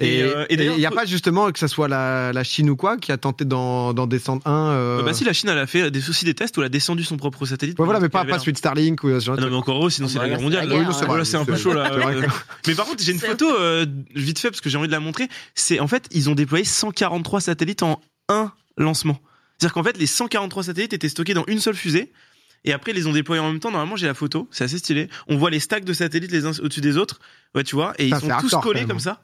Et 0.00 0.18
Et, 0.18 0.22
euh, 0.24 0.44
et 0.48 0.54
il 0.56 0.76
n'y 0.78 0.86
a 0.86 0.90
pas 0.90 1.04
justement 1.06 1.52
que 1.52 1.58
ça 1.60 1.68
soit 1.68 1.86
la, 1.86 2.32
la 2.32 2.42
Chine 2.42 2.68
ou 2.68 2.74
quoi 2.74 2.96
qui 2.96 3.12
a 3.12 3.16
tenté 3.16 3.44
d'en 3.44 3.94
d'en 3.94 4.08
descendre 4.08 4.42
un. 4.44 4.70
euh, 4.72 5.02
Bah 5.04 5.14
si 5.14 5.22
la 5.22 5.32
Chine 5.32 5.50
elle 5.50 5.58
a 5.58 5.68
fait 5.68 5.88
des 5.92 6.10
aussi 6.10 6.24
des 6.24 6.34
tests 6.34 6.56
où 6.56 6.62
elle 6.62 6.66
a 6.66 6.68
descendu 6.68 7.04
son 7.04 7.16
propre 7.16 7.46
satellite. 7.46 7.78
ouais, 7.78 7.84
voilà, 7.84 8.00
mais 8.00 8.08
pas, 8.08 8.24
pas 8.24 8.38
de 8.38 8.56
Starlink 8.56 9.04
ou 9.04 9.08
ce 9.10 9.20
genre 9.24 9.34
un- 9.34 9.36
de 9.36 9.42
Ah 9.42 9.44
non 9.44 9.50
mais 9.52 9.56
encore 9.56 9.76
heureux 9.76 9.90
sinon 9.90 10.08
Ah 10.08 10.12
c'est 10.12 10.18
bah 10.18 10.24
la 10.24 10.30
là, 10.30 10.36
guerre 10.36 10.38
c'est 10.38 10.42
mondiale. 10.42 10.84
hein. 10.88 10.92
c'est 10.98 11.06
voilà, 11.06 11.24
c'est 11.24 11.36
un 11.36 11.44
peu 11.44 11.54
C'est- 11.54 11.62
chaud 11.62 11.74
là. 11.74 11.90
c'est 11.94 12.04
Euh, 12.16 12.26
Mais 12.66 12.74
par 12.74 12.86
contre 12.86 13.04
j'ai 13.04 13.12
une 13.12 13.20
C'est- 13.20 13.28
photo 13.28 13.46
euh, 13.56 13.86
vite 14.16 14.40
fait 14.40 14.50
parce 14.50 14.60
que 14.60 14.68
j'ai 14.68 14.78
envie 14.78 14.88
de 14.88 14.92
la 14.92 14.98
montrer. 14.98 15.28
C'est 15.54 15.78
en 15.78 15.86
fait 15.86 16.08
ils 16.10 16.28
ont 16.28 16.34
déployé 16.34 16.64
143 16.64 17.40
satellites 17.40 17.84
en 17.84 18.00
un 18.28 18.50
lancement. 18.76 19.20
C'est-à-dire 19.60 19.74
qu'en 19.74 19.84
fait 19.84 19.96
les 19.96 20.06
143 20.08 20.64
satellites 20.64 20.92
étaient 20.92 21.08
stockés 21.08 21.34
dans 21.34 21.44
une 21.46 21.60
seule 21.60 21.76
fusée. 21.76 22.10
Et 22.64 22.72
après, 22.72 22.92
ils 22.92 22.94
les 22.94 23.06
ont 23.06 23.12
déployés 23.12 23.40
en 23.40 23.50
même 23.50 23.60
temps. 23.60 23.70
Normalement, 23.70 23.96
j'ai 23.96 24.06
la 24.06 24.14
photo. 24.14 24.48
C'est 24.50 24.64
assez 24.64 24.78
stylé. 24.78 25.08
On 25.28 25.36
voit 25.36 25.50
les 25.50 25.60
stacks 25.60 25.84
de 25.84 25.92
satellites 25.92 26.32
les 26.32 26.46
uns 26.46 26.52
au-dessus 26.60 26.80
des 26.80 26.96
autres. 26.96 27.20
Ouais, 27.54 27.62
tu 27.62 27.74
vois. 27.74 27.92
Et 27.98 28.08
ils 28.08 28.16
sont 28.16 28.28
tous 28.40 28.56
collés 28.62 28.86
comme 28.86 29.00
ça. 29.00 29.20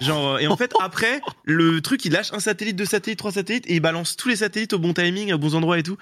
Genre, 0.00 0.34
euh, 0.34 0.38
et 0.38 0.46
en 0.46 0.56
fait, 0.56 0.72
après, 0.80 1.20
le 1.44 1.80
truc, 1.80 2.04
il 2.04 2.12
lâche 2.12 2.32
un 2.32 2.40
satellite, 2.40 2.76
deux 2.76 2.84
satellites, 2.84 3.18
trois 3.18 3.32
satellites, 3.32 3.66
et 3.68 3.74
il 3.74 3.80
balance 3.80 4.16
tous 4.16 4.28
les 4.28 4.36
satellites 4.36 4.72
au 4.72 4.78
bon 4.78 4.92
timing, 4.92 5.32
à 5.32 5.36
bons 5.36 5.54
endroits 5.54 5.78
et 5.78 5.82
tout. 5.82 5.96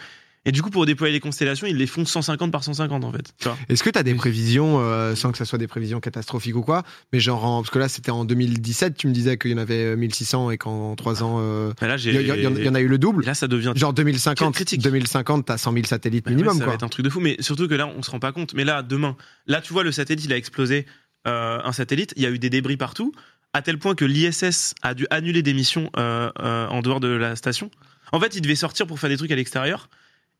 Et 0.44 0.50
du 0.50 0.61
coup, 0.61 0.70
pour 0.70 0.87
déployer 0.87 1.12
les 1.12 1.20
constellations, 1.20 1.68
ils 1.68 1.76
les 1.76 1.87
font 1.87 2.05
150 2.05 2.50
par 2.50 2.64
150, 2.64 3.05
en 3.05 3.12
fait. 3.12 3.33
Est-ce 3.68 3.83
que 3.85 3.90
tu 3.90 3.98
as 3.98 4.02
des 4.02 4.14
prévisions, 4.14 4.81
euh, 4.81 5.14
sans 5.14 5.31
que 5.31 5.38
ça 5.38 5.44
soit 5.44 5.59
des 5.59 5.68
prévisions 5.68 6.00
catastrophiques 6.00 6.57
ou 6.57 6.62
quoi, 6.62 6.83
mais 7.12 7.20
genre, 7.20 7.44
en- 7.44 7.62
parce 7.62 7.70
que 7.70 7.78
là 7.78 7.88
c'était 7.88 8.11
en 8.11 8.24
2017, 8.24 8.96
tu 8.96 9.07
me 9.07 9.12
disais 9.12 9.38
qu'il 9.38 9.52
y 9.52 9.55
en 9.55 9.59
avait 9.59 9.85
euh, 9.85 9.96
1600 9.96 10.50
et 10.50 10.59
qu'en 10.59 10.96
3 10.96 11.22
ans, 11.22 11.37
euh, 11.40 11.72
il 12.11 12.20
y, 12.20 12.24
il 12.24 12.31
en- 12.33 12.35
il 12.57 12.64
y 12.64 12.68
en 12.68 12.74
a 12.74 12.81
eu 12.81 12.88
le 12.88 12.98
double. 12.98 13.22
Et 13.22 13.26
là, 13.26 13.35
ça 13.35 13.46
devient. 13.46 13.72
Genre 13.76 13.92
2050, 13.92 14.52
critique. 14.55 14.81
2050, 14.83 15.46
t'as 15.46 15.59
100 15.59 15.72
000 15.74 15.85
satellites 15.87 16.24
Bah 16.24 16.31
ouais, 16.31 16.35
minimum 16.37 16.59
ça 16.59 16.66
va 16.66 16.74
être 16.74 16.83
un 16.83 16.88
truc 16.88 17.05
de 17.05 17.11
fou, 17.11 17.20
mais 17.20 17.37
surtout 17.38 17.68
que 17.68 17.74
là, 17.74 17.87
on 17.87 18.02
se 18.02 18.11
rend 18.11 18.18
pas 18.18 18.33
compte. 18.33 18.55
Mais 18.55 18.64
là, 18.64 18.83
demain, 18.83 19.16
là, 19.46 19.61
tu 19.61 19.72
vois, 19.72 19.85
le 19.85 19.92
satellite, 19.92 20.24
il 20.24 20.33
a 20.33 20.37
explosé 20.37 20.87
euh, 21.28 21.61
un 21.62 21.72
satellite. 21.72 22.14
Il 22.16 22.22
y 22.22 22.26
a 22.26 22.31
eu 22.31 22.40
des 22.40 22.50
débris 22.50 22.76
partout, 22.76 23.12
à 23.52 23.62
tel 23.62 23.78
point 23.78 23.94
que 23.94 24.05
l'ISS 24.05 24.74
a 24.83 24.94
dû 24.94 25.07
annuler 25.11 25.42
des 25.42 25.55
missions 25.55 25.88
euh, 25.96 26.31
euh, 26.40 26.66
en 26.66 26.83
dehors 26.83 26.98
de 26.98 27.07
la 27.09 27.37
station. 27.37 27.70
En 28.11 28.18
fait, 28.18 28.35
ils 28.35 28.40
devaient 28.40 28.57
sortir 28.57 28.88
pour 28.88 28.98
faire 28.98 29.09
des 29.09 29.16
trucs 29.16 29.31
à 29.31 29.37
l'extérieur, 29.37 29.88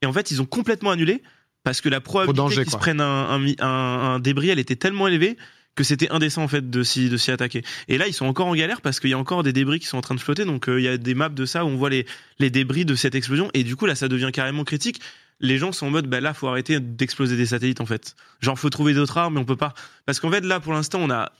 et 0.03 0.07
en 0.07 0.12
fait, 0.12 0.31
ils 0.31 0.43
ont 0.43 0.47
complètement 0.47 0.91
annulé 0.91 1.23
parce 1.65 1.81
que 1.81 1.88
la 1.88 2.01
probabilité 2.01 2.35
qu'ils 2.65 2.73
se 2.73 2.77
prennent 2.81 3.01
un, 3.01 3.29
un 3.31 3.38
mi- 3.38 3.57
un- 3.61 3.67
un 3.67 4.19
débris, 4.21 4.49
elle 4.51 4.59
était 4.59 4.77
tellement 4.77 5.07
élevée 5.09 5.37
que 5.75 5.85
c'était 5.85 6.11
indécent 6.11 6.43
en 6.43 6.49
fait 6.49 6.69
de 6.69 6.83
s'y 6.83 7.09
de 7.09 7.17
s'y 7.17 7.31
attaquer. 7.31 7.62
Et 7.88 7.97
là, 7.97 8.07
ils 8.07 8.12
sont 8.12 8.27
encore 8.27 8.47
en 8.49 8.55
galère 8.55 8.83
parce 8.83 9.01
qu'il 9.01 9.09
y 9.11 9.15
a 9.15 9.19
encore 9.19 9.43
des 9.43 9.53
débris 9.55 9.81
qui 9.81 9.87
sont 9.87 9.97
en 9.97 10.03
train 10.03 10.15
de 10.15 10.21
flotter. 10.21 10.45
Donc, 10.45 10.69
euh, 10.69 10.79
il 10.81 10.85
y 10.85 10.88
a 10.88 10.99
des 10.99 11.15
maps 11.15 11.29
de 11.31 11.47
ça 11.47 11.65
où 11.65 11.69
on 11.69 11.77
voit 11.77 11.88
les 11.88 12.05
les 12.38 12.51
débris 12.51 12.85
de 12.85 12.95
cette 12.95 13.15
explosion. 13.15 13.49
Et 13.55 13.65
du 13.65 13.75
coup, 13.77 13.87
là, 13.87 13.95
ça 13.95 14.09
devient 14.09 14.31
carrément 14.33 14.65
critique 14.65 15.01
les 15.41 15.59
gens 15.59 15.73
sont 15.73 15.87
en 15.87 15.91
mode 15.91 16.07
bah 16.09 16.21
là 16.21 16.35
faut 16.35 16.47
arrêter 16.47 16.79
d'exploser 16.79 17.37
des 17.37 17.47
satellites 17.47 17.81
en 17.81 17.87
fait 17.87 18.15
genre 18.41 18.57
faut 18.57 18.71
trouver 18.71 18.95
d'autres 18.95 19.19
armes 19.19 19.35
mais 19.35 19.41
on 19.41 19.45
peut 19.45 19.57
pas 19.57 19.75
parce 20.07 20.21
qu'en 20.21 20.31
fait 20.31 20.45
là 20.45 20.61
pour 20.61 20.73
l'instant 20.73 21.01
on 21.03 21.11
a 21.11 21.33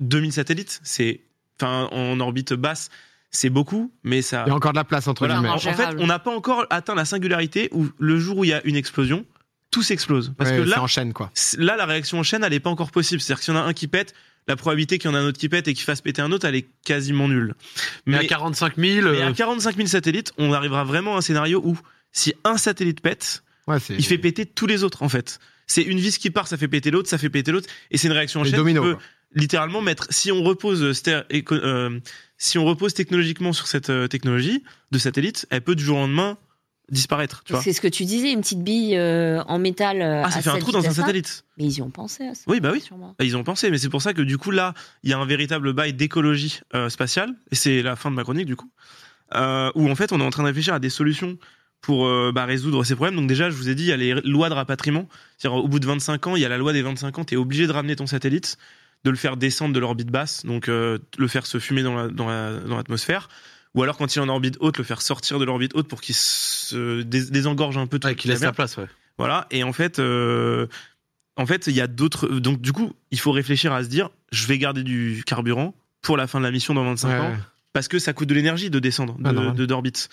2000 0.00 0.30
satellites 0.32 0.80
c'est 0.82 1.20
enfin 1.58 1.88
en 1.90 2.20
orbite 2.20 2.52
basse 2.52 2.90
c'est 3.36 3.50
beaucoup 3.50 3.92
mais 4.04 4.22
ça 4.22 4.44
Il 4.46 4.50
y 4.50 4.52
a 4.52 4.54
encore 4.54 4.72
de 4.72 4.76
la 4.78 4.84
place 4.84 5.06
entre 5.08 5.20
voilà, 5.26 5.34
guillemets. 5.34 5.48
en, 5.50 5.54
en 5.54 5.58
fait 5.58 5.96
on 5.98 6.06
n'a 6.06 6.18
pas 6.18 6.30
encore 6.34 6.66
atteint 6.70 6.94
la 6.94 7.04
singularité 7.04 7.68
où 7.72 7.86
le 7.98 8.18
jour 8.18 8.38
où 8.38 8.44
il 8.44 8.48
y 8.50 8.52
a 8.52 8.60
une 8.64 8.76
explosion 8.76 9.24
tout 9.70 9.82
s'explose 9.82 10.32
parce 10.36 10.50
Ouais, 10.50 10.56
que 10.58 10.62
là 10.62 10.82
en 10.82 10.86
chaîne 10.86 11.12
quoi. 11.12 11.30
là 11.58 11.76
la 11.76 11.86
réaction 11.86 12.18
en 12.18 12.22
chaîne 12.22 12.42
elle 12.44 12.52
est 12.52 12.60
pas 12.60 12.70
encore 12.70 12.90
possible 12.90 13.20
c'est 13.20 13.32
à 13.32 13.34
dire 13.34 13.38
que 13.40 13.44
s'il 13.44 13.54
y 13.54 13.56
en 13.56 13.60
a 13.60 13.64
un 13.64 13.72
qui 13.72 13.88
pète 13.88 14.14
la 14.48 14.54
probabilité 14.56 14.98
qu'il 14.98 15.10
y 15.10 15.12
en 15.12 15.16
a 15.16 15.20
un 15.20 15.26
autre 15.26 15.38
qui 15.38 15.48
pète 15.48 15.66
et 15.68 15.74
qu'il 15.74 15.84
fasse 15.84 16.00
péter 16.00 16.22
un 16.22 16.30
autre 16.32 16.46
elle 16.46 16.54
est 16.54 16.66
quasiment 16.84 17.26
nulle 17.28 17.54
Mais, 18.06 18.18
à 18.18 18.24
45 18.24 18.76
000, 18.76 19.08
mais 19.10 19.22
à 19.22 19.28
euh, 19.28 19.32
45 19.32 19.76
000 19.76 19.88
satellites 19.88 20.32
on 20.38 20.52
arrivera 20.52 20.84
vraiment 20.84 21.14
à 21.16 21.18
un 21.18 21.20
scénario 21.20 21.60
où 21.64 21.76
si 22.12 22.32
un 22.44 22.56
satellite 22.56 23.00
pète 23.00 23.42
Ouais, 23.68 23.78
il 23.90 24.04
fait 24.06 24.18
péter 24.18 24.46
tous 24.46 24.68
les 24.68 24.84
autres 24.84 25.02
en 25.02 25.08
fait. 25.08 25.40
C'est 25.66 25.82
une 25.82 25.98
vis 25.98 26.18
qui 26.18 26.30
part, 26.30 26.46
ça 26.46 26.56
fait 26.56 26.68
péter 26.68 26.92
l'autre, 26.92 27.08
ça 27.08 27.18
fait 27.18 27.28
péter 27.28 27.50
l'autre, 27.50 27.68
et 27.90 27.98
c'est 27.98 28.06
une 28.06 28.12
réaction 28.12 28.40
en 28.40 28.44
chaîne. 28.44 28.52
qui 28.52 28.56
dominos. 28.58 28.84
peut 28.84 28.94
quoi. 28.94 29.02
Littéralement 29.34 29.82
mettre. 29.82 30.06
Si 30.10 30.30
on 30.32 30.42
repose 30.42 30.82
euh, 30.82 30.92
euh, 31.52 32.00
si 32.38 32.58
on 32.58 32.64
repose 32.64 32.94
technologiquement 32.94 33.52
sur 33.52 33.66
cette 33.66 33.90
euh, 33.90 34.08
technologie 34.08 34.62
de 34.90 34.98
satellite, 34.98 35.46
elle 35.50 35.62
peut 35.62 35.74
du 35.74 35.84
jour 35.84 35.96
au 35.98 36.00
lendemain 36.02 36.38
disparaître. 36.88 37.42
C'est 37.62 37.72
ce 37.72 37.80
que 37.80 37.88
tu 37.88 38.04
disais, 38.04 38.30
une 38.32 38.42
petite 38.42 38.62
bille 38.62 38.96
euh, 38.96 39.42
en 39.48 39.58
métal. 39.58 40.00
euh, 40.02 40.22
Ah, 40.24 40.30
ça 40.30 40.38
à 40.38 40.42
fait 40.42 40.50
un 40.50 40.58
trou 40.60 40.70
dans 40.70 40.86
un 40.86 40.92
satellite. 40.92 41.44
Mais 41.58 41.64
ils 41.64 41.78
y 41.78 41.82
ont 41.82 41.90
pensé 41.90 42.24
à 42.28 42.34
ça. 42.34 42.42
Oui, 42.46 42.60
bah 42.60 42.70
oui. 42.72 42.80
Sûrement. 42.80 43.16
Bah, 43.18 43.24
Ils 43.24 43.36
ont 43.36 43.42
pensé, 43.42 43.70
mais 43.70 43.78
c'est 43.78 43.88
pour 43.88 44.02
ça 44.02 44.14
que 44.14 44.22
du 44.22 44.38
coup 44.38 44.52
là, 44.52 44.72
il 45.02 45.10
y 45.10 45.12
a 45.12 45.18
un 45.18 45.26
véritable 45.26 45.72
bail 45.72 45.94
d'écologie 45.94 46.60
euh, 46.74 46.88
spatiale, 46.88 47.34
et 47.50 47.56
c'est 47.56 47.82
la 47.82 47.96
fin 47.96 48.10
de 48.10 48.14
ma 48.16 48.22
chronique 48.22 48.46
du 48.46 48.54
coup, 48.54 48.70
où 49.34 49.90
en 49.90 49.94
fait 49.96 50.12
on 50.12 50.20
est 50.20 50.24
en 50.24 50.30
train 50.30 50.44
de 50.44 50.48
réfléchir 50.48 50.74
à 50.74 50.78
des 50.78 50.90
solutions 50.90 51.36
pour 51.80 52.08
bah, 52.32 52.44
résoudre 52.46 52.84
ces 52.84 52.94
problèmes. 52.94 53.16
Donc 53.16 53.26
déjà, 53.26 53.50
je 53.50 53.56
vous 53.56 53.68
ai 53.68 53.74
dit, 53.74 53.84
il 53.84 53.88
y 53.88 53.92
a 53.92 53.96
les 53.96 54.14
lois 54.22 54.48
de 54.48 54.54
rapatriement. 54.54 55.08
C'est-à-dire 55.38 55.58
au 55.64 55.68
bout 55.68 55.78
de 55.80 55.86
25 55.86 56.26
ans, 56.28 56.36
il 56.36 56.42
y 56.42 56.44
a 56.44 56.48
la 56.48 56.56
loi 56.58 56.72
des 56.72 56.82
25 56.82 57.18
ans, 57.18 57.24
tu 57.24 57.34
es 57.34 57.36
obligé 57.36 57.66
de 57.66 57.72
ramener 57.72 57.96
ton 57.96 58.06
satellite, 58.06 58.56
de 59.04 59.10
le 59.10 59.16
faire 59.16 59.36
descendre 59.36 59.72
de 59.74 59.78
l'orbite 59.80 60.10
basse, 60.10 60.44
donc 60.44 60.68
euh, 60.68 60.98
le 61.18 61.28
faire 61.28 61.46
se 61.46 61.58
fumer 61.58 61.82
dans 61.82 61.94
la- 61.94 62.08
dans 62.08 62.26
la- 62.28 62.58
dans 62.60 62.76
l'atmosphère. 62.76 63.28
ou 63.74 63.82
alors 63.82 63.98
quand 63.98 64.14
il 64.16 64.18
est 64.18 64.22
en 64.22 64.28
orbite 64.30 64.56
haute, 64.60 64.78
le 64.78 64.84
faire 64.84 65.02
sortir 65.02 65.38
de 65.38 65.44
l'orbite 65.44 65.72
haute 65.74 65.86
pour 65.86 66.00
qu'il 66.00 66.14
se 66.14 67.02
dés- 67.02 67.30
désengorge 67.30 67.76
un 67.76 67.86
peu 67.86 67.98
tout 67.98 68.08
Ouais, 68.08 68.14
qui 68.16 68.26
laisse 68.26 68.40
la 68.40 68.52
place, 68.52 68.76
ouais. 68.78 68.86
Voilà. 69.18 69.46
Et 69.50 69.62
en 69.64 69.72
fait, 69.74 69.98
euh, 69.98 70.66
en 71.36 71.44
fait, 71.44 71.66
il 71.66 71.74
y 71.74 71.82
a 71.82 71.86
d'autres. 71.86 72.26
Donc, 72.28 72.60
du 72.62 72.72
coup, 72.72 72.94
il 73.10 73.18
faut 73.20 73.32
réfléchir 73.32 73.72
à 73.74 73.84
se 73.84 73.88
dire, 73.88 74.08
je 74.32 74.46
vais 74.46 74.56
garder 74.58 74.82
du 74.82 75.22
carburant 75.26 75.74
pour 76.00 76.16
la 76.16 76.26
fin 76.26 76.38
de 76.38 76.44
la 76.44 76.50
mission 76.50 76.72
dans 76.72 76.84
25 76.84 77.08
Ouais, 77.08 77.18
ans, 77.26 77.36
parce 77.74 77.86
que 77.88 77.98
ça 77.98 78.14
coûte 78.14 78.28
de 78.30 78.34
l'énergie 78.34 78.70
de 78.70 78.78
descendre 78.78 79.16
de 79.18 79.66
d'orbite. 79.66 80.08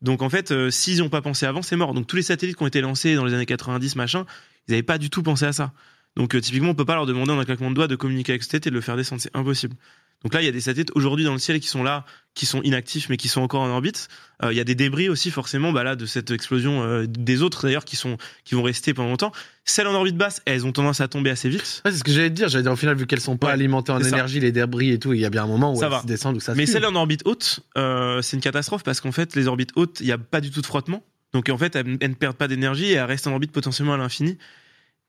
Donc, 0.00 0.22
en 0.22 0.28
fait, 0.30 0.52
euh, 0.52 0.70
s'ils 0.70 0.98
n'ont 0.98 1.08
pas 1.08 1.20
pensé 1.22 1.44
avant, 1.44 1.62
c'est 1.62 1.74
mort. 1.74 1.94
Donc, 1.94 2.06
tous 2.06 2.14
les 2.14 2.22
satellites 2.22 2.56
qui 2.56 2.62
ont 2.62 2.68
été 2.68 2.80
lancés 2.80 3.16
dans 3.16 3.24
les 3.24 3.34
années 3.34 3.46
90, 3.46 3.96
machin, 3.96 4.26
ils 4.68 4.70
n'avaient 4.70 4.82
pas 4.84 4.98
du 4.98 5.10
tout 5.10 5.24
pensé 5.24 5.44
à 5.44 5.52
ça. 5.52 5.72
Donc, 6.16 6.34
euh, 6.34 6.40
typiquement, 6.40 6.70
on 6.70 6.74
peut 6.74 6.84
pas 6.84 6.94
leur 6.96 7.06
demander 7.06 7.32
en 7.32 7.38
un 7.38 7.44
claquement 7.44 7.70
de 7.70 7.74
doigts 7.76 7.86
de 7.86 7.96
communiquer 7.96 8.32
avec 8.32 8.42
cette 8.42 8.50
tête 8.52 8.66
et 8.66 8.70
de 8.70 8.74
le 8.74 8.80
faire 8.80 8.96
descendre. 8.96 9.20
C'est 9.22 9.34
impossible. 9.36 9.76
Donc 10.24 10.34
là, 10.34 10.42
il 10.42 10.46
y 10.46 10.48
a 10.48 10.52
des 10.52 10.60
satellites 10.62 10.90
aujourd'hui 10.96 11.24
dans 11.24 11.32
le 11.32 11.38
ciel 11.38 11.60
qui 11.60 11.68
sont 11.68 11.84
là, 11.84 12.04
qui 12.34 12.44
sont 12.44 12.60
inactifs, 12.62 13.08
mais 13.08 13.16
qui 13.16 13.28
sont 13.28 13.40
encore 13.40 13.60
en 13.60 13.68
orbite. 13.68 14.08
Euh, 14.42 14.52
il 14.52 14.56
y 14.56 14.60
a 14.60 14.64
des 14.64 14.74
débris 14.74 15.08
aussi, 15.08 15.30
forcément, 15.30 15.70
bah 15.70 15.84
là, 15.84 15.94
de 15.94 16.06
cette 16.06 16.32
explosion 16.32 16.82
euh, 16.82 17.06
des 17.06 17.40
autres 17.42 17.62
d'ailleurs, 17.62 17.84
qui 17.84 17.94
sont, 17.94 18.16
qui 18.44 18.56
vont 18.56 18.64
rester 18.64 18.94
pendant 18.94 19.10
longtemps. 19.10 19.30
Celles 19.64 19.86
en 19.86 19.94
orbite 19.94 20.16
basse, 20.16 20.42
elles 20.44 20.66
ont 20.66 20.72
tendance 20.72 21.00
à 21.00 21.06
tomber 21.06 21.30
assez 21.30 21.48
vite. 21.48 21.82
Ouais, 21.84 21.92
c'est 21.92 21.98
ce 21.98 22.02
que 22.04 22.10
j'allais 22.10 22.30
te 22.30 22.34
dire. 22.34 22.48
J'allais 22.48 22.64
dire, 22.64 22.72
au 22.72 22.76
final, 22.76 22.96
vu 22.96 23.06
qu'elles 23.06 23.20
sont 23.20 23.36
pas 23.36 23.46
Ouais, 23.48 23.52
alimentées 23.52 23.92
en 23.92 24.00
ça. 24.02 24.08
énergie, 24.08 24.40
les 24.40 24.50
débris 24.50 24.90
et 24.90 24.98
tout, 24.98 25.12
il 25.12 25.20
y 25.20 25.24
a 25.24 25.30
bien 25.30 25.44
un 25.44 25.46
moment 25.46 25.72
où 25.72 25.76
Ça 25.78 25.84
elles 25.86 25.92
va. 25.92 26.02
descendent 26.04 26.34
ou 26.36 26.40
ça 26.40 26.52
se 26.52 26.58
Mais 26.58 26.66
celles 26.66 26.86
en 26.86 26.96
orbite 26.96 27.22
haute, 27.24 27.60
c'est 27.76 28.36
une 28.36 28.42
catastrophe 28.42 28.82
parce 28.82 29.00
qu'en 29.00 29.12
fait, 29.12 29.36
les 29.36 29.46
orbites 29.46 29.70
hautes, 29.76 29.98
il 30.00 30.06
n'y 30.06 30.12
a 30.12 30.18
pas 30.18 30.40
du 30.40 30.50
tout 30.50 30.60
de 30.62 30.66
frottement. 30.66 31.04
Donc 31.32 31.48
en 31.48 31.58
fait, 31.58 31.76
elles, 31.76 31.96
elles 32.00 32.10
ne 32.10 32.14
perdent 32.16 32.36
pas 32.36 32.48
d'énergie 32.48 32.86
et 32.86 32.94
elles 32.94 33.04
restent 33.04 33.28
en 33.28 33.32
orbite 33.32 33.52
potentiellement 33.52 33.94
à 33.94 33.98
l'infini. 33.98 34.36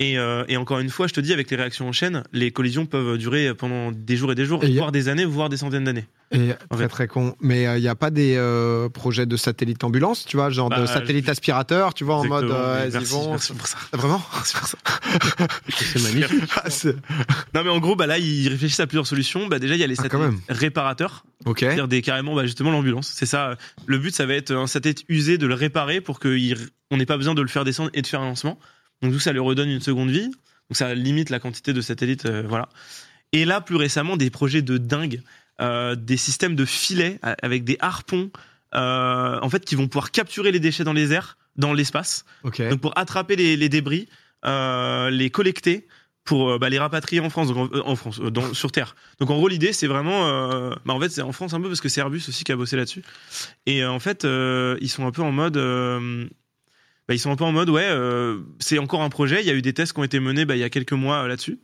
Et, 0.01 0.17
euh, 0.17 0.45
et 0.47 0.55
encore 0.55 0.79
une 0.79 0.89
fois, 0.89 1.07
je 1.07 1.13
te 1.13 1.19
dis, 1.19 1.33
avec 1.33 1.51
les 1.51 1.57
réactions 1.57 1.85
en 1.85 1.91
chaîne, 1.91 2.23
les 2.31 2.51
collisions 2.51 2.85
peuvent 2.85 3.17
durer 3.17 3.53
pendant 3.53 3.91
des 3.91 4.15
jours 4.15 4.31
et 4.31 4.35
des 4.35 4.45
jours, 4.45 4.63
Et 4.63 4.69
y 4.69 4.77
a- 4.77 4.79
voire 4.79 4.93
des 4.93 5.09
années, 5.09 5.25
voire 5.25 5.49
des 5.49 5.57
centaines 5.57 5.83
d'années. 5.83 6.05
Et 6.31 6.51
très 6.69 6.77
fait. 6.83 6.87
très 6.87 7.07
con. 7.07 7.35
Mais 7.41 7.63
il 7.77 7.81
n'y 7.81 7.87
a 7.89 7.95
pas 7.95 8.09
des 8.09 8.35
euh, 8.37 8.87
projets 8.87 9.25
de 9.25 9.35
satellite 9.35 9.83
ambulance, 9.83 10.23
tu 10.25 10.37
vois, 10.37 10.51
genre 10.51 10.69
de 10.69 10.75
Bah, 10.75 10.87
satellite 10.87 11.25
je- 11.25 11.31
aspirateur, 11.31 11.93
tu 11.93 12.05
vois, 12.05 12.15
en 12.15 12.23
mode 12.25 12.49
euh, 12.49 12.87
merci, 12.93 13.11
vont. 13.13 13.31
merci 13.31 13.51
pour 13.53 13.67
ça. 13.67 13.77
Ah, 13.91 13.97
Vraiment 13.97 14.21
Merci 14.35 14.55
pour 14.55 14.67
ça. 14.67 14.77
C'est 15.69 16.01
magnifique. 16.03 16.49
Ah, 16.55 16.69
Non 17.53 17.63
mais 17.65 17.69
en 17.69 17.79
gros, 17.79 17.97
bah 17.97 18.07
là, 18.07 18.19
ils 18.19 18.47
réfléchissent 18.47 18.79
à 18.79 18.87
plusieurs 18.87 19.07
solutions. 19.07 19.47
Bah 19.47 19.59
déjà, 19.59 19.75
il 19.75 19.81
y 19.81 19.83
a 19.83 19.87
les 19.87 19.99
Ah, 19.99 20.03
satellites 20.03 20.39
réparateurs, 20.47 21.25
c'est-à-dire 21.45 21.89
des 21.89 22.01
carrément, 22.01 22.35
bah, 22.35 22.45
justement 22.45 22.71
l'ambulance. 22.71 23.11
C'est 23.13 23.25
ça. 23.25 23.57
Le 23.85 23.97
but, 23.97 24.15
ça 24.15 24.25
va 24.25 24.35
être 24.35 24.51
un 24.53 24.67
satellite 24.67 25.03
usé 25.09 25.37
de 25.37 25.45
le 25.45 25.55
réparer 25.55 25.99
pour 25.99 26.21
qu'on 26.21 26.29
n'ait 26.91 27.05
pas 27.05 27.17
besoin 27.17 27.33
de 27.35 27.41
le 27.41 27.49
faire 27.49 27.65
descendre 27.65 27.89
et 27.93 28.01
de 28.01 28.07
faire 28.07 28.21
un 28.21 28.25
lancement. 28.27 28.57
Donc 29.01 29.13
tout 29.13 29.19
ça 29.19 29.31
lui 29.31 29.39
redonne 29.39 29.69
une 29.69 29.81
seconde 29.81 30.09
vie. 30.09 30.25
Donc 30.27 30.75
ça 30.77 30.93
limite 30.93 31.29
la 31.29 31.39
quantité 31.39 31.73
de 31.73 31.81
satellites, 31.81 32.25
euh, 32.25 32.43
voilà. 32.47 32.69
Et 33.31 33.45
là, 33.45 33.61
plus 33.61 33.75
récemment, 33.75 34.17
des 34.17 34.29
projets 34.29 34.61
de 34.61 34.77
dingue, 34.77 35.21
euh, 35.61 35.95
des 35.95 36.17
systèmes 36.17 36.55
de 36.55 36.65
filets 36.65 37.19
euh, 37.25 37.33
avec 37.41 37.63
des 37.63 37.77
harpons, 37.79 38.29
euh, 38.75 39.39
en 39.41 39.49
fait, 39.49 39.65
qui 39.65 39.75
vont 39.75 39.87
pouvoir 39.87 40.11
capturer 40.11 40.51
les 40.51 40.59
déchets 40.59 40.83
dans 40.83 40.93
les 40.93 41.11
airs, 41.11 41.37
dans 41.55 41.73
l'espace. 41.73 42.23
Donc 42.69 42.81
pour 42.81 42.97
attraper 42.97 43.35
les, 43.35 43.55
les 43.57 43.69
débris, 43.69 44.07
les 44.45 45.29
collecter 45.31 45.87
pour 46.23 46.59
bah, 46.59 46.69
les 46.69 46.77
rapatrier 46.77 47.21
en 47.21 47.29
France, 47.31 47.47
donc 47.47 47.73
en, 47.75 47.89
en 47.89 47.95
France, 47.95 48.19
dans- 48.19 48.53
sur 48.53 48.71
Terre. 48.71 48.95
Donc 49.19 49.31
en 49.31 49.35
gros 49.37 49.47
l'idée 49.47 49.73
c'est 49.73 49.87
vraiment, 49.87 50.27
euh, 50.27 50.75
bah, 50.85 50.93
en 50.93 50.99
fait 50.99 51.09
c'est 51.09 51.21
en 51.23 51.31
France 51.31 51.53
un 51.53 51.61
peu 51.61 51.67
parce 51.67 51.81
que 51.81 51.89
c'est 51.89 52.01
Airbus 52.01 52.21
aussi 52.27 52.43
qui 52.43 52.51
a 52.51 52.55
bossé 52.55 52.75
là-dessus. 52.75 53.01
Et 53.65 53.81
euh, 53.83 53.89
en 53.91 53.99
fait 53.99 54.25
euh, 54.25 54.77
ils 54.79 54.89
sont 54.89 55.07
un 55.07 55.11
peu 55.11 55.23
en 55.23 55.31
mode, 55.31 55.57
bah, 57.09 57.15
ils 57.15 57.19
sont 57.19 57.31
un 57.31 57.35
peu 57.35 57.43
en 57.43 57.51
mode 57.51 57.69
ouais, 57.69 57.87
euh, 57.89 58.37
c'est 58.59 58.77
encore 58.79 59.01
un 59.01 59.09
projet. 59.09 59.41
Il 59.41 59.47
y 59.47 59.49
a 59.51 59.53
eu 59.55 59.61
des 59.61 59.73
tests 59.73 59.91
qui 59.91 59.99
ont 59.99 60.03
été 60.05 60.21
menés 60.21 60.45
bah, 60.45 60.55
il 60.55 60.59
y 60.59 60.63
a 60.63 60.69
quelques 60.69 60.93
mois 60.93 61.23
euh, 61.23 61.27
là-dessus. 61.27 61.59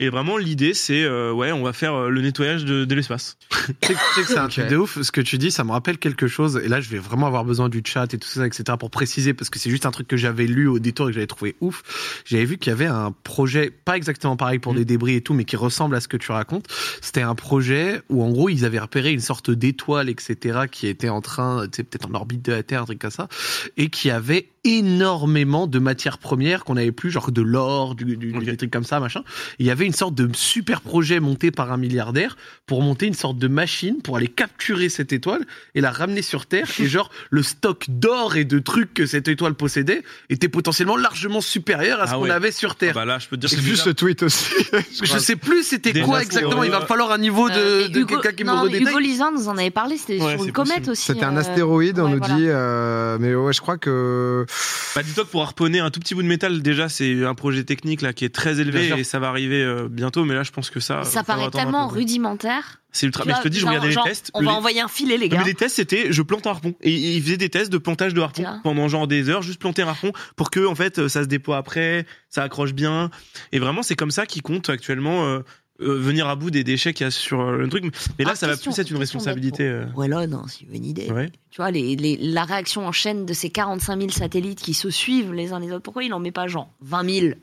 Et 0.00 0.10
vraiment 0.10 0.36
l'idée 0.36 0.74
c'est 0.74 1.02
euh, 1.02 1.32
ouais 1.32 1.50
on 1.50 1.64
va 1.64 1.72
faire 1.72 1.92
euh, 1.92 2.08
le 2.08 2.20
nettoyage 2.20 2.64
de, 2.64 2.84
de 2.84 2.94
l'espace. 2.94 3.36
Tu 3.82 3.92
sais 3.92 4.22
que- 4.22 4.28
c'est 4.28 4.38
un 4.38 4.46
truc 4.48 4.68
de 4.68 4.76
ouf. 4.76 5.02
Ce 5.02 5.10
que 5.12 5.20
tu 5.20 5.36
dis, 5.38 5.50
ça 5.50 5.62
me 5.64 5.72
rappelle 5.72 5.98
quelque 5.98 6.26
chose. 6.28 6.58
Et 6.64 6.68
là, 6.68 6.80
je 6.80 6.88
vais 6.88 6.98
vraiment 6.98 7.26
avoir 7.26 7.44
besoin 7.44 7.68
du 7.68 7.82
chat 7.84 8.14
et 8.14 8.18
tout 8.18 8.28
ça, 8.28 8.46
etc. 8.46 8.62
pour 8.78 8.90
préciser, 8.90 9.34
parce 9.34 9.50
que 9.50 9.58
c'est 9.58 9.68
juste 9.68 9.84
un 9.84 9.90
truc 9.90 10.08
que 10.08 10.16
j'avais 10.16 10.46
lu 10.46 10.68
au 10.68 10.78
détour 10.78 11.06
et 11.08 11.10
que 11.10 11.14
j'avais 11.16 11.26
trouvé 11.26 11.54
ouf. 11.60 12.22
J'avais 12.24 12.44
vu 12.46 12.56
qu'il 12.56 12.70
y 12.70 12.72
avait 12.72 12.86
un 12.86 13.12
projet, 13.24 13.70
pas 13.70 13.96
exactement 13.98 14.36
pareil 14.38 14.58
pour 14.58 14.72
Mm. 14.72 14.76
des 14.76 14.84
débris 14.86 15.14
et 15.16 15.20
tout, 15.20 15.34
mais 15.34 15.44
qui 15.44 15.56
ressemble 15.56 15.96
à 15.96 16.00
ce 16.00 16.08
que 16.08 16.16
tu 16.16 16.32
racontes. 16.32 16.66
C'était 17.02 17.20
un 17.22 17.34
projet 17.34 18.00
où, 18.08 18.22
en 18.22 18.30
gros, 18.30 18.48
ils 18.48 18.64
avaient 18.64 18.78
repéré 18.78 19.12
une 19.12 19.20
sorte 19.20 19.50
d'étoile, 19.50 20.08
etc., 20.08 20.60
qui 20.70 20.86
était 20.86 21.10
en 21.10 21.20
train, 21.20 21.64
tu 21.66 21.76
sais, 21.76 21.82
peut-être 21.82 22.06
en 22.08 22.14
orbite 22.14 22.42
de 22.46 22.52
la 22.52 22.62
Terre, 22.62 22.82
un 22.82 22.86
truc 22.86 23.00
comme 23.00 23.10
ça, 23.10 23.28
et 23.76 23.90
qui 23.90 24.10
avait 24.10 24.48
énormément 24.76 25.66
de 25.66 25.78
matières 25.78 26.18
premières 26.18 26.64
qu'on 26.64 26.74
n'avait 26.74 26.92
plus, 26.92 27.10
genre 27.10 27.30
de 27.30 27.42
l'or, 27.42 27.94
du, 27.94 28.16
du- 28.16 28.36
Ok. 28.36 28.44
des 28.44 28.56
trucs 28.56 28.70
comme 28.70 28.84
ça, 28.84 29.00
machin. 29.00 29.22
Il 29.58 29.66
y 29.66 29.70
avait 29.70 29.86
une 29.86 29.92
sorte 29.92 30.14
de 30.14 30.28
super 30.34 30.80
projet 30.80 31.20
monté 31.20 31.50
par 31.50 31.72
un 31.72 31.76
milliardaire 31.76 32.36
pour 32.66 32.82
monter 32.82 33.06
une 33.06 33.14
sorte 33.14 33.38
de 33.38 33.48
machine 33.48 34.02
pour 34.02 34.16
aller 34.16 34.28
capturer 34.28 34.88
cette 34.88 35.12
étoile 35.12 35.44
et 35.74 35.80
la 35.80 35.90
ramener 35.90 36.22
sur 36.22 36.46
Terre. 36.46 36.68
Et 36.78 36.86
genre, 36.86 37.10
le 37.30 37.42
stock 37.42 37.86
d'or 37.88 38.36
et 38.36 38.44
de 38.44 38.58
trucs 38.58 38.94
que 38.94 39.06
cette 39.06 39.28
étoile 39.28 39.54
possédait 39.54 40.02
était 40.30 40.48
potentiellement 40.48 40.96
largement 40.96 41.40
supérieur 41.40 42.00
à 42.00 42.06
ce 42.06 42.12
Ah 42.12 42.16
qu'on 42.16 42.22
ouais. 42.24 42.30
avait 42.30 42.52
sur 42.52 42.72
Ah 42.72 42.76
Terre. 42.78 42.94
bah 42.94 43.04
là 43.04 43.18
je 43.18 43.28
peux 43.28 43.36
te 43.36 43.46
dire 43.46 43.58
que 43.58 43.62
vu 43.64 43.76
ce 43.76 43.90
tweet 43.90 44.22
aussi. 44.22 44.44
Je 45.02 45.18
sais 45.18 45.36
plus 45.36 45.62
c'était 45.62 45.92
Déjà, 45.92 46.04
quoi 46.06 46.22
exactement. 46.22 46.62
Il 46.64 46.70
va 46.70 46.82
falloir 46.86 47.12
un 47.12 47.18
niveau 47.18 47.48
de, 47.48 47.54
Euh, 47.54 47.88
de 47.88 48.00
Hugo- 48.00 48.16
quelqu'un 48.20 48.32
qui 48.36 48.44
me 48.44 48.48
non, 48.48 48.56
mais 48.56 48.60
redétaille. 48.62 48.88
Hugo 48.92 48.98
Lisan 48.98 49.32
nous 49.32 49.48
en 49.48 49.56
avait 49.58 49.70
parlé, 49.70 49.96
c'était 49.96 50.20
Ouais, 50.22 50.32
sur 50.36 50.44
une 50.44 50.52
comète 50.52 50.76
possible. 50.84 50.90
aussi. 50.90 51.02
C'était 51.04 51.24
un 51.24 51.36
euh, 51.36 51.40
astéroïde, 51.40 51.98
on 51.98 52.04
ouais, 52.06 52.10
nous 52.12 52.18
voilà. 52.18 52.34
dit. 52.34 52.44
euh, 52.48 53.18
mais 53.20 53.34
ouais, 53.34 53.52
je 53.52 53.60
crois 53.60 53.78
que. 53.78 54.44
Bah, 54.94 55.02
dis-toi 55.02 55.24
que 55.24 55.30
pour 55.30 55.42
harponner 55.42 55.80
un 55.80 55.90
tout 55.90 56.00
petit 56.00 56.14
bout 56.14 56.22
de 56.22 56.28
métal, 56.28 56.62
déjà, 56.62 56.88
c'est 56.88 57.24
un 57.24 57.34
projet 57.34 57.62
technique 57.64 58.02
là 58.02 58.12
qui 58.12 58.24
est 58.24 58.34
très 58.34 58.58
élevé 58.60 58.92
et 58.98 59.04
ça 59.04 59.18
va 59.18 59.28
arriver 59.28 59.62
euh, 59.62 59.86
bientôt. 59.88 60.24
Mais 60.24 60.34
là, 60.34 60.42
je 60.42 60.50
pense 60.50 60.70
que 60.70 60.80
ça. 60.80 61.04
Ça 61.04 61.20
va 61.20 61.24
paraît 61.24 61.50
tellement 61.50 61.84
un 61.84 61.88
peu. 61.88 61.94
rudimentaire. 61.96 62.80
C'est 62.90 63.06
ultra. 63.06 63.22
Tu 63.24 63.28
Mais 63.28 63.34
je 63.36 63.42
te 63.42 63.48
dis, 63.48 63.58
je 63.60 63.66
regardais 63.66 63.90
genre, 63.92 64.04
les 64.04 64.10
tests. 64.10 64.30
On 64.34 64.40
Le- 64.40 64.46
va 64.46 64.52
envoyer 64.54 64.80
un 64.80 64.88
filet, 64.88 65.18
les 65.18 65.28
Non, 65.28 65.36
gars. 65.36 65.42
mais 65.42 65.48
les 65.48 65.54
tests, 65.54 65.76
c'était 65.76 66.10
je 66.10 66.22
plante 66.22 66.46
un 66.46 66.50
harpon. 66.50 66.74
Et 66.80 66.90
ils 66.90 67.22
faisaient 67.22 67.36
des 67.36 67.50
tests 67.50 67.70
de 67.70 67.78
plantage 67.78 68.14
de 68.14 68.20
harpon 68.20 68.44
pendant 68.64 68.88
genre 68.88 69.06
des 69.06 69.28
heures, 69.28 69.42
juste 69.42 69.60
planter 69.60 69.82
un 69.82 69.88
harpon 69.88 70.12
pour 70.36 70.50
que, 70.50 70.66
en 70.66 70.74
fait, 70.74 71.06
ça 71.08 71.22
se 71.22 71.28
déploie 71.28 71.58
après, 71.58 72.06
ça 72.30 72.42
accroche 72.42 72.72
bien. 72.72 73.10
Et 73.52 73.58
vraiment, 73.58 73.82
c'est 73.82 73.94
comme 73.96 74.10
ça 74.10 74.26
qu'ils 74.26 74.42
comptent 74.42 74.70
actuellement 74.70 75.26
euh, 75.26 75.40
euh, 75.80 75.98
venir 75.98 76.26
à 76.28 76.36
bout 76.36 76.50
des 76.50 76.64
déchets 76.64 76.92
qu'il 76.92 77.04
y 77.04 77.08
a 77.08 77.10
sur 77.10 77.40
euh, 77.40 77.56
le 77.58 77.68
truc. 77.68 77.84
Mais 78.18 78.24
là, 78.24 78.32
Ah, 78.32 78.36
ça 78.36 78.46
va 78.46 78.56
plus 78.56 78.78
être 78.78 78.90
une 78.90 78.96
responsabilité. 78.96 79.62
euh, 79.64 79.86
pour- 79.86 79.98
Ouais, 80.00 80.08
là, 80.08 80.26
non, 80.26 80.42
c'est 80.48 80.64
une 80.72 80.84
idée. 80.84 81.10
Ouais. 81.10 81.30
Tu 81.50 81.56
vois, 81.58 81.70
les, 81.70 81.94
les- 81.96 82.16
la 82.16 82.44
réaction 82.44 82.86
en 82.86 82.92
chaîne 82.92 83.26
de 83.26 83.32
ces 83.32 83.50
45 83.50 83.98
000 83.98 84.10
satellites 84.10 84.60
qui 84.60 84.74
se 84.74 84.90
suivent 84.90 85.32
les 85.32 85.52
uns 85.52 85.60
les 85.60 85.70
autres, 85.72 85.82
pourquoi 85.82 86.02
il 86.04 86.08
n'en 86.10 86.18
met 86.20 86.32
pas 86.32 86.46
genre 86.48 86.72
20 86.80 87.08
000 87.20 87.34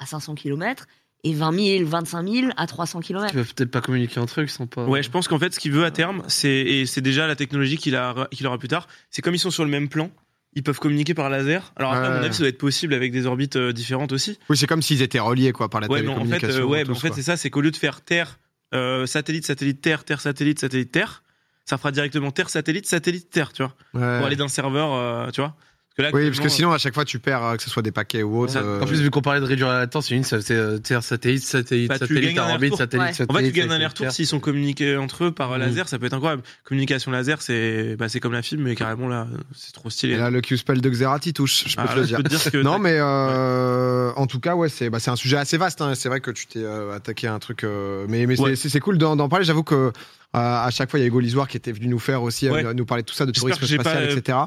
à 0.00 0.06
500 0.06 0.34
km 0.34 0.86
et 1.26 1.32
20 1.32 1.52
000, 1.78 1.88
25 1.88 2.28
000 2.28 2.46
à 2.56 2.66
300 2.66 3.00
Ils 3.00 3.04
km 3.06 3.32
peuvent 3.32 3.54
peut-être 3.54 3.70
pas 3.70 3.80
communiquer 3.80 4.20
entre 4.20 4.40
eux, 4.40 4.44
ils 4.44 4.48
sont 4.50 4.66
pas. 4.66 4.84
Ouais, 4.86 5.02
je 5.02 5.10
pense 5.10 5.26
qu'en 5.28 5.38
fait, 5.38 5.54
ce 5.54 5.60
qu'il 5.60 5.72
veut 5.72 5.84
à 5.84 5.90
terme, 5.90 6.22
c'est 6.28 6.50
et 6.50 6.84
c'est 6.86 7.00
déjà 7.00 7.26
la 7.26 7.36
technologie 7.36 7.78
qu'il 7.78 7.96
a 7.96 8.28
qu'il 8.30 8.46
aura 8.46 8.58
plus 8.58 8.68
tard. 8.68 8.88
C'est 9.10 9.22
comme 9.22 9.34
ils 9.34 9.38
sont 9.38 9.50
sur 9.50 9.64
le 9.64 9.70
même 9.70 9.88
plan, 9.88 10.10
ils 10.54 10.62
peuvent 10.62 10.78
communiquer 10.78 11.14
par 11.14 11.28
laser. 11.30 11.72
Alors 11.76 11.92
après, 11.92 12.06
à 12.06 12.10
mon 12.10 12.22
avis, 12.24 12.32
ça 12.34 12.40
doit 12.40 12.48
être 12.48 12.58
possible 12.58 12.94
avec 12.94 13.12
des 13.12 13.26
orbites 13.26 13.56
euh, 13.56 13.72
différentes 13.72 14.12
aussi. 14.12 14.38
Oui, 14.48 14.56
c'est 14.56 14.66
comme 14.66 14.82
s'ils 14.82 15.02
étaient 15.02 15.18
reliés 15.20 15.52
quoi 15.52 15.68
par 15.68 15.80
la 15.80 15.88
Ouais, 15.88 16.02
mais 16.02 16.08
en 16.08 16.14
fait, 16.14 16.20
télécommunication. 16.38 16.62
euh, 16.62 16.66
ouais, 16.66 16.84
tous, 16.84 16.90
mais 16.92 16.96
en 16.96 17.00
fait, 17.00 17.12
c'est 17.14 17.22
ça, 17.22 17.36
c'est 17.36 17.50
qu'au 17.50 17.60
lieu 17.60 17.70
de 17.70 17.76
faire 17.76 18.00
Terre, 18.02 18.38
euh, 18.74 19.06
satellite, 19.06 19.44
satellite, 19.46 19.80
Terre, 19.80 20.04
Terre, 20.04 20.20
satellite, 20.20 20.58
satellite, 20.60 20.90
Terre, 20.92 21.22
ça 21.64 21.78
fera 21.78 21.90
directement 21.92 22.30
Terre, 22.30 22.50
satellite, 22.50 22.86
satellite, 22.86 23.30
Terre, 23.30 23.52
tu 23.52 23.62
vois, 23.62 23.74
Ouais. 23.94 24.18
pour 24.18 24.26
aller 24.26 24.36
d'un 24.36 24.48
serveur, 24.48 25.30
tu 25.32 25.40
vois. 25.40 25.56
Parce 25.96 26.10
que 26.10 26.16
là, 26.16 26.22
Oui, 26.24 26.28
parce 26.30 26.40
que 26.40 26.48
sinon 26.48 26.72
à 26.72 26.78
chaque 26.78 26.92
fois 26.94 27.04
tu 27.04 27.20
perds 27.20 27.44
euh, 27.44 27.56
que 27.56 27.62
ce 27.62 27.70
soit 27.70 27.82
des 27.82 27.92
paquets 27.92 28.24
ou 28.24 28.40
autre. 28.40 28.52
Ça- 28.52 28.58
euh, 28.62 28.80
En 28.80 28.86
plus, 28.86 29.00
vu 29.00 29.10
qu'on 29.10 29.22
parlait 29.22 29.38
de 29.40 29.44
réduire 29.44 29.68
la 29.68 29.78
latence, 29.78 30.08
c'est 30.08 30.16
une, 30.16 30.24
c'est 30.24 30.50
euh, 30.50 30.78
satellite, 31.00 31.42
satellite, 31.44 31.88
Bah, 31.88 31.98
satellite, 31.98 32.36
orbite, 32.36 32.74
satellite, 32.74 33.06
Ouais. 33.06 33.12
satellite. 33.12 33.30
En 33.30 33.34
fait, 33.34 33.42
tu 33.44 33.52
gagnes 33.52 33.64
un 33.66 33.68
satellite, 33.68 33.72
aller-retour 33.72 34.10
s'ils 34.10 34.26
sont 34.26 34.40
communiqués 34.40 34.96
entre 34.96 35.24
eux 35.26 35.30
par 35.30 35.50
Mhm. 35.52 35.58
laser, 35.60 35.88
ça 35.88 35.98
peut 36.00 36.06
être 36.06 36.14
incroyable. 36.14 36.42
Communication 36.64 37.12
laser, 37.12 37.40
c'est 37.42 37.94
bah, 37.96 38.08
c'est 38.08 38.18
comme 38.18 38.32
la 38.32 38.42
fibre, 38.42 38.62
mais 38.64 38.74
carrément 38.74 39.06
là, 39.06 39.28
c'est 39.54 39.72
trop 39.72 39.88
stylé. 39.88 40.14
Et 40.14 40.16
là, 40.16 40.30
le 40.30 40.40
Q-Spell 40.40 40.80
de 40.80 40.90
Xerath, 40.90 41.26
il 41.26 41.32
touche, 41.32 41.64
je 41.68 41.76
peux 41.76 41.82
Ah, 41.84 41.88
te 41.88 41.94
là, 41.94 42.00
le 42.00 42.06
dire. 42.08 42.16
peux 42.16 42.22
te 42.24 42.28
dire 42.28 42.50
que 42.50 42.58
Non, 42.62 42.80
mais 42.80 42.96
euh, 42.98 44.10
en 44.16 44.26
tout 44.26 44.40
cas, 44.40 44.56
ouais, 44.56 44.68
c'est 44.68 44.90
bah, 44.90 44.98
c'est 44.98 45.10
un 45.10 45.16
sujet 45.16 45.36
assez 45.36 45.58
vaste. 45.58 45.80
hein. 45.80 45.94
C'est 45.94 46.08
vrai 46.08 46.20
que 46.20 46.32
tu 46.32 46.46
t'es 46.46 46.58
euh, 46.64 46.92
attaqué 46.96 47.28
à 47.28 47.34
un 47.34 47.38
truc, 47.38 47.62
euh, 47.62 48.06
mais, 48.08 48.26
mais 48.26 48.34
c'est- 48.36 48.42
Ouais. 48.42 48.56
c'est 48.56 48.80
cool 48.80 48.98
d'en 48.98 49.28
parler. 49.28 49.44
J'avoue 49.44 49.62
que 49.62 49.74
euh, 49.76 49.90
à 50.32 50.68
chaque 50.72 50.90
fois, 50.90 50.98
il 50.98 51.02
y 51.02 51.04
a 51.04 51.08
Hugo 51.08 51.20
Lisoire 51.20 51.46
qui 51.46 51.56
était 51.56 51.70
venu 51.70 51.86
nous 51.86 52.00
faire 52.00 52.22
aussi, 52.24 52.50
Ouais. 52.50 52.64
euh, 52.64 52.74
nous 52.74 52.84
parler 52.84 53.04
de 53.04 53.08
tout 53.08 53.14
ça, 53.14 53.24
de 53.26 53.30
tourisme 53.30 53.64
spatial, 53.64 53.82
pas, 53.84 54.00
euh, 54.00 54.16
etc. 54.16 54.38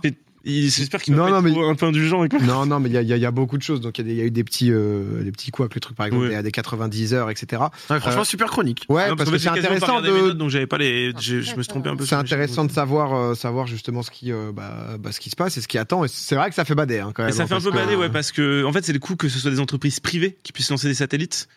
Il- 0.50 0.70
J'espère 0.72 1.02
qu'il 1.02 1.14
Non, 1.14 1.26
non, 1.26 1.32
pas 1.34 1.42
mais- 1.42 1.68
un 1.68 1.76
peu 1.76 1.86
indulgent 1.88 2.20
avec. 2.22 2.34
Non, 2.42 2.66
non, 2.66 2.80
mais 2.80 2.90
il 2.90 2.94
y 2.94 2.98
a, 2.98 3.02
il 3.02 3.08
y 3.10 3.20
y 3.20 3.26
a 3.26 3.32
beaucoup 3.32 3.58
de 3.58 3.64
choses. 3.64 3.82
Donc, 3.82 4.00
il 4.00 4.08
y, 4.10 4.16
y 4.16 4.22
a 4.22 4.24
eu 4.24 4.32
des 4.32 4.44
petits, 4.44 4.72
euh, 4.72 5.22
des 5.24 5.32
petits 5.32 5.52
coups 5.52 5.66
avec 5.66 5.76
le 5.76 5.82
truc, 5.82 5.98
par 5.98 6.06
exemple, 6.06 6.24
Ouais. 6.28 6.38
des, 6.38 6.44
des 6.44 6.52
90 6.52 7.14
heures, 7.14 7.30
etc. 7.30 7.62
Ouais, 7.90 8.00
franchement, 8.00 8.22
Euh, 8.22 8.24
super 8.24 8.48
chronique. 8.50 8.86
Ouais, 8.90 9.10
Non, 9.10 9.16
parce 9.16 9.30
qu'en 9.30 9.36
que 9.36 9.42
c'est 9.42 9.50
intéressant 9.50 10.00
de. 10.02 10.08
notes, 10.10 10.38
donc 10.38 10.50
j'avais 10.50 10.68
pas 10.68 10.78
les. 10.78 11.12
Ah, 11.14 11.20
j'ai- 11.20 11.42
Je 11.42 11.56
me 11.56 11.62
suis 11.64 11.70
trompé 11.70 11.90
un 11.90 11.96
peu. 11.98 12.06
C'est 12.06 12.16
intéressant 12.16 12.64
de 12.66 12.72
savoir, 12.72 13.14
euh, 13.14 13.34
savoir 13.36 13.68
justement 13.68 14.04
ce 14.04 14.10
qui, 14.12 14.32
euh, 14.32 14.52
bah, 14.54 14.96
bah, 15.00 15.12
ce 15.12 15.20
qui 15.20 15.30
se 15.30 15.36
passe 15.36 15.58
et 15.58 15.62
ce 15.62 15.68
qui 15.68 15.78
attend. 15.78 16.06
Et 16.06 16.08
c'est 16.08 16.36
vrai 16.36 16.50
que 16.50 16.56
ça 16.56 16.64
fait 16.66 16.76
bader 16.76 17.00
hein, 17.00 17.12
quand 17.14 17.24
même. 17.24 17.30
Et 17.32 17.36
ça 17.36 17.44
hein, 17.44 17.48
fait 17.48 17.54
un 17.54 17.58
parce 17.58 17.66
peu 17.70 17.72
bader, 17.72 17.96
ouais, 17.96 18.10
parce 18.10 18.32
que 18.32 18.64
en 18.64 18.72
fait, 18.72 18.86
c'est 18.86 18.94
le 18.94 19.00
coup 19.00 19.16
que 19.18 19.28
ce 19.30 19.40
soit 19.40 19.52
des 19.52 19.60
entreprises 19.60 20.00
privées 20.00 20.38
qui 20.44 20.54
puissent 20.54 20.70
lancer 20.72 20.88
des 20.88 20.94
satellites. 20.94 21.48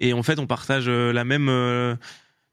Et 0.00 0.14
en 0.14 0.22
fait, 0.22 0.38
on 0.38 0.46
partage 0.46 0.84
euh, 0.88 1.12
la 1.12 1.24
même. 1.24 1.48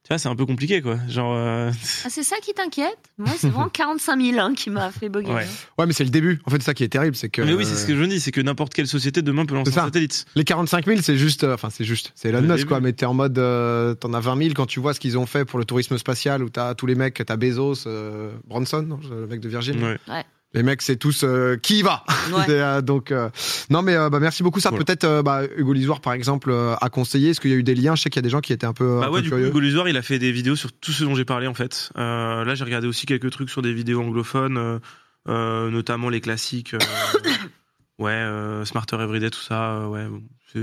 Tu 0.09 0.15
vois, 0.15 0.17
c'est 0.17 0.27
un 0.29 0.35
peu 0.35 0.47
compliqué, 0.47 0.81
quoi. 0.81 0.97
Genre. 1.07 1.35
euh, 1.35 1.69
Ah, 2.03 2.07
c'est 2.09 2.23
ça 2.23 2.37
qui 2.41 2.51
t'inquiète? 2.55 2.97
Moi, 3.19 3.29
c'est 3.37 3.47
vraiment 3.49 3.69
45 3.73 4.19
000 4.19 4.39
hein, 4.39 4.55
qui 4.55 4.71
m'a 4.71 4.89
fait 4.89 5.07
bugger. 5.07 5.31
Ouais. 5.31 5.45
Ouais, 5.77 5.85
mais 5.85 5.93
c'est 5.93 6.03
le 6.03 6.09
début. 6.09 6.41
En 6.45 6.49
fait, 6.49 6.57
c'est 6.57 6.63
ça 6.65 6.73
qui 6.73 6.83
est 6.83 6.87
terrible, 6.89 7.15
c'est 7.15 7.29
que. 7.29 7.43
Mais 7.43 7.53
oui, 7.53 7.63
c'est 7.63 7.75
ce 7.75 7.85
que 7.85 7.95
je 7.95 8.03
dis, 8.05 8.19
c'est 8.19 8.31
que 8.31 8.41
n'importe 8.41 8.73
quelle 8.73 8.87
société 8.87 9.21
demain 9.21 9.45
peut 9.45 9.53
lancer 9.53 9.77
un 9.77 9.85
satellite. 9.85 10.25
Les 10.33 10.43
45 10.43 10.87
000, 10.87 11.01
c'est 11.03 11.15
juste, 11.15 11.43
euh, 11.43 11.53
enfin 11.53 11.69
c'est 11.69 11.83
juste, 11.83 12.11
c'est 12.15 12.29
Elon 12.29 12.41
Musk 12.41 12.65
quoi, 12.67 12.79
mais 12.79 12.91
t'es 12.93 13.05
en 13.05 13.13
mode, 13.13 13.37
euh, 13.37 13.93
t'en 13.93 14.11
as 14.13 14.19
20 14.19 14.35
000 14.37 14.49
quand 14.55 14.65
tu 14.65 14.79
vois 14.79 14.95
ce 14.95 14.99
qu'ils 14.99 15.15
ont 15.19 15.27
fait 15.27 15.45
pour 15.45 15.59
le 15.59 15.65
tourisme 15.65 15.95
spatial 15.99 16.41
où 16.43 16.49
t'as 16.49 16.73
tous 16.73 16.87
les 16.87 16.95
mecs, 16.95 17.21
t'as 17.23 17.37
Bezos, 17.37 17.83
euh, 17.85 18.31
Branson, 18.47 18.81
non, 18.81 18.99
le 19.11 19.27
mec 19.27 19.41
de 19.41 19.47
Virgin. 19.49 19.79
Ouais. 19.83 20.23
Les 20.55 20.63
mecs, 20.63 20.81
c'est 20.81 20.95
tous 20.95 21.23
euh, 21.23 21.57
qui 21.57 21.79
y 21.79 21.81
va. 21.83 22.03
Ouais. 22.33 22.45
Euh, 22.49 22.81
donc 22.81 23.11
euh, 23.11 23.29
non 23.71 23.81
mais 23.81 23.95
euh, 23.95 24.09
bah, 24.09 24.19
merci 24.19 24.43
beaucoup 24.43 24.59
ça. 24.59 24.71
Peut-être 24.71 25.03
euh, 25.03 25.23
bah, 25.23 25.41
Hugo 25.57 25.73
Lisoire 25.73 25.99
par 26.01 26.13
exemple 26.13 26.51
euh, 26.51 26.75
a 26.79 26.89
conseillé. 26.89 27.31
Est-ce 27.31 27.41
qu'il 27.41 27.49
y 27.49 27.53
a 27.53 27.57
eu 27.57 27.63
des 27.63 27.73
liens? 27.75 27.95
Je 27.95 28.01
sais 28.03 28.09
qu'il 28.11 28.17
y 28.19 28.23
a 28.23 28.27
des 28.27 28.29
gens 28.29 28.39
qui 28.41 28.53
étaient 28.53 28.67
un 28.67 28.73
peu, 28.73 28.97
un 28.97 28.99
Bah 29.01 29.07
peu 29.07 29.13
ouais, 29.13 29.21
du 29.21 29.29
coup, 29.29 29.35
curieux. 29.35 29.49
Hugo 29.49 29.59
Lusoir, 29.59 29.89
il 29.89 29.97
a 29.97 30.01
fait 30.03 30.19
des 30.19 30.31
vidéos 30.31 30.55
sur 30.55 30.71
tout 30.71 30.91
ce 30.91 31.03
dont 31.03 31.15
j'ai 31.15 31.25
parlé 31.25 31.47
en 31.47 31.53
fait. 31.55 31.91
Euh, 31.97 32.45
là, 32.45 32.53
j'ai 32.55 32.63
regardé 32.63 32.87
aussi 32.87 33.05
quelques 33.07 33.31
trucs 33.31 33.49
sur 33.49 33.61
des 33.63 33.73
vidéos 33.73 34.01
anglophones, 34.01 34.57
euh, 34.57 34.79
euh, 35.27 35.69
notamment 35.71 36.09
les 36.09 36.21
classiques. 36.21 36.73
euh, 36.75 36.79
ouais, 37.99 38.11
euh, 38.11 38.63
Smarter 38.65 38.97
Everyday, 39.01 39.29
tout 39.31 39.39
ça. 39.41 39.71
euh, 39.77 39.87
ouais, 39.87 40.05
bon, 40.07 40.21
c'est. 40.53 40.59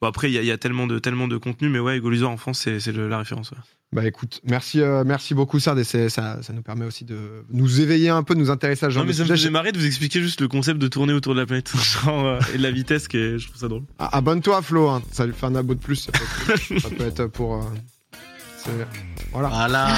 Bon, 0.00 0.08
après, 0.08 0.30
il 0.30 0.34
y, 0.34 0.38
a- 0.38 0.42
il 0.42 0.46
y 0.46 0.50
a 0.50 0.58
tellement 0.58 0.86
de, 0.86 0.98
tellement 0.98 1.28
de 1.28 1.36
contenu, 1.36 1.68
mais 1.68 1.78
ouais, 1.78 1.98
Hugo 1.98 2.08
Luisard 2.10 2.30
en 2.30 2.36
France, 2.36 2.60
c'est 2.78 2.86
la 2.92 3.18
référence. 3.18 3.50
ouais. 3.50 3.58
Bah 3.92 4.06
écoute, 4.06 4.40
merci, 4.44 4.80
euh, 4.80 5.02
merci 5.04 5.34
beaucoup 5.34 5.58
Sard 5.58 5.76
et 5.80 5.82
ça, 5.82 6.08
ça 6.08 6.52
nous 6.52 6.62
permet 6.62 6.84
aussi 6.86 7.04
de 7.04 7.44
nous 7.50 7.80
éveiller 7.80 8.08
un 8.08 8.22
peu, 8.22 8.36
de 8.36 8.38
nous 8.38 8.48
intéresser 8.50 8.86
à 8.86 8.88
ce 8.88 8.94
genre 8.94 9.02
Non, 9.02 9.06
mais 9.08 9.12
de 9.12 9.16
ça 9.18 9.24
me 9.24 9.28
faisait 9.28 9.50
marrer 9.50 9.72
de 9.72 9.78
vous 9.78 9.84
expliquer 9.86 10.22
juste 10.22 10.40
le 10.40 10.46
concept 10.46 10.78
de 10.78 10.86
tourner 10.86 11.12
autour 11.12 11.34
de 11.34 11.40
la 11.40 11.46
planète 11.46 11.72
genre, 12.04 12.24
euh, 12.24 12.38
et 12.54 12.58
de 12.58 12.62
la 12.62 12.70
vitesse, 12.70 13.08
qui 13.08 13.16
est- 13.16 13.38
je 13.38 13.48
trouve 13.48 13.60
ça 13.60 13.66
drôle. 13.66 13.82
Ah, 13.98 14.16
Abonne-toi 14.16 14.62
Flo, 14.62 14.88
hein. 14.88 15.02
ça 15.10 15.26
lui 15.26 15.32
fait 15.32 15.46
un 15.46 15.56
abo 15.56 15.74
de 15.74 15.80
plus. 15.80 15.96
Ça 15.96 16.12
peut 16.12 16.52
être, 16.54 16.80
ça 16.82 16.88
peut 16.88 17.04
être 17.04 17.26
pour. 17.26 17.56
euh, 17.56 18.84
voilà. 19.32 19.48
Voilà. 19.48 19.88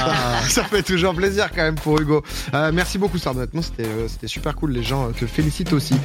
ça 0.49 0.65
fait 0.65 0.83
toujours 0.83 1.15
plaisir 1.15 1.51
quand 1.51 1.63
même 1.63 1.75
pour 1.75 2.01
Hugo. 2.01 2.23
Euh, 2.55 2.71
merci 2.73 2.97
beaucoup 2.97 3.19
Sard, 3.19 3.37
honnêtement 3.37 3.61
c'était 3.61 3.85
euh, 3.87 4.09
c'était 4.09 4.27
super 4.29 4.57
cool, 4.57 4.73
les 4.73 4.83
gens 4.83 5.13
te 5.13 5.27
félicitent 5.27 5.75
aussi. 5.75 5.97